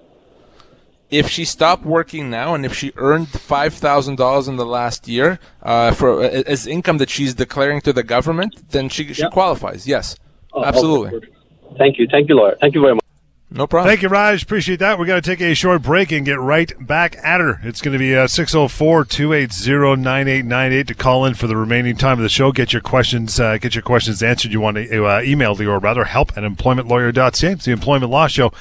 If 1.11 1.29
she 1.29 1.45
stopped 1.45 1.85
working 1.85 2.29
now 2.29 2.55
and 2.55 2.65
if 2.65 2.73
she 2.75 2.91
earned 2.97 3.29
five 3.29 3.73
thousand 3.73 4.15
dollars 4.17 4.47
in 4.47 4.57
the 4.57 4.65
last 4.65 5.07
year 5.07 5.39
uh, 5.61 5.91
for 5.91 6.23
uh, 6.23 6.43
as 6.47 6.65
income 6.67 6.97
that 6.97 7.09
she's 7.09 7.33
declaring 7.35 7.81
to 7.81 7.93
the 7.93 8.03
government, 8.03 8.71
then 8.71 8.89
she 8.89 9.13
she 9.13 9.27
qualifies. 9.29 9.87
Yes, 9.87 10.17
Oh, 10.53 10.63
absolutely. 10.63 11.11
good. 11.11 11.29
Thank 11.77 11.97
you, 11.99 12.07
thank 12.09 12.29
you, 12.29 12.35
lawyer. 12.35 12.55
Thank 12.59 12.73
you 12.75 12.81
very 12.81 12.95
much. 12.95 13.03
No 13.51 13.67
problem. 13.67 13.89
Thank 13.89 14.01
you, 14.01 14.09
Raj. 14.09 14.41
Appreciate 14.43 14.79
that. 14.79 14.97
We're 14.97 15.05
going 15.05 15.21
to 15.21 15.29
take 15.29 15.39
a 15.39 15.53
short 15.53 15.81
break 15.83 16.11
and 16.11 16.25
get 16.25 16.39
right 16.39 16.73
back 16.79 17.15
at 17.23 17.39
her. 17.39 17.59
It's 17.63 17.81
going 17.81 17.93
to 17.93 17.99
be 17.99 18.15
uh, 18.15 18.27
604 18.27 19.05
280 19.05 20.01
9898 20.01 20.87
to 20.87 20.93
call 20.95 21.25
in 21.25 21.35
for 21.35 21.47
the 21.47 21.55
remaining 21.55 21.95
time 21.95 22.17
of 22.17 22.23
the 22.23 22.29
show. 22.29 22.51
Get 22.51 22.73
your 22.73 22.81
questions 22.81 23.39
uh, 23.39 23.57
get 23.57 23.75
your 23.75 23.81
questions 23.83 24.23
answered. 24.23 24.51
You 24.51 24.59
want 24.59 24.77
to 24.77 25.05
uh, 25.05 25.21
email 25.21 25.53
the 25.55 25.67
or 25.67 25.79
rather 25.79 26.05
help 26.05 26.35
at 26.37 26.43
employmentlawyer.ca. 26.43 27.51
It's 27.51 27.65
the 27.65 27.71
Employment 27.71 28.11
Law 28.11 28.27
Show 28.27 28.51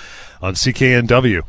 on 0.42 0.54
CKNW. 0.54 1.42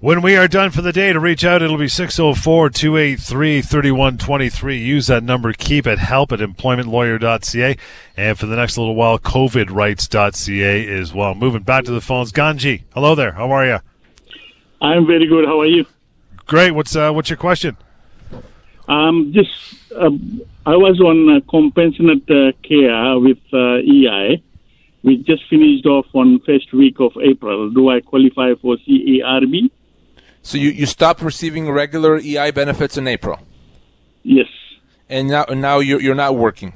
When 0.00 0.22
we 0.22 0.36
are 0.36 0.46
done 0.46 0.70
for 0.70 0.80
the 0.80 0.92
day, 0.92 1.12
to 1.12 1.18
reach 1.18 1.44
out, 1.44 1.60
it'll 1.60 1.76
be 1.76 1.88
604 1.88 2.70
283 2.70 3.60
3123. 3.62 4.78
Use 4.78 5.08
that 5.08 5.24
number. 5.24 5.52
Keep 5.52 5.88
it 5.88 5.98
help 5.98 6.30
at 6.30 6.38
employmentlawyer.ca. 6.38 7.76
And 8.16 8.38
for 8.38 8.46
the 8.46 8.54
next 8.54 8.78
little 8.78 8.94
while, 8.94 9.18
covidrights.ca 9.18 10.88
as 11.00 11.12
well. 11.12 11.34
Moving 11.34 11.64
back 11.64 11.84
to 11.86 11.90
the 11.90 12.00
phones. 12.00 12.30
Ganji, 12.30 12.84
hello 12.94 13.16
there. 13.16 13.32
How 13.32 13.50
are 13.50 13.66
you? 13.66 13.78
I'm 14.80 15.04
very 15.04 15.26
good. 15.26 15.44
How 15.46 15.60
are 15.62 15.66
you? 15.66 15.84
Great. 16.46 16.70
What's 16.70 16.94
uh, 16.94 17.10
what's 17.10 17.28
your 17.28 17.36
question? 17.36 17.76
Um, 18.86 19.32
just 19.34 19.50
uh, 19.96 20.10
I 20.64 20.76
was 20.76 21.00
on 21.00 21.28
uh, 21.28 21.40
compassionate 21.50 22.22
uh, 22.30 22.52
care 22.62 23.18
with 23.18 23.38
uh, 23.52 23.78
EI. 23.78 24.44
We 25.02 25.16
just 25.16 25.42
finished 25.50 25.86
off 25.86 26.06
on 26.14 26.38
first 26.46 26.72
week 26.72 27.00
of 27.00 27.12
April. 27.20 27.70
Do 27.70 27.88
I 27.88 28.00
qualify 28.00 28.54
for 28.62 28.76
CERB? 28.76 29.70
So 30.48 30.56
you, 30.56 30.70
you 30.70 30.86
stopped 30.86 31.20
receiving 31.20 31.70
regular 31.70 32.16
EI 32.16 32.52
benefits 32.52 32.96
in 32.96 33.06
April, 33.06 33.38
Yes. 34.22 34.46
and 35.10 35.28
now 35.28 35.44
now 35.50 35.78
you're 35.78 36.00
you're 36.00 36.14
not 36.26 36.36
working. 36.36 36.72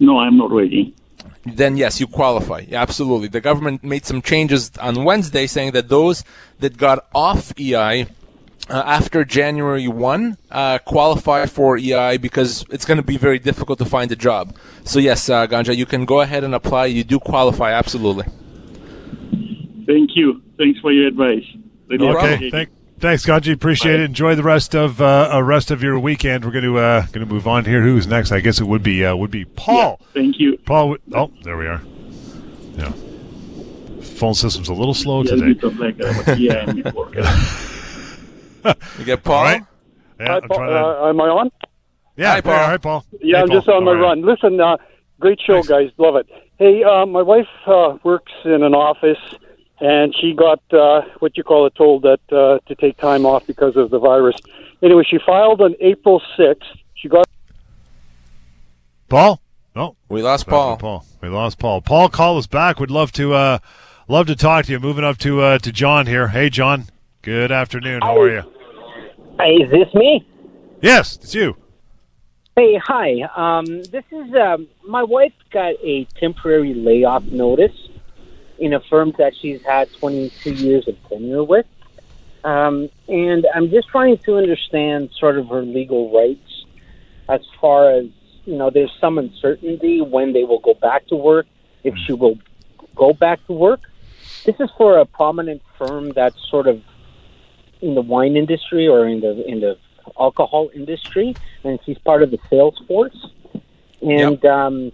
No, 0.00 0.18
I'm 0.18 0.36
not 0.36 0.50
working. 0.50 0.92
Then 1.46 1.76
yes, 1.76 2.00
you 2.00 2.08
qualify. 2.08 2.64
Yeah, 2.66 2.82
absolutely. 2.82 3.28
The 3.28 3.40
government 3.40 3.84
made 3.84 4.04
some 4.04 4.20
changes 4.20 4.72
on 4.80 5.04
Wednesday, 5.04 5.46
saying 5.46 5.70
that 5.76 5.90
those 5.90 6.24
that 6.58 6.76
got 6.76 7.06
off 7.14 7.52
EI 7.56 8.06
uh, 8.68 8.82
after 8.98 9.24
January 9.24 9.86
1 9.86 10.36
uh, 10.50 10.78
qualify 10.78 11.46
for 11.46 11.78
EI 11.78 12.16
because 12.16 12.64
it's 12.70 12.84
going 12.84 12.98
to 12.98 13.04
be 13.04 13.16
very 13.16 13.38
difficult 13.38 13.78
to 13.78 13.84
find 13.84 14.10
a 14.10 14.16
job. 14.16 14.56
So, 14.82 14.98
yes, 14.98 15.28
uh, 15.28 15.46
Ganja, 15.46 15.76
you 15.76 15.86
can 15.86 16.04
go 16.04 16.20
ahead 16.20 16.42
and 16.42 16.52
apply. 16.52 16.86
You 16.86 17.04
do 17.04 17.20
qualify, 17.20 17.70
absolutely. 17.72 18.24
Thank 19.86 20.10
you. 20.16 20.42
Thanks 20.58 20.80
for 20.80 20.90
your 20.90 21.06
advice. 21.06 21.44
Really 22.00 22.08
okay. 22.16 22.34
appreciate 22.34 22.48
it. 22.48 22.50
Thank, 22.52 22.68
thanks, 23.00 23.26
Ganji. 23.26 23.52
Appreciate 23.52 24.00
it. 24.00 24.04
Enjoy 24.04 24.34
the 24.34 24.42
rest 24.42 24.74
of 24.74 25.00
uh, 25.00 25.30
uh, 25.34 25.42
rest 25.42 25.70
of 25.70 25.82
your 25.82 25.98
weekend. 25.98 26.44
We're 26.44 26.50
going 26.52 26.64
to 26.64 26.78
uh, 26.78 27.00
going 27.12 27.26
to 27.26 27.32
move 27.32 27.46
on 27.46 27.64
here. 27.64 27.82
Who's 27.82 28.06
next? 28.06 28.32
I 28.32 28.40
guess 28.40 28.60
it 28.60 28.64
would 28.64 28.82
be 28.82 29.04
uh, 29.04 29.14
would 29.16 29.30
be 29.30 29.44
Paul. 29.44 30.00
Thank 30.14 30.38
you. 30.40 30.56
Paul. 30.64 30.96
Oh, 31.14 31.30
there 31.42 31.56
we 31.56 31.66
are. 31.66 31.80
Yeah. 32.76 32.92
Phone 34.02 34.34
system's 34.34 34.68
a 34.68 34.74
little 34.74 34.94
slow 34.94 35.22
Yeah, 35.24 35.36
today. 35.36 35.68
like, 35.78 36.00
uh, 36.00 36.32
yeah. 36.38 36.72
You 38.98 39.04
get 39.04 39.22
Paul? 39.24 39.34
All 39.36 39.42
right. 39.44 39.62
Yeah, 40.20 40.26
Hi, 40.28 40.34
I'm 40.36 40.48
Paul. 40.48 40.58
to- 40.58 40.64
Uh, 41.04 41.08
am 41.08 41.20
I 41.20 41.24
on? 41.28 41.50
yeah, 42.16 42.32
Hi. 42.32 42.40
Paul. 42.40 42.54
Hi, 42.54 42.76
Paul. 42.76 43.04
Yeah, 43.20 43.36
Hey, 43.38 43.42
I'm 43.42 43.48
Paul. 43.48 43.56
just 43.56 43.68
on 43.68 43.74
How 43.74 43.80
my 43.80 43.90
are 43.92 43.96
you? 43.96 44.02
run. 44.02 44.22
Listen, 44.22 44.60
uh, 44.60 44.76
great 45.18 45.40
show, 45.44 45.62
guys. 45.62 45.90
Love 45.98 46.16
it. 46.16 46.26
Hey, 46.58 46.84
uh, 46.84 47.04
my 47.06 47.22
wife 47.22 47.48
uh, 47.66 47.96
works 48.04 48.30
in 48.44 48.62
an 48.62 48.74
office, 48.74 49.18
and 49.82 50.14
she 50.20 50.32
got 50.32 50.60
uh, 50.72 51.02
what 51.18 51.36
you 51.36 51.42
call 51.42 51.66
it 51.66 51.74
told 51.74 52.02
that 52.02 52.20
uh, 52.30 52.60
to 52.68 52.74
take 52.76 52.96
time 52.98 53.26
off 53.26 53.44
because 53.48 53.76
of 53.76 53.90
the 53.90 53.98
virus. 53.98 54.36
Anyway, 54.80 55.02
she 55.08 55.18
filed 55.26 55.60
on 55.60 55.74
April 55.80 56.22
6th. 56.38 56.62
She 56.94 57.08
got 57.08 57.28
Paul. 59.08 59.40
No, 59.74 59.96
We 60.08 60.22
lost 60.22 60.46
Paul. 60.46 60.76
Paul. 60.76 61.04
We 61.20 61.28
lost 61.28 61.58
Paul. 61.58 61.80
Paul, 61.80 62.08
call 62.08 62.38
us 62.38 62.46
back. 62.46 62.78
We'd 62.78 62.90
love 62.90 63.10
to 63.12 63.32
uh, 63.34 63.58
love 64.06 64.26
to 64.28 64.36
talk 64.36 64.66
to 64.66 64.72
you. 64.72 64.78
Moving 64.78 65.04
up 65.04 65.18
to 65.18 65.40
uh, 65.40 65.58
to 65.58 65.72
John 65.72 66.06
here. 66.06 66.28
Hey, 66.28 66.48
John. 66.48 66.86
Good 67.22 67.50
afternoon. 67.50 68.02
How 68.02 68.20
are 68.20 68.30
you? 68.30 68.42
Hey, 69.40 69.54
is 69.54 69.70
this 69.70 69.92
me? 69.94 70.26
Yes, 70.80 71.16
it's 71.16 71.34
you. 71.34 71.56
Hey, 72.54 72.76
hi. 72.76 73.22
Um, 73.34 73.64
this 73.84 74.04
is 74.12 74.34
um, 74.34 74.68
my 74.86 75.02
wife 75.02 75.32
got 75.50 75.74
a 75.82 76.06
temporary 76.20 76.74
layoff 76.74 77.24
notice 77.24 77.72
in 78.62 78.72
a 78.72 78.80
firm 78.80 79.12
that 79.18 79.34
she's 79.34 79.60
had 79.62 79.92
22 79.94 80.54
years 80.54 80.86
of 80.86 80.96
tenure 81.08 81.42
with, 81.42 81.66
um, 82.44 82.88
and 83.08 83.44
I'm 83.52 83.70
just 83.70 83.88
trying 83.88 84.18
to 84.18 84.36
understand 84.36 85.10
sort 85.18 85.36
of 85.36 85.48
her 85.48 85.62
legal 85.62 86.12
rights 86.12 86.64
as 87.28 87.40
far 87.60 87.90
as 87.90 88.06
you 88.44 88.56
know. 88.56 88.70
There's 88.70 88.92
some 89.00 89.18
uncertainty 89.18 90.00
when 90.00 90.32
they 90.32 90.44
will 90.44 90.60
go 90.60 90.74
back 90.74 91.06
to 91.08 91.16
work, 91.16 91.46
if 91.82 91.94
she 92.06 92.12
will 92.12 92.38
go 92.94 93.12
back 93.12 93.44
to 93.48 93.52
work. 93.52 93.80
This 94.44 94.54
is 94.60 94.70
for 94.78 94.98
a 94.98 95.06
prominent 95.06 95.62
firm 95.76 96.10
that's 96.10 96.38
sort 96.48 96.68
of 96.68 96.80
in 97.80 97.96
the 97.96 98.02
wine 98.02 98.36
industry 98.36 98.86
or 98.86 99.08
in 99.08 99.20
the 99.20 99.44
in 99.44 99.60
the 99.60 99.76
alcohol 100.18 100.70
industry, 100.72 101.34
and 101.64 101.80
she's 101.84 101.98
part 101.98 102.22
of 102.22 102.30
the 102.30 102.38
sales 102.48 102.80
force. 102.86 103.26
And 104.00 104.44
um, 104.44 104.92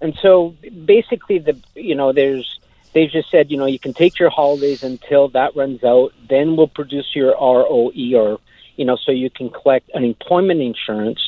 and 0.00 0.14
so 0.22 0.54
basically, 0.84 1.38
the 1.38 1.58
you 1.74 1.94
know 1.94 2.12
there's 2.12 2.60
they 2.94 3.06
just 3.06 3.30
said 3.30 3.50
you 3.50 3.56
know 3.56 3.66
you 3.66 3.78
can 3.78 3.92
take 3.92 4.18
your 4.18 4.30
holidays 4.30 4.82
until 4.82 5.28
that 5.30 5.54
runs 5.56 5.82
out, 5.84 6.12
then 6.28 6.56
we'll 6.56 6.68
produce 6.68 7.10
your 7.14 7.32
ROE 7.32 7.90
or 8.14 8.40
you 8.76 8.84
know 8.84 8.96
so 8.96 9.12
you 9.12 9.30
can 9.30 9.50
collect 9.50 9.90
unemployment 9.90 10.60
insurance. 10.60 11.20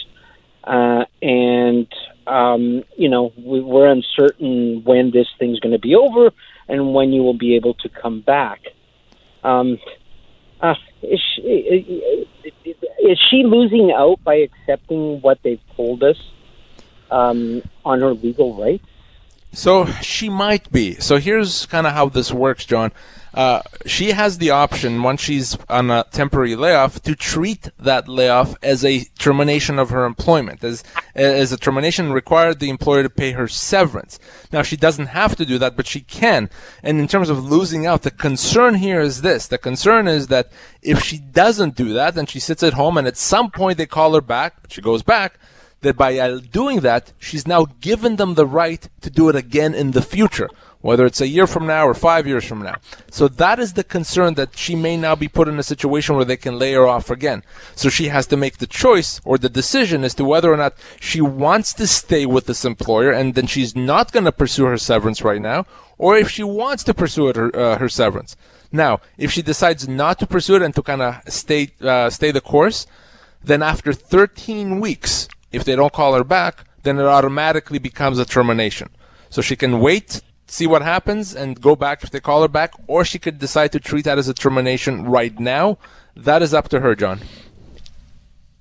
Uh, 0.64 1.05
and 1.22 1.87
um, 2.26 2.83
you 2.96 3.09
know 3.09 3.33
we, 3.37 3.61
we're 3.61 3.87
uncertain 3.87 4.83
when 4.85 5.11
this 5.11 5.29
thing's 5.38 5.61
going 5.61 5.72
to 5.72 5.79
be 5.79 5.94
over 5.94 6.33
and 6.68 6.94
when 6.94 7.12
you 7.12 7.22
will 7.22 7.38
be 7.38 7.55
able 7.55 7.74
to 7.74 7.88
come 7.88 8.20
back. 8.20 8.61
Um, 9.44 9.79
uh, 10.61 10.74
is, 11.02 11.20
she, 11.20 12.26
is 13.02 13.18
she 13.31 13.44
losing 13.44 13.92
out 13.92 14.22
by 14.24 14.37
accepting 14.37 15.20
what 15.20 15.38
they've 15.42 15.61
told 15.76 16.02
us 16.02 16.16
um, 17.11 17.62
on 17.85 18.00
her 18.00 18.14
legal 18.14 18.57
rights? 18.57 18.87
So 19.57 19.87
she 20.03 20.29
might 20.29 20.71
be. 20.71 20.97
So 20.97 21.16
here's 21.16 21.64
kind 21.64 21.87
of 21.87 21.95
how 21.95 22.11
this 22.11 22.31
works, 22.31 22.66
John. 22.66 22.92
Uh, 23.33 23.62
she 23.87 24.11
has 24.11 24.37
the 24.37 24.51
option 24.51 25.03
once 25.03 25.23
she's 25.23 25.57
on 25.71 25.90
a 25.90 26.05
temporary 26.11 26.55
layoff 26.55 27.03
to 27.03 27.14
treat 27.14 27.71
that 27.79 28.07
layoff 28.07 28.55
as 28.62 28.85
a 28.85 29.05
termination 29.19 29.79
of 29.79 29.88
her 29.88 30.05
employment, 30.05 30.62
as 30.62 30.85
as 31.14 31.53
a 31.53 31.57
termination 31.57 32.12
required 32.12 32.61
the 32.61 32.69
employer 32.69 33.03
to 33.03 33.09
pay 33.09 33.33
her 33.33 33.49
severance. 33.49 34.19
Now 34.53 34.61
she 34.61 34.77
doesn't 34.77 35.07
have 35.07 35.37
to 35.37 35.47
do 35.47 35.57
that, 35.59 35.75
but 35.75 35.87
she 35.87 36.03
can. 36.03 36.51
And 36.83 37.01
in 37.01 37.09
terms 37.09 37.31
of 37.31 37.51
losing 37.51 37.87
out, 37.87 38.03
the 38.03 38.11
concern 38.11 38.75
here 38.75 39.01
is 39.01 39.23
this: 39.23 39.49
the 39.49 39.59
concern 39.59 40.07
is 40.07 40.27
that 40.27 40.53
if 40.83 41.03
she 41.03 41.19
doesn't 41.19 41.77
do 41.77 41.95
that, 41.95 42.16
and 42.16 42.29
she 42.29 42.40
sits 42.40 42.62
at 42.62 42.75
home, 42.75 42.99
and 42.99 43.07
at 43.07 43.16
some 43.16 43.51
point 43.51 43.79
they 43.79 43.87
call 43.87 44.14
her 44.14 44.21
back, 44.21 44.55
she 44.69 44.83
goes 44.83 45.03
back 45.03 45.38
that 45.87 45.96
by 45.96 46.38
doing 46.38 46.81
that, 46.81 47.12
she's 47.18 47.46
now 47.46 47.66
given 47.81 48.16
them 48.16 48.35
the 48.35 48.46
right 48.46 48.88
to 49.01 49.11
do 49.11 49.29
it 49.29 49.37
again 49.37 49.75
in 49.75 49.92
the 49.92 50.03
future, 50.03 50.51
whether 50.81 51.07
it's 51.07 51.20
a 51.20 51.29
year 51.29 51.46
from 51.46 51.66
now 51.66 51.87
or 51.87 51.94
five 51.94 52.27
years 52.27 52.44
from 52.44 52.62
now. 52.62 52.77
So 53.11 53.29
that 53.29 53.59
is 53.59 53.72
the 53.72 53.85
concern 53.85 54.35
that 54.35 54.59
she 54.59 54.75
may 54.75 54.96
now 54.96 55.14
be 55.14 55.29
put 55.29 55.49
in 55.49 55.59
a 55.59 55.62
situation 55.62 56.16
where 56.16 56.25
they 56.25 56.37
can 56.37 56.59
lay 56.59 56.72
her 56.72 56.87
off 56.87 57.09
again. 57.09 57.44
So 57.75 57.88
she 57.88 58.09
has 58.09 58.27
to 58.29 58.37
make 58.37 58.59
the 58.59 58.66
choice 58.66 59.20
or 59.25 59.38
the 59.38 59.49
decision 59.49 60.05
as 60.05 60.14
to 60.14 60.25
whether 60.25 60.53
or 60.53 60.57
not 60.57 60.75
she 61.01 61.20
wants 61.20 61.72
to 61.75 61.87
stay 61.87 62.27
with 62.27 62.46
this 62.46 62.64
employer 62.64 63.12
and 63.12 63.35
then 63.35 63.46
she's 63.46 63.77
not 63.77 64.12
going 64.12 64.25
to 64.25 64.33
pursue 64.33 64.64
her 64.64 64.79
severance 64.79 65.22
right 65.22 65.40
now, 65.40 65.66
or 65.99 66.16
if 66.16 66.29
she 66.29 66.42
wants 66.42 66.83
to 66.85 66.94
pursue 66.94 67.29
it, 67.29 67.37
her, 67.37 67.55
uh, 67.57 67.79
her 67.79 67.88
severance. 67.88 68.37
Now, 68.72 69.01
if 69.16 69.31
she 69.31 69.42
decides 69.42 69.88
not 69.88 70.18
to 70.18 70.27
pursue 70.27 70.57
it 70.57 70.62
and 70.62 70.75
to 70.75 70.83
kind 70.83 71.01
of 71.01 71.22
stay, 71.29 71.70
uh, 71.81 72.11
stay 72.11 72.33
the 72.33 72.40
course, 72.40 72.87
then 73.42 73.62
after 73.62 73.92
13 73.92 74.81
weeks, 74.81 75.29
if 75.53 75.65
they 75.65 75.77
don't 75.77 75.92
call 75.92 76.15
her 76.15 76.25
back, 76.25 76.65
then 76.83 76.99
it 76.99 77.05
automatically 77.05 77.79
becomes 77.79 78.19
a 78.19 78.25
termination. 78.25 78.90
So 79.31 79.42
she 79.42 79.57
can 79.57 79.81
wait, 79.81 80.23
see 80.47 80.67
what 80.67 80.83
happens, 80.83 81.35
and 81.35 81.61
go 81.61 81.75
back 81.77 82.05
if 82.05 82.11
they 82.11 82.21
call 82.21 82.42
her 82.42 82.49
back, 82.49 82.73
or 82.87 83.05
she 83.05 83.19
could 83.19 83.38
decide 83.38 83.73
to 83.73 83.81
treat 83.81 84.05
that 84.05 84.19
as 84.19 84.29
a 84.29 84.35
termination 84.35 85.05
right 85.05 85.38
now 85.38 85.79
that 86.17 86.42
is 86.42 86.55
up 86.55 86.69
to 86.71 86.81
her, 86.81 86.94
John. 86.94 87.21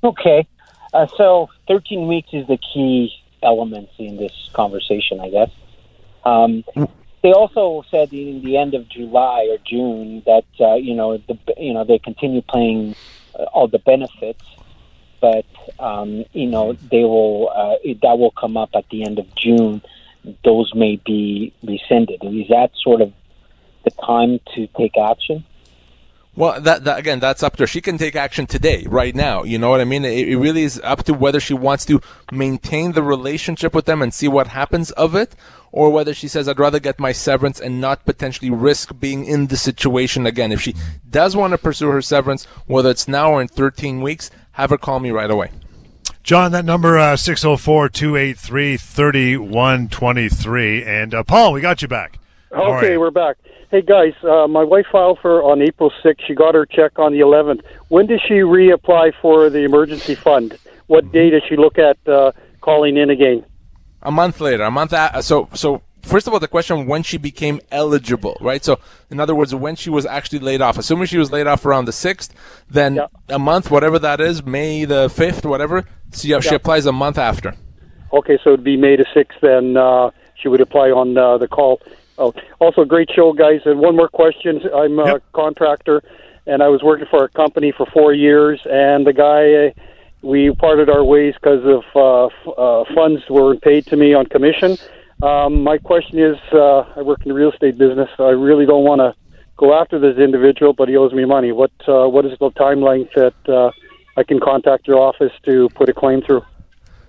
Okay. 0.04 0.48
Uh, 0.94 1.08
so 1.18 1.50
13 1.68 2.08
weeks 2.08 2.30
is 2.34 2.48
the 2.48 2.58
key 2.58 3.12
element 3.42 3.90
in 3.98 4.18
this 4.18 4.50
conversation, 4.54 5.20
I 5.20 5.30
guess. 5.30 5.50
Um, 6.26 6.64
they 7.22 7.32
also 7.32 7.84
said 7.90 8.12
in 8.14 8.42
the 8.44 8.58
end 8.58 8.74
of 8.74 8.88
July 8.90 9.48
or 9.50 9.58
June 9.66 10.22
that 10.26 10.46
uh, 10.60 10.76
you 10.76 10.96
know 10.96 11.18
the 11.18 11.38
you 11.58 11.74
know 11.74 11.84
they 11.84 12.00
continue 12.00 12.42
paying 12.42 12.96
uh, 13.38 13.44
all 13.46 13.68
the 13.68 13.80
benefits, 13.80 14.44
but 15.26 15.46
um, 15.84 16.24
you 16.34 16.46
know 16.46 16.74
they 16.92 17.04
will 17.04 17.50
uh, 17.50 17.76
that 18.04 18.20
will 18.20 18.32
come 18.32 18.58
up 18.58 18.70
at 18.76 18.88
the 18.92 19.04
end 19.04 19.18
of 19.18 19.26
June. 19.36 19.82
Those 20.44 20.72
may 20.76 21.02
be 21.04 21.52
rescinded. 21.64 22.24
Is 22.24 22.48
that 22.50 22.72
sort 22.84 23.02
of 23.02 23.12
the 23.84 23.92
time 23.92 24.40
to 24.54 24.68
take 24.78 24.98
action? 24.98 25.44
Well, 26.38 26.60
that, 26.60 26.84
that 26.84 27.00
again, 27.00 27.22
that's 27.22 27.44
up 27.44 27.56
to 27.56 27.64
her. 27.64 27.68
She 27.68 27.80
can 27.80 27.98
take 27.98 28.16
action 28.16 28.46
today, 28.46 28.86
right 28.88 29.16
now. 29.16 29.44
You 29.44 29.58
know 29.58 29.70
what 29.70 29.80
I 29.80 29.86
mean? 29.86 30.04
It, 30.04 30.28
it 30.28 30.38
really 30.38 30.64
is 30.64 30.82
up 30.84 31.04
to 31.06 31.14
whether 31.14 31.40
she 31.40 31.54
wants 31.54 31.86
to 31.86 32.02
maintain 32.30 32.92
the 32.92 33.04
relationship 33.04 33.74
with 33.74 33.86
them 33.86 34.02
and 34.02 34.14
see 34.14 34.28
what 34.28 34.48
happens 34.48 34.92
of 34.92 35.16
it, 35.16 35.34
or 35.72 35.90
whether 35.92 36.14
she 36.14 36.28
says, 36.28 36.50
I'd 36.50 36.60
rather 36.60 36.80
get 36.80 37.00
my 37.00 37.14
severance 37.14 37.62
and 37.62 37.80
not 37.80 38.04
potentially 38.04 38.50
risk 38.50 39.00
being 39.00 39.24
in 39.26 39.48
the 39.48 39.56
situation 39.56 40.26
again. 40.26 40.52
If 40.52 40.62
she 40.62 40.76
does 41.10 41.38
want 41.38 41.52
to 41.52 41.58
pursue 41.58 41.88
her 41.88 42.02
severance, 42.02 42.44
whether 42.66 42.90
it's 42.90 43.08
now 43.08 43.32
or 43.32 43.42
in 43.42 43.48
13 43.48 44.02
weeks, 44.02 44.30
have 44.56 44.72
her 44.72 44.78
call 44.78 45.00
me 45.00 45.12
right 45.12 45.30
away. 45.30 45.52
John, 46.24 46.52
that 46.54 46.66
number 46.66 46.98
uh, 46.98 47.16
604 47.16 47.90
283 47.90 48.78
3123. 48.78 50.84
And 50.84 51.14
uh, 51.14 51.24
Paul, 51.24 51.54
we 51.54 51.62
got 51.62 51.82
you 51.82 51.88
back. 51.88 52.18
Okay, 52.52 52.94
you? 52.94 53.00
we're 53.00 53.12
back. 53.12 53.38
Hey 53.70 53.82
guys, 53.82 54.14
uh, 54.24 54.48
my 54.48 54.64
wife 54.64 54.86
filed 54.92 55.20
for 55.22 55.44
on 55.44 55.62
April 55.62 55.92
6th. 56.04 56.22
She 56.26 56.34
got 56.34 56.56
her 56.56 56.66
check 56.66 56.98
on 56.98 57.12
the 57.12 57.20
11th. 57.20 57.64
When 57.90 58.08
does 58.08 58.22
she 58.28 58.36
reapply 58.36 59.14
for 59.22 59.50
the 59.50 59.60
emergency 59.60 60.16
fund? 60.16 60.58
What 60.88 61.12
day 61.12 61.30
does 61.30 61.42
she 61.50 61.58
look 61.58 61.78
at 61.78 61.98
uh, 62.08 62.32
calling 62.62 62.96
in 62.96 63.10
again? 63.10 63.44
A 64.02 64.12
month 64.12 64.40
later, 64.40 64.64
a 64.64 64.72
month 64.72 64.94
a 64.94 65.22
so 65.22 65.50
so 65.54 65.82
first 66.06 66.28
of 66.28 66.34
all, 66.34 66.40
the 66.40 66.48
question 66.48 66.86
when 66.86 67.04
she 67.04 67.18
became 67.18 67.60
eligible, 67.72 68.38
right? 68.42 68.64
So 68.64 68.80
in 69.10 69.20
other 69.20 69.36
words, 69.36 69.54
when 69.54 69.76
she 69.76 69.90
was 69.90 70.06
actually 70.06 70.40
laid 70.40 70.62
off. 70.62 70.78
Assuming 70.78 71.08
she 71.08 71.18
was 71.18 71.32
laid 71.32 71.48
off 71.48 71.66
around 71.66 71.86
the 71.86 71.92
sixth, 71.92 72.34
then 72.70 73.00
a 73.30 73.40
month, 73.40 73.70
whatever 73.72 74.00
that 74.00 74.22
is, 74.22 74.46
May 74.46 74.86
the 74.86 75.10
fifth, 75.10 75.46
whatever. 75.46 75.86
She, 76.14 76.28
she 76.30 76.50
Yeah. 76.50 76.56
applies 76.56 76.86
a 76.86 76.92
month 76.92 77.18
after. 77.18 77.54
Okay, 78.14 78.38
so 78.44 78.52
it'd 78.54 78.64
be 78.64 78.78
May 78.78 78.96
the 78.96 79.06
6th, 79.14 79.40
then 79.42 79.76
uh, 79.76 80.10
she 80.42 80.48
would 80.48 80.62
apply 80.62 80.90
on 80.92 81.18
uh, 81.18 81.38
the 81.38 81.48
call. 81.50 81.82
Oh, 82.18 82.34
also, 82.60 82.86
great 82.86 83.10
show, 83.14 83.34
guys. 83.34 83.60
And 83.66 83.80
one 83.80 83.96
more 83.98 84.08
question. 84.08 84.62
I'm 84.74 84.98
a 85.00 85.20
contractor, 85.34 86.02
and 86.48 86.64
I 86.64 86.70
was 86.70 86.82
working 86.82 87.08
for 87.10 87.26
a 87.26 87.30
company 87.30 87.74
for 87.76 87.86
four 87.88 88.14
years, 88.14 88.62
and 88.72 89.06
the 89.06 89.12
guy, 89.12 89.68
uh, 89.68 89.72
we 90.22 90.50
parted 90.56 90.90
our 90.90 91.04
ways 91.04 91.34
because 91.34 91.66
of 91.66 91.84
uh, 91.94 92.28
f- 92.28 92.58
uh, 92.58 92.84
funds 92.96 93.22
weren't 93.30 93.62
paid 93.62 93.86
to 93.88 93.98
me 93.98 94.14
on 94.14 94.28
commission. 94.28 94.78
Um, 95.22 95.64
my 95.64 95.78
question 95.78 96.20
is, 96.20 96.38
uh, 96.52 96.80
I 96.96 97.02
work 97.02 97.22
in 97.24 97.30
the 97.30 97.36
real 97.36 97.52
estate 97.52 97.78
business. 97.78 98.10
I 98.20 98.30
really 98.30 98.66
don't 98.66 98.84
want 98.84 99.00
to 99.00 99.14
go 99.58 99.80
after 99.80 99.98
this 100.00 100.18
individual, 100.18 100.74
but 100.74 100.90
he 100.90 100.98
owes 100.98 101.14
me 101.14 101.26
money. 101.26 101.52
What 101.52 101.72
uh, 101.88 102.08
What 102.08 102.26
is 102.26 102.38
the 102.40 102.52
timeline 102.52 103.08
that 103.16 103.34
uh, 103.48 103.72
I 104.18 104.24
can 104.24 104.40
contact 104.40 104.88
your 104.88 105.00
office 105.00 105.32
to 105.46 105.70
put 105.76 105.90
a 105.90 105.94
claim 105.94 106.22
through? 106.22 106.44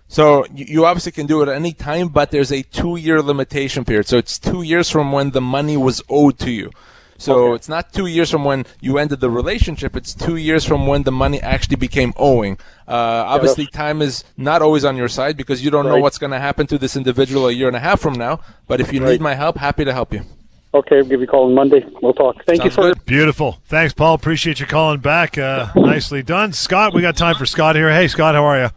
So 0.09 0.46
you, 0.54 0.84
obviously 0.84 1.11
can 1.12 1.26
do 1.26 1.42
it 1.42 1.48
at 1.48 1.57
any 1.57 1.72
time, 1.72 2.09
but 2.09 2.30
there's 2.30 2.52
a 2.52 2.62
two-year 2.62 3.22
limitation 3.22 3.84
period. 3.84 4.07
So 4.07 4.18
it's 4.18 4.38
two 4.38 4.62
years 4.62 4.88
from 4.88 5.11
when 5.11 5.32
the 5.32 5.40
money 5.40 5.76
was 5.76 6.00
owed 6.09 6.38
to 6.40 6.52
you. 6.52 6.70
So 7.19 7.55
it's 7.55 7.69
not 7.69 7.93
two 7.93 8.07
years 8.07 8.31
from 8.31 8.45
when 8.45 8.67
you 8.81 8.99
ended 8.99 9.21
the 9.21 9.31
relationship. 9.31 9.97
It's 9.97 10.14
two 10.14 10.37
years 10.37 10.64
from 10.64 10.87
when 10.87 11.03
the 11.05 11.12
money 11.12 11.41
actually 11.41 11.77
became 11.77 12.12
owing. 12.17 12.59
Uh, 12.87 12.93
obviously, 13.27 13.67
time 13.67 14.03
is 14.03 14.25
not 14.37 14.62
always 14.62 14.85
on 14.85 14.97
your 14.97 15.09
side 15.09 15.37
because 15.37 15.64
you 15.64 15.71
don't 15.71 15.87
know 15.87 15.99
what's 15.99 16.19
going 16.19 16.33
to 16.33 16.39
happen 16.39 16.67
to 16.69 16.79
this 16.79 16.97
individual 16.97 17.49
a 17.49 17.53
year 17.53 17.69
and 17.69 17.77
a 17.77 17.81
half 17.81 18.01
from 18.01 18.14
now. 18.14 18.41
But 18.67 18.81
if 18.81 18.93
you 18.93 19.01
need 19.01 19.21
my 19.21 19.35
help, 19.35 19.57
happy 19.57 19.85
to 19.85 19.93
help 19.93 20.12
you. 20.12 20.23
Okay, 20.75 20.99
I'll 20.99 21.05
give 21.05 21.21
you 21.21 21.27
a 21.27 21.27
call 21.27 21.47
on 21.47 21.55
Monday. 21.55 21.83
We'll 22.03 22.12
talk. 22.12 22.45
Thank 22.45 22.62
you 22.64 22.71
for 22.71 22.95
Beautiful. 23.07 23.59
Thanks, 23.64 23.95
Paul. 23.95 24.14
Appreciate 24.14 24.61
you 24.61 24.67
calling 24.67 25.01
back. 25.01 25.39
Uh, 25.39 25.69
nicely 25.75 26.23
done. 26.23 26.53
Scott, 26.53 26.93
we 26.93 27.01
got 27.01 27.17
time 27.17 27.37
for 27.37 27.47
Scott 27.47 27.77
here. 27.77 27.91
Hey, 27.91 28.09
Scott, 28.09 28.35
how 28.35 28.45
are 28.45 28.61
you? 28.64 28.69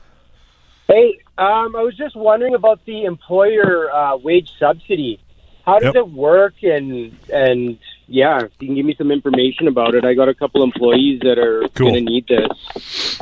Hey, 0.88 1.20
um, 1.38 1.76
I 1.76 1.82
was 1.82 1.96
just 1.98 2.16
wondering 2.16 2.56
about 2.56 2.84
the 2.86 3.04
employer 3.04 3.92
uh, 3.94 4.16
wage 4.18 4.50
subsidy. 4.58 5.20
How 5.66 5.80
does 5.80 5.94
Yep. 5.94 5.96
it 5.96 6.10
work? 6.10 6.54
And 6.64 7.18
and 7.32 7.78
yeah, 8.10 8.44
if 8.44 8.52
you 8.60 8.68
can 8.68 8.76
give 8.76 8.86
me 8.86 8.96
some 8.98 9.12
information 9.12 9.68
about 9.68 9.96
it. 9.96 10.04
I 10.04 10.14
got 10.14 10.30
a 10.30 10.34
couple 10.34 10.64
employees 10.64 11.22
that 11.22 11.38
are 11.38 11.68
Cool. 11.76 11.92
going 11.92 12.06
to 12.06 12.12
need 12.12 12.28
this. 12.28 13.22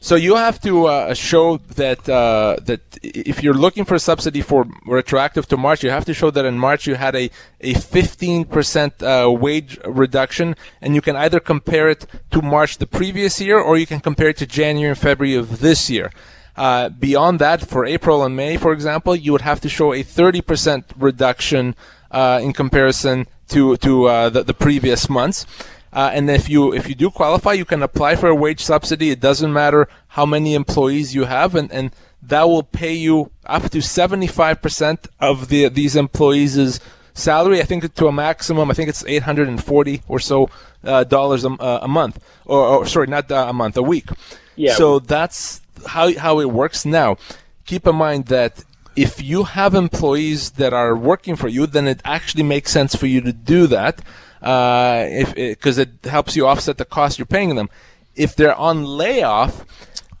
So 0.00 0.14
you 0.14 0.36
have 0.36 0.60
to 0.60 0.86
uh, 0.86 1.12
show 1.12 1.56
that 1.74 2.08
uh, 2.08 2.56
that 2.62 2.80
if 3.02 3.42
you're 3.42 3.52
looking 3.66 3.84
for 3.84 3.96
a 3.96 3.98
subsidy 3.98 4.40
for 4.42 4.64
retroactive 4.86 5.46
to 5.48 5.56
March, 5.56 5.82
you 5.82 5.90
have 5.90 6.04
to 6.04 6.14
show 6.14 6.30
that 6.30 6.44
in 6.44 6.56
March 6.56 6.86
you 6.86 6.94
had 6.94 7.14
a 7.16 7.30
a 7.60 7.74
15% 7.74 9.02
uh, 9.02 9.30
wage 9.30 9.76
reduction, 9.84 10.54
and 10.80 10.94
you 10.94 11.00
can 11.00 11.16
either 11.16 11.40
compare 11.40 11.88
it 11.90 12.06
to 12.30 12.40
March 12.40 12.78
the 12.78 12.86
previous 12.86 13.40
year, 13.40 13.58
or 13.58 13.76
you 13.76 13.86
can 13.86 14.00
compare 14.00 14.28
it 14.28 14.36
to 14.38 14.46
January 14.46 14.90
and 14.90 14.98
February 14.98 15.34
of 15.34 15.58
this 15.60 15.90
year. 15.90 16.10
Uh, 16.56 16.88
beyond 16.88 17.38
that, 17.40 17.60
for 17.68 17.84
April 17.84 18.24
and 18.24 18.34
May, 18.36 18.56
for 18.56 18.72
example, 18.72 19.14
you 19.14 19.32
would 19.32 19.42
have 19.42 19.60
to 19.60 19.68
show 19.68 19.92
a 19.92 20.02
30% 20.02 20.84
reduction 20.96 21.74
uh, 22.10 22.40
in 22.42 22.52
comparison 22.52 23.26
to 23.48 23.76
to 23.78 24.06
uh, 24.06 24.28
the, 24.28 24.42
the 24.42 24.54
previous 24.54 25.08
months. 25.08 25.46
Uh, 25.92 26.10
and 26.12 26.28
if 26.30 26.48
you 26.48 26.72
if 26.72 26.88
you 26.88 26.94
do 26.94 27.10
qualify, 27.10 27.52
you 27.52 27.64
can 27.64 27.82
apply 27.82 28.14
for 28.16 28.28
a 28.28 28.34
wage 28.34 28.62
subsidy. 28.62 29.10
It 29.10 29.20
doesn't 29.20 29.52
matter 29.52 29.88
how 30.08 30.26
many 30.26 30.54
employees 30.54 31.14
you 31.14 31.24
have, 31.24 31.54
and, 31.54 31.72
and 31.72 31.90
that 32.22 32.42
will 32.42 32.62
pay 32.62 32.92
you 32.92 33.30
up 33.46 33.70
to 33.70 33.78
75% 33.78 35.06
of 35.20 35.48
the 35.48 35.68
these 35.68 35.96
employees' 35.96 36.78
salary. 37.14 37.60
I 37.60 37.64
think 37.64 37.94
to 37.94 38.06
a 38.06 38.12
maximum. 38.12 38.70
I 38.70 38.74
think 38.74 38.90
it's 38.90 39.04
840 39.06 40.02
or 40.08 40.20
so 40.20 40.50
uh, 40.84 41.04
dollars 41.04 41.44
a, 41.44 41.50
uh, 41.50 41.80
a 41.82 41.88
month, 41.88 42.22
or, 42.44 42.60
or 42.60 42.86
sorry, 42.86 43.06
not 43.06 43.30
uh, 43.30 43.46
a 43.48 43.52
month, 43.52 43.76
a 43.78 43.82
week. 43.82 44.08
Yeah. 44.56 44.74
So 44.74 44.98
that's 44.98 45.62
how 45.86 46.16
how 46.18 46.40
it 46.40 46.50
works 46.50 46.84
now. 46.84 47.16
Keep 47.64 47.86
in 47.86 47.96
mind 47.96 48.26
that 48.26 48.64
if 48.98 49.22
you 49.22 49.44
have 49.44 49.76
employees 49.76 50.50
that 50.52 50.72
are 50.72 50.96
working 50.96 51.36
for 51.36 51.46
you, 51.46 51.66
then 51.68 51.86
it 51.86 52.00
actually 52.04 52.42
makes 52.42 52.72
sense 52.72 52.96
for 52.96 53.06
you 53.06 53.20
to 53.20 53.32
do 53.32 53.68
that, 53.68 54.00
uh, 54.42 55.04
if 55.06 55.34
because 55.36 55.78
it, 55.78 55.90
helps 56.04 56.34
you 56.34 56.48
offset 56.48 56.78
the 56.78 56.84
cost 56.84 57.16
you're 57.16 57.26
paying 57.38 57.54
them. 57.54 57.70
If 58.16 58.34
they're 58.34 58.56
on 58.56 58.84
layoff, 58.84 59.64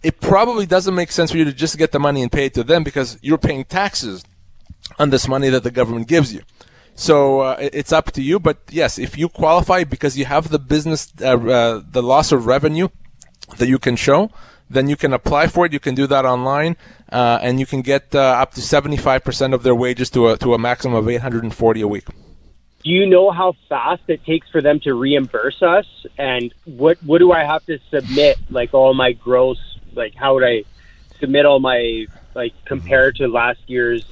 it 0.04 0.20
probably 0.20 0.64
doesn't 0.64 0.94
make 0.94 1.10
sense 1.10 1.32
for 1.32 1.38
you 1.38 1.44
to 1.44 1.52
just 1.52 1.76
get 1.76 1.90
the 1.90 1.98
money 1.98 2.22
and 2.22 2.30
pay 2.30 2.46
it 2.46 2.54
to 2.54 2.62
them 2.62 2.84
because 2.84 3.18
you're 3.20 3.44
paying 3.50 3.64
taxes 3.64 4.24
on 4.96 5.10
this 5.10 5.26
money 5.26 5.48
that 5.48 5.64
the 5.64 5.72
government 5.72 6.06
gives 6.06 6.32
you. 6.32 6.42
So 6.94 7.40
uh, 7.40 7.56
it's 7.58 7.92
up 7.92 8.12
to 8.12 8.22
you. 8.22 8.38
But 8.38 8.58
yes, 8.70 8.96
if 8.96 9.18
you 9.18 9.28
qualify 9.28 9.82
because 9.82 10.16
you 10.16 10.24
have 10.26 10.50
the 10.50 10.60
business, 10.60 11.12
uh, 11.20 11.36
uh, 11.36 11.82
the 11.90 12.02
loss 12.02 12.30
of 12.30 12.46
revenue 12.46 12.88
that 13.56 13.66
you 13.66 13.80
can 13.80 13.96
show, 13.96 14.30
then 14.70 14.88
you 14.88 14.96
can 14.96 15.12
apply 15.12 15.46
for 15.46 15.66
it. 15.66 15.72
You 15.72 15.80
can 15.80 15.94
do 15.94 16.06
that 16.06 16.24
online, 16.24 16.76
uh, 17.12 17.38
and 17.42 17.58
you 17.60 17.66
can 17.66 17.82
get 17.82 18.14
uh, 18.14 18.18
up 18.20 18.54
to 18.54 18.60
75% 18.60 19.54
of 19.54 19.62
their 19.62 19.74
wages 19.74 20.10
to 20.10 20.28
a, 20.28 20.36
to 20.38 20.54
a 20.54 20.58
maximum 20.58 20.94
of 20.96 21.08
840 21.08 21.80
a 21.80 21.88
week. 21.88 22.04
Do 22.84 22.90
you 22.90 23.06
know 23.06 23.30
how 23.30 23.54
fast 23.68 24.02
it 24.08 24.24
takes 24.24 24.48
for 24.50 24.60
them 24.62 24.78
to 24.80 24.94
reimburse 24.94 25.62
us? 25.62 25.86
And 26.16 26.54
what 26.64 26.98
what 27.04 27.18
do 27.18 27.32
I 27.32 27.44
have 27.44 27.64
to 27.66 27.78
submit? 27.90 28.38
Like 28.50 28.72
all 28.72 28.94
my 28.94 29.12
gross, 29.12 29.58
like 29.94 30.14
how 30.14 30.34
would 30.34 30.44
I 30.44 30.62
submit 31.18 31.44
all 31.44 31.58
my 31.58 32.06
like 32.34 32.52
compared 32.64 33.16
to 33.16 33.26
last 33.26 33.60
year's? 33.66 34.04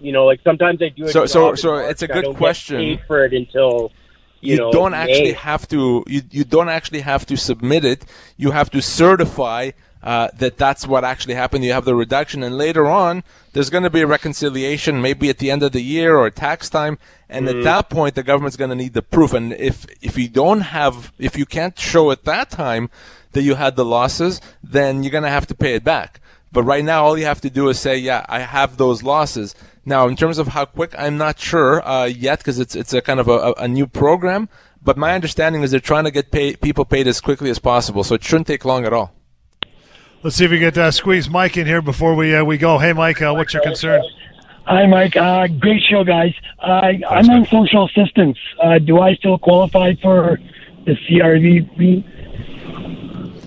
You 0.00 0.12
know, 0.12 0.24
like 0.24 0.40
sometimes 0.42 0.80
I 0.82 0.88
do. 0.88 1.04
A 1.04 1.08
So- 1.08 1.26
so- 1.26 1.54
so 1.54 1.76
it's 1.76 2.02
a 2.02 2.08
good 2.08 2.34
question. 2.36 2.76
paid 2.78 3.00
for 3.06 3.24
it 3.24 3.32
until 3.34 3.92
you, 4.40 4.56
know, 4.58 4.72
don't 4.72 4.92
May. 4.92 4.98
actually 4.98 5.32
have 5.32 5.66
to 5.68 6.04
you, 6.06 6.22
you 6.30 6.44
don't 6.44 6.68
actually 6.68 7.00
have 7.00 7.24
to 7.26 7.36
submit 7.36 7.82
it 7.84 8.04
you 8.36 8.50
have 8.50 8.68
to 8.70 8.82
certify 8.82 9.70
uh, 10.04 10.28
that 10.38 10.56
that's 10.58 10.86
what 10.86 11.02
actually 11.02 11.34
happened 11.34 11.64
you 11.64 11.72
have 11.72 11.84
the 11.86 11.94
reduction 11.94 12.42
and 12.44 12.56
later 12.56 12.86
on 12.86 13.24
there's 13.52 13.70
going 13.70 13.82
to 13.82 13.90
be 13.90 14.02
a 14.02 14.06
reconciliation 14.06 15.00
maybe 15.00 15.28
at 15.28 15.38
the 15.38 15.50
end 15.50 15.62
of 15.62 15.72
the 15.72 15.82
year 15.82 16.16
or 16.16 16.30
tax 16.30 16.68
time 16.68 16.98
and 17.28 17.48
at 17.48 17.56
Mhm. 17.56 17.64
that 17.64 17.88
point 17.88 18.14
the 18.14 18.22
government's 18.22 18.56
going 18.56 18.70
to 18.70 18.76
need 18.76 18.92
the 18.92 19.02
proof 19.02 19.32
and 19.32 19.52
if 19.54 19.86
if 20.02 20.16
you 20.18 20.28
don't 20.28 20.60
have 20.60 21.12
if 21.18 21.36
you 21.38 21.46
can't 21.46 21.78
show 21.78 22.10
at 22.10 22.24
that 22.24 22.50
time 22.50 22.90
that 23.32 23.42
you 23.42 23.54
had 23.54 23.74
the 23.76 23.84
losses 23.84 24.40
then 24.62 25.02
you're 25.02 25.10
going 25.10 25.24
to 25.24 25.30
have 25.30 25.46
to 25.46 25.54
pay 25.54 25.74
it 25.74 25.82
back 25.84 26.20
but 26.52 26.62
right 26.62 26.84
now, 26.84 27.04
all 27.04 27.18
you 27.18 27.24
have 27.24 27.40
to 27.40 27.50
do 27.50 27.68
is 27.68 27.80
say, 27.80 27.96
"Yeah, 27.96 28.24
I 28.28 28.38
have 28.38 28.76
those 28.76 29.02
losses." 29.02 29.56
Now, 29.84 30.06
in 30.06 30.14
terms 30.14 30.38
of 30.38 30.46
how 30.54 30.66
quick, 30.66 30.94
I'm 30.96 31.18
not 31.18 31.40
sure 31.40 31.82
uh, 31.86 32.04
yet 32.04 32.38
because 32.38 32.60
it's 32.60 32.76
it's 32.76 32.94
a 32.94 33.00
kind 33.00 33.18
of 33.18 33.26
a, 33.26 33.54
a 33.58 33.66
new 33.66 33.88
program. 33.88 34.48
But 34.80 34.96
my 34.96 35.16
understanding 35.16 35.62
is 35.64 35.72
they're 35.72 35.80
trying 35.80 36.04
to 36.04 36.12
get 36.12 36.30
pay, 36.30 36.54
people 36.54 36.84
paid 36.84 37.08
as 37.08 37.20
quickly 37.20 37.50
as 37.50 37.58
possible, 37.58 38.04
so 38.04 38.14
it 38.14 38.22
shouldn't 38.22 38.46
take 38.46 38.64
long 38.64 38.84
at 38.86 38.92
all. 38.92 39.10
Let's 40.24 40.36
see 40.36 40.46
if 40.46 40.50
we 40.52 40.58
get 40.58 40.78
uh, 40.78 40.90
squeeze 40.90 41.28
Mike 41.28 41.58
in 41.58 41.66
here 41.66 41.82
before 41.82 42.14
we 42.14 42.34
uh, 42.34 42.42
we 42.44 42.56
go. 42.56 42.78
Hey, 42.78 42.94
Mike, 42.94 43.20
uh, 43.20 43.34
what's 43.34 43.52
your 43.52 43.62
concern? 43.62 44.02
Hi, 44.64 44.86
Mike. 44.86 45.14
Uh, 45.14 45.48
great 45.48 45.82
show, 45.82 46.02
guys. 46.02 46.32
Uh, 46.62 46.92
I'm 47.10 47.28
on 47.28 47.44
social 47.44 47.84
assistance. 47.84 48.38
Uh, 48.58 48.78
do 48.78 49.00
I 49.00 49.16
still 49.16 49.36
qualify 49.36 49.92
for 50.00 50.40
the 50.86 50.92
CERB? 50.92 52.04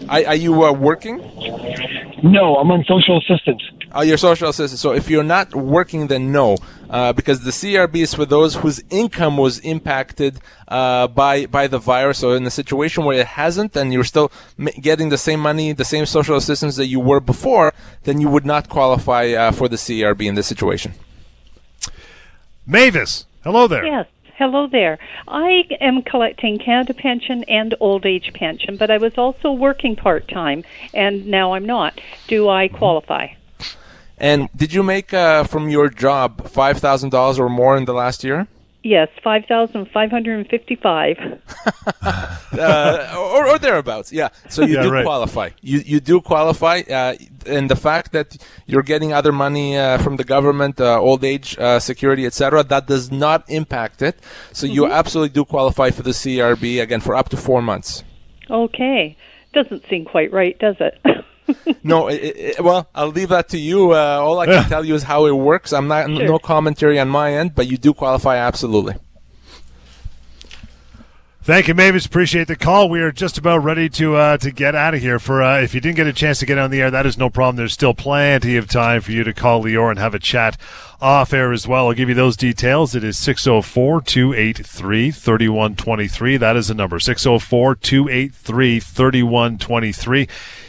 Are, 0.07 0.23
are 0.27 0.35
you 0.35 0.65
uh, 0.65 0.71
working? 0.71 1.17
No, 2.21 2.57
I'm 2.57 2.69
on 2.69 2.83
social 2.83 3.17
assistance. 3.17 3.63
Oh, 3.93 4.03
you're 4.03 4.17
social 4.17 4.49
assistant. 4.49 4.77
So 4.77 4.91
if 4.91 5.09
you're 5.09 5.23
not 5.23 5.55
working, 5.55 6.05
then 6.05 6.31
no, 6.31 6.57
uh, 6.89 7.13
because 7.13 7.43
the 7.43 7.51
CERB 7.51 7.95
is 7.97 8.13
for 8.13 8.25
those 8.25 8.55
whose 8.55 8.81
income 8.89 9.37
was 9.37 9.59
impacted 9.59 10.39
uh, 10.67 11.07
by 11.07 11.45
by 11.45 11.67
the 11.67 11.79
virus. 11.79 12.19
So 12.19 12.31
in 12.33 12.45
a 12.45 12.51
situation 12.51 13.03
where 13.05 13.19
it 13.19 13.27
hasn't, 13.27 13.75
and 13.75 13.93
you're 13.93 14.03
still 14.03 14.31
m- 14.57 14.69
getting 14.81 15.09
the 15.09 15.17
same 15.17 15.39
money, 15.39 15.73
the 15.73 15.85
same 15.85 16.05
social 16.05 16.35
assistance 16.35 16.75
that 16.75 16.87
you 16.87 16.99
were 16.99 17.19
before, 17.19 17.73
then 18.03 18.21
you 18.21 18.29
would 18.29 18.45
not 18.45 18.69
qualify 18.69 19.31
uh, 19.31 19.51
for 19.51 19.67
the 19.67 19.77
CERB 19.77 20.27
in 20.27 20.35
this 20.35 20.47
situation. 20.47 20.93
Mavis, 22.65 23.25
hello 23.43 23.67
there. 23.67 23.85
Yes. 23.85 24.07
Hello 24.37 24.67
there. 24.67 24.99
I 25.27 25.63
am 25.81 26.03
collecting 26.03 26.59
Canada 26.59 26.93
pension 26.93 27.43
and 27.45 27.73
old 27.79 28.05
age 28.05 28.33
pension, 28.35 28.77
but 28.77 28.91
I 28.91 28.99
was 28.99 29.17
also 29.17 29.51
working 29.51 29.95
part 29.95 30.27
time, 30.27 30.63
and 30.93 31.25
now 31.25 31.53
I'm 31.53 31.65
not. 31.65 31.99
Do 32.27 32.47
I 32.47 32.67
qualify? 32.67 33.29
And 34.17 34.49
did 34.55 34.73
you 34.73 34.83
make 34.83 35.13
uh, 35.13 35.43
from 35.43 35.69
your 35.69 35.89
job 35.89 36.47
five 36.49 36.77
thousand 36.79 37.09
dollars 37.11 37.37
or 37.39 37.49
more 37.49 37.77
in 37.77 37.85
the 37.85 37.93
last 37.93 38.23
year? 38.23 38.47
Yes, 38.83 39.09
five 39.23 39.45
thousand 39.45 39.89
five 39.91 40.11
hundred 40.11 40.37
and 40.39 40.47
fifty-five. 40.47 41.17
uh, 42.01 43.15
or, 43.17 43.47
or 43.47 43.59
thereabouts. 43.59 44.11
Yeah. 44.13 44.29
So 44.49 44.63
you 44.63 44.75
Yeah, 44.75 44.83
do 44.83 44.91
right. 44.91 45.03
qualify. 45.05 45.49
You 45.61 45.79
you 45.79 45.99
do 45.99 46.21
qualify, 46.21 46.81
uh, 46.89 47.15
and 47.45 47.69
the 47.69 47.75
fact 47.75 48.11
that 48.13 48.37
you're 48.65 48.83
getting 48.83 49.13
other 49.13 49.31
money 49.31 49.77
uh, 49.77 49.97
from 49.97 50.15
the 50.17 50.23
government, 50.23 50.79
uh, 50.79 50.99
old 50.99 51.23
age 51.23 51.57
uh, 51.59 51.79
security, 51.79 52.25
etc., 52.25 52.63
that 52.63 52.87
does 52.87 53.11
not 53.11 53.43
impact 53.49 54.01
it. 54.01 54.19
So 54.53 54.65
you 54.67 54.83
Mhm. 54.83 54.91
absolutely 54.93 55.33
do 55.33 55.45
qualify 55.45 55.89
for 55.91 56.03
the 56.03 56.13
CERB 56.13 56.81
again 56.81 57.01
for 57.01 57.13
up 57.15 57.29
to 57.29 57.37
four 57.37 57.61
months. 57.61 58.03
Okay, 58.49 59.15
doesn't 59.53 59.83
seem 59.89 60.05
quite 60.05 60.31
right, 60.31 60.57
does 60.59 60.77
it? 60.79 60.97
no, 61.83 62.09
i 62.09 62.53
i 62.57 62.61
well, 62.61 62.89
I'll 62.93 63.07
leave 63.09 63.29
that 63.29 63.49
to 63.49 63.57
you. 63.57 63.91
Uh, 63.93 63.95
all 64.21 64.39
I 64.39 64.45
can 64.45 64.67
tell 64.69 64.83
you 64.85 64.95
is 64.95 65.03
how 65.03 65.25
it 65.25 65.31
works. 65.31 65.73
I'm 65.73 65.87
not 65.87 66.07
Sure. 66.07 66.25
no 66.25 66.39
commentary 66.39 66.99
on 66.99 67.09
my 67.09 67.33
end, 67.33 67.55
but 67.55 67.67
you 67.67 67.77
do 67.77 67.93
qualify 67.93 68.37
absolutely. 68.37 68.95
Thank 71.43 71.69
you, 71.69 71.73
Mavis. 71.73 72.05
Appreciate 72.05 72.49
the 72.49 72.57
call. 72.57 72.89
We 72.89 72.99
are 72.99 73.11
just 73.13 73.37
about 73.37 73.59
ready 73.63 73.87
to 73.91 74.17
uh, 74.17 74.37
to 74.39 74.51
get 74.51 74.75
out 74.75 74.93
of 74.93 74.99
here. 74.99 75.17
For 75.17 75.41
uh, 75.41 75.61
if 75.61 75.73
you 75.73 75.79
didn't 75.79 75.95
get 75.95 76.05
a 76.05 76.11
chance 76.11 76.39
to 76.39 76.45
get 76.45 76.57
on 76.57 76.71
the 76.71 76.81
air, 76.81 76.91
that 76.91 77.05
is 77.05 77.17
no 77.17 77.29
problem. 77.29 77.55
There's 77.55 77.71
still 77.71 77.93
plenty 77.93 78.57
of 78.57 78.67
time 78.67 78.99
for 78.99 79.13
you 79.13 79.23
to 79.23 79.33
call 79.33 79.63
Lior 79.63 79.89
and 79.89 79.97
have 79.97 80.13
a 80.13 80.19
chat 80.19 80.57
off 81.01 81.33
air 81.33 81.51
as 81.51 81.67
well. 81.67 81.87
I'll 81.87 81.93
give 81.93 82.09
you 82.09 82.15
those 82.15 82.35
details. 82.35 82.95
It 82.95 83.03
is 83.03 83.17
604 83.17 84.01
283 84.01 85.11
3123. 85.11 86.37
That 86.37 86.55
is 86.55 86.67
the 86.69 86.73
number 86.73 86.99
604 86.99 87.75
283 87.75 88.79
3123. 88.79 90.27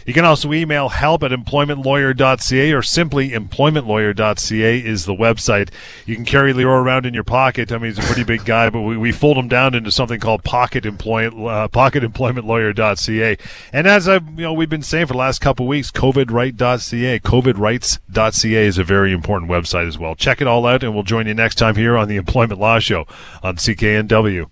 You 0.08 0.14
can 0.14 0.24
also 0.24 0.54
email 0.54 0.88
help 0.88 1.22
at 1.22 1.32
employmentlawyer.ca 1.32 2.72
or 2.72 2.80
simply 2.80 3.30
employmentlawyer.ca 3.30 4.78
is 4.78 5.04
the 5.04 5.14
website. 5.14 5.68
You 6.06 6.14
can 6.14 6.24
carry 6.24 6.54
Lior 6.54 6.82
around 6.82 7.04
in 7.04 7.12
your 7.12 7.24
pocket. 7.24 7.70
I 7.70 7.76
mean, 7.76 7.92
he's 7.92 7.98
a 7.98 8.06
pretty 8.06 8.24
big 8.24 8.46
guy, 8.46 8.70
but 8.70 8.80
we, 8.80 8.96
we 8.96 9.12
fold 9.12 9.36
him 9.36 9.48
down 9.48 9.74
into 9.74 9.90
something 9.90 10.18
called 10.18 10.44
pocket 10.44 10.86
employment, 10.86 11.34
uh, 11.46 11.68
pocketemploymentlawyer.ca. 11.68 13.36
And 13.70 13.86
as 13.86 14.08
I, 14.08 14.14
you 14.14 14.44
know, 14.44 14.54
we've 14.54 14.70
been 14.70 14.82
saying 14.82 15.08
for 15.08 15.12
the 15.12 15.18
last 15.18 15.40
couple 15.40 15.66
of 15.66 15.68
weeks, 15.68 15.90
covidright.ca, 15.90 17.18
covidrights.ca 17.20 18.66
is 18.66 18.78
a 18.78 18.84
very 18.84 19.12
important 19.12 19.50
website 19.50 19.86
as 19.86 19.98
well. 19.98 20.14
Check 20.18 20.42
it 20.42 20.46
all 20.46 20.66
out 20.66 20.82
and 20.82 20.92
we'll 20.92 21.04
join 21.04 21.26
you 21.26 21.34
next 21.34 21.54
time 21.54 21.76
here 21.76 21.96
on 21.96 22.08
the 22.08 22.16
Employment 22.16 22.60
Law 22.60 22.78
Show 22.80 23.06
on 23.42 23.56
CKNW. 23.56 24.50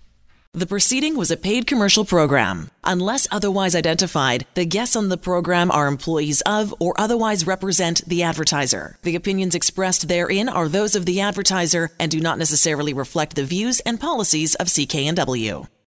The 0.53 0.65
proceeding 0.65 1.15
was 1.15 1.29
a 1.29 1.37
paid 1.37 1.67
commercial 1.67 2.03
program. 2.03 2.71
Unless 2.83 3.27
otherwise 3.29 3.75
identified, 3.75 4.47
the 4.55 4.65
guests 4.65 4.95
on 4.95 5.09
the 5.09 5.17
program 5.17 5.69
are 5.69 5.87
employees 5.87 6.41
of 6.47 6.73
or 6.79 6.99
otherwise 6.99 7.45
represent 7.45 8.03
the 8.07 8.23
advertiser. 8.23 8.97
The 9.03 9.15
opinions 9.15 9.53
expressed 9.53 10.07
therein 10.07 10.49
are 10.49 10.67
those 10.67 10.95
of 10.95 11.05
the 11.05 11.21
advertiser 11.21 11.91
and 11.99 12.09
do 12.09 12.19
not 12.19 12.39
necessarily 12.39 12.93
reflect 12.93 13.35
the 13.35 13.43
views 13.43 13.81
and 13.81 13.99
policies 13.99 14.55
of 14.55 14.65
CKNW. 14.65 15.67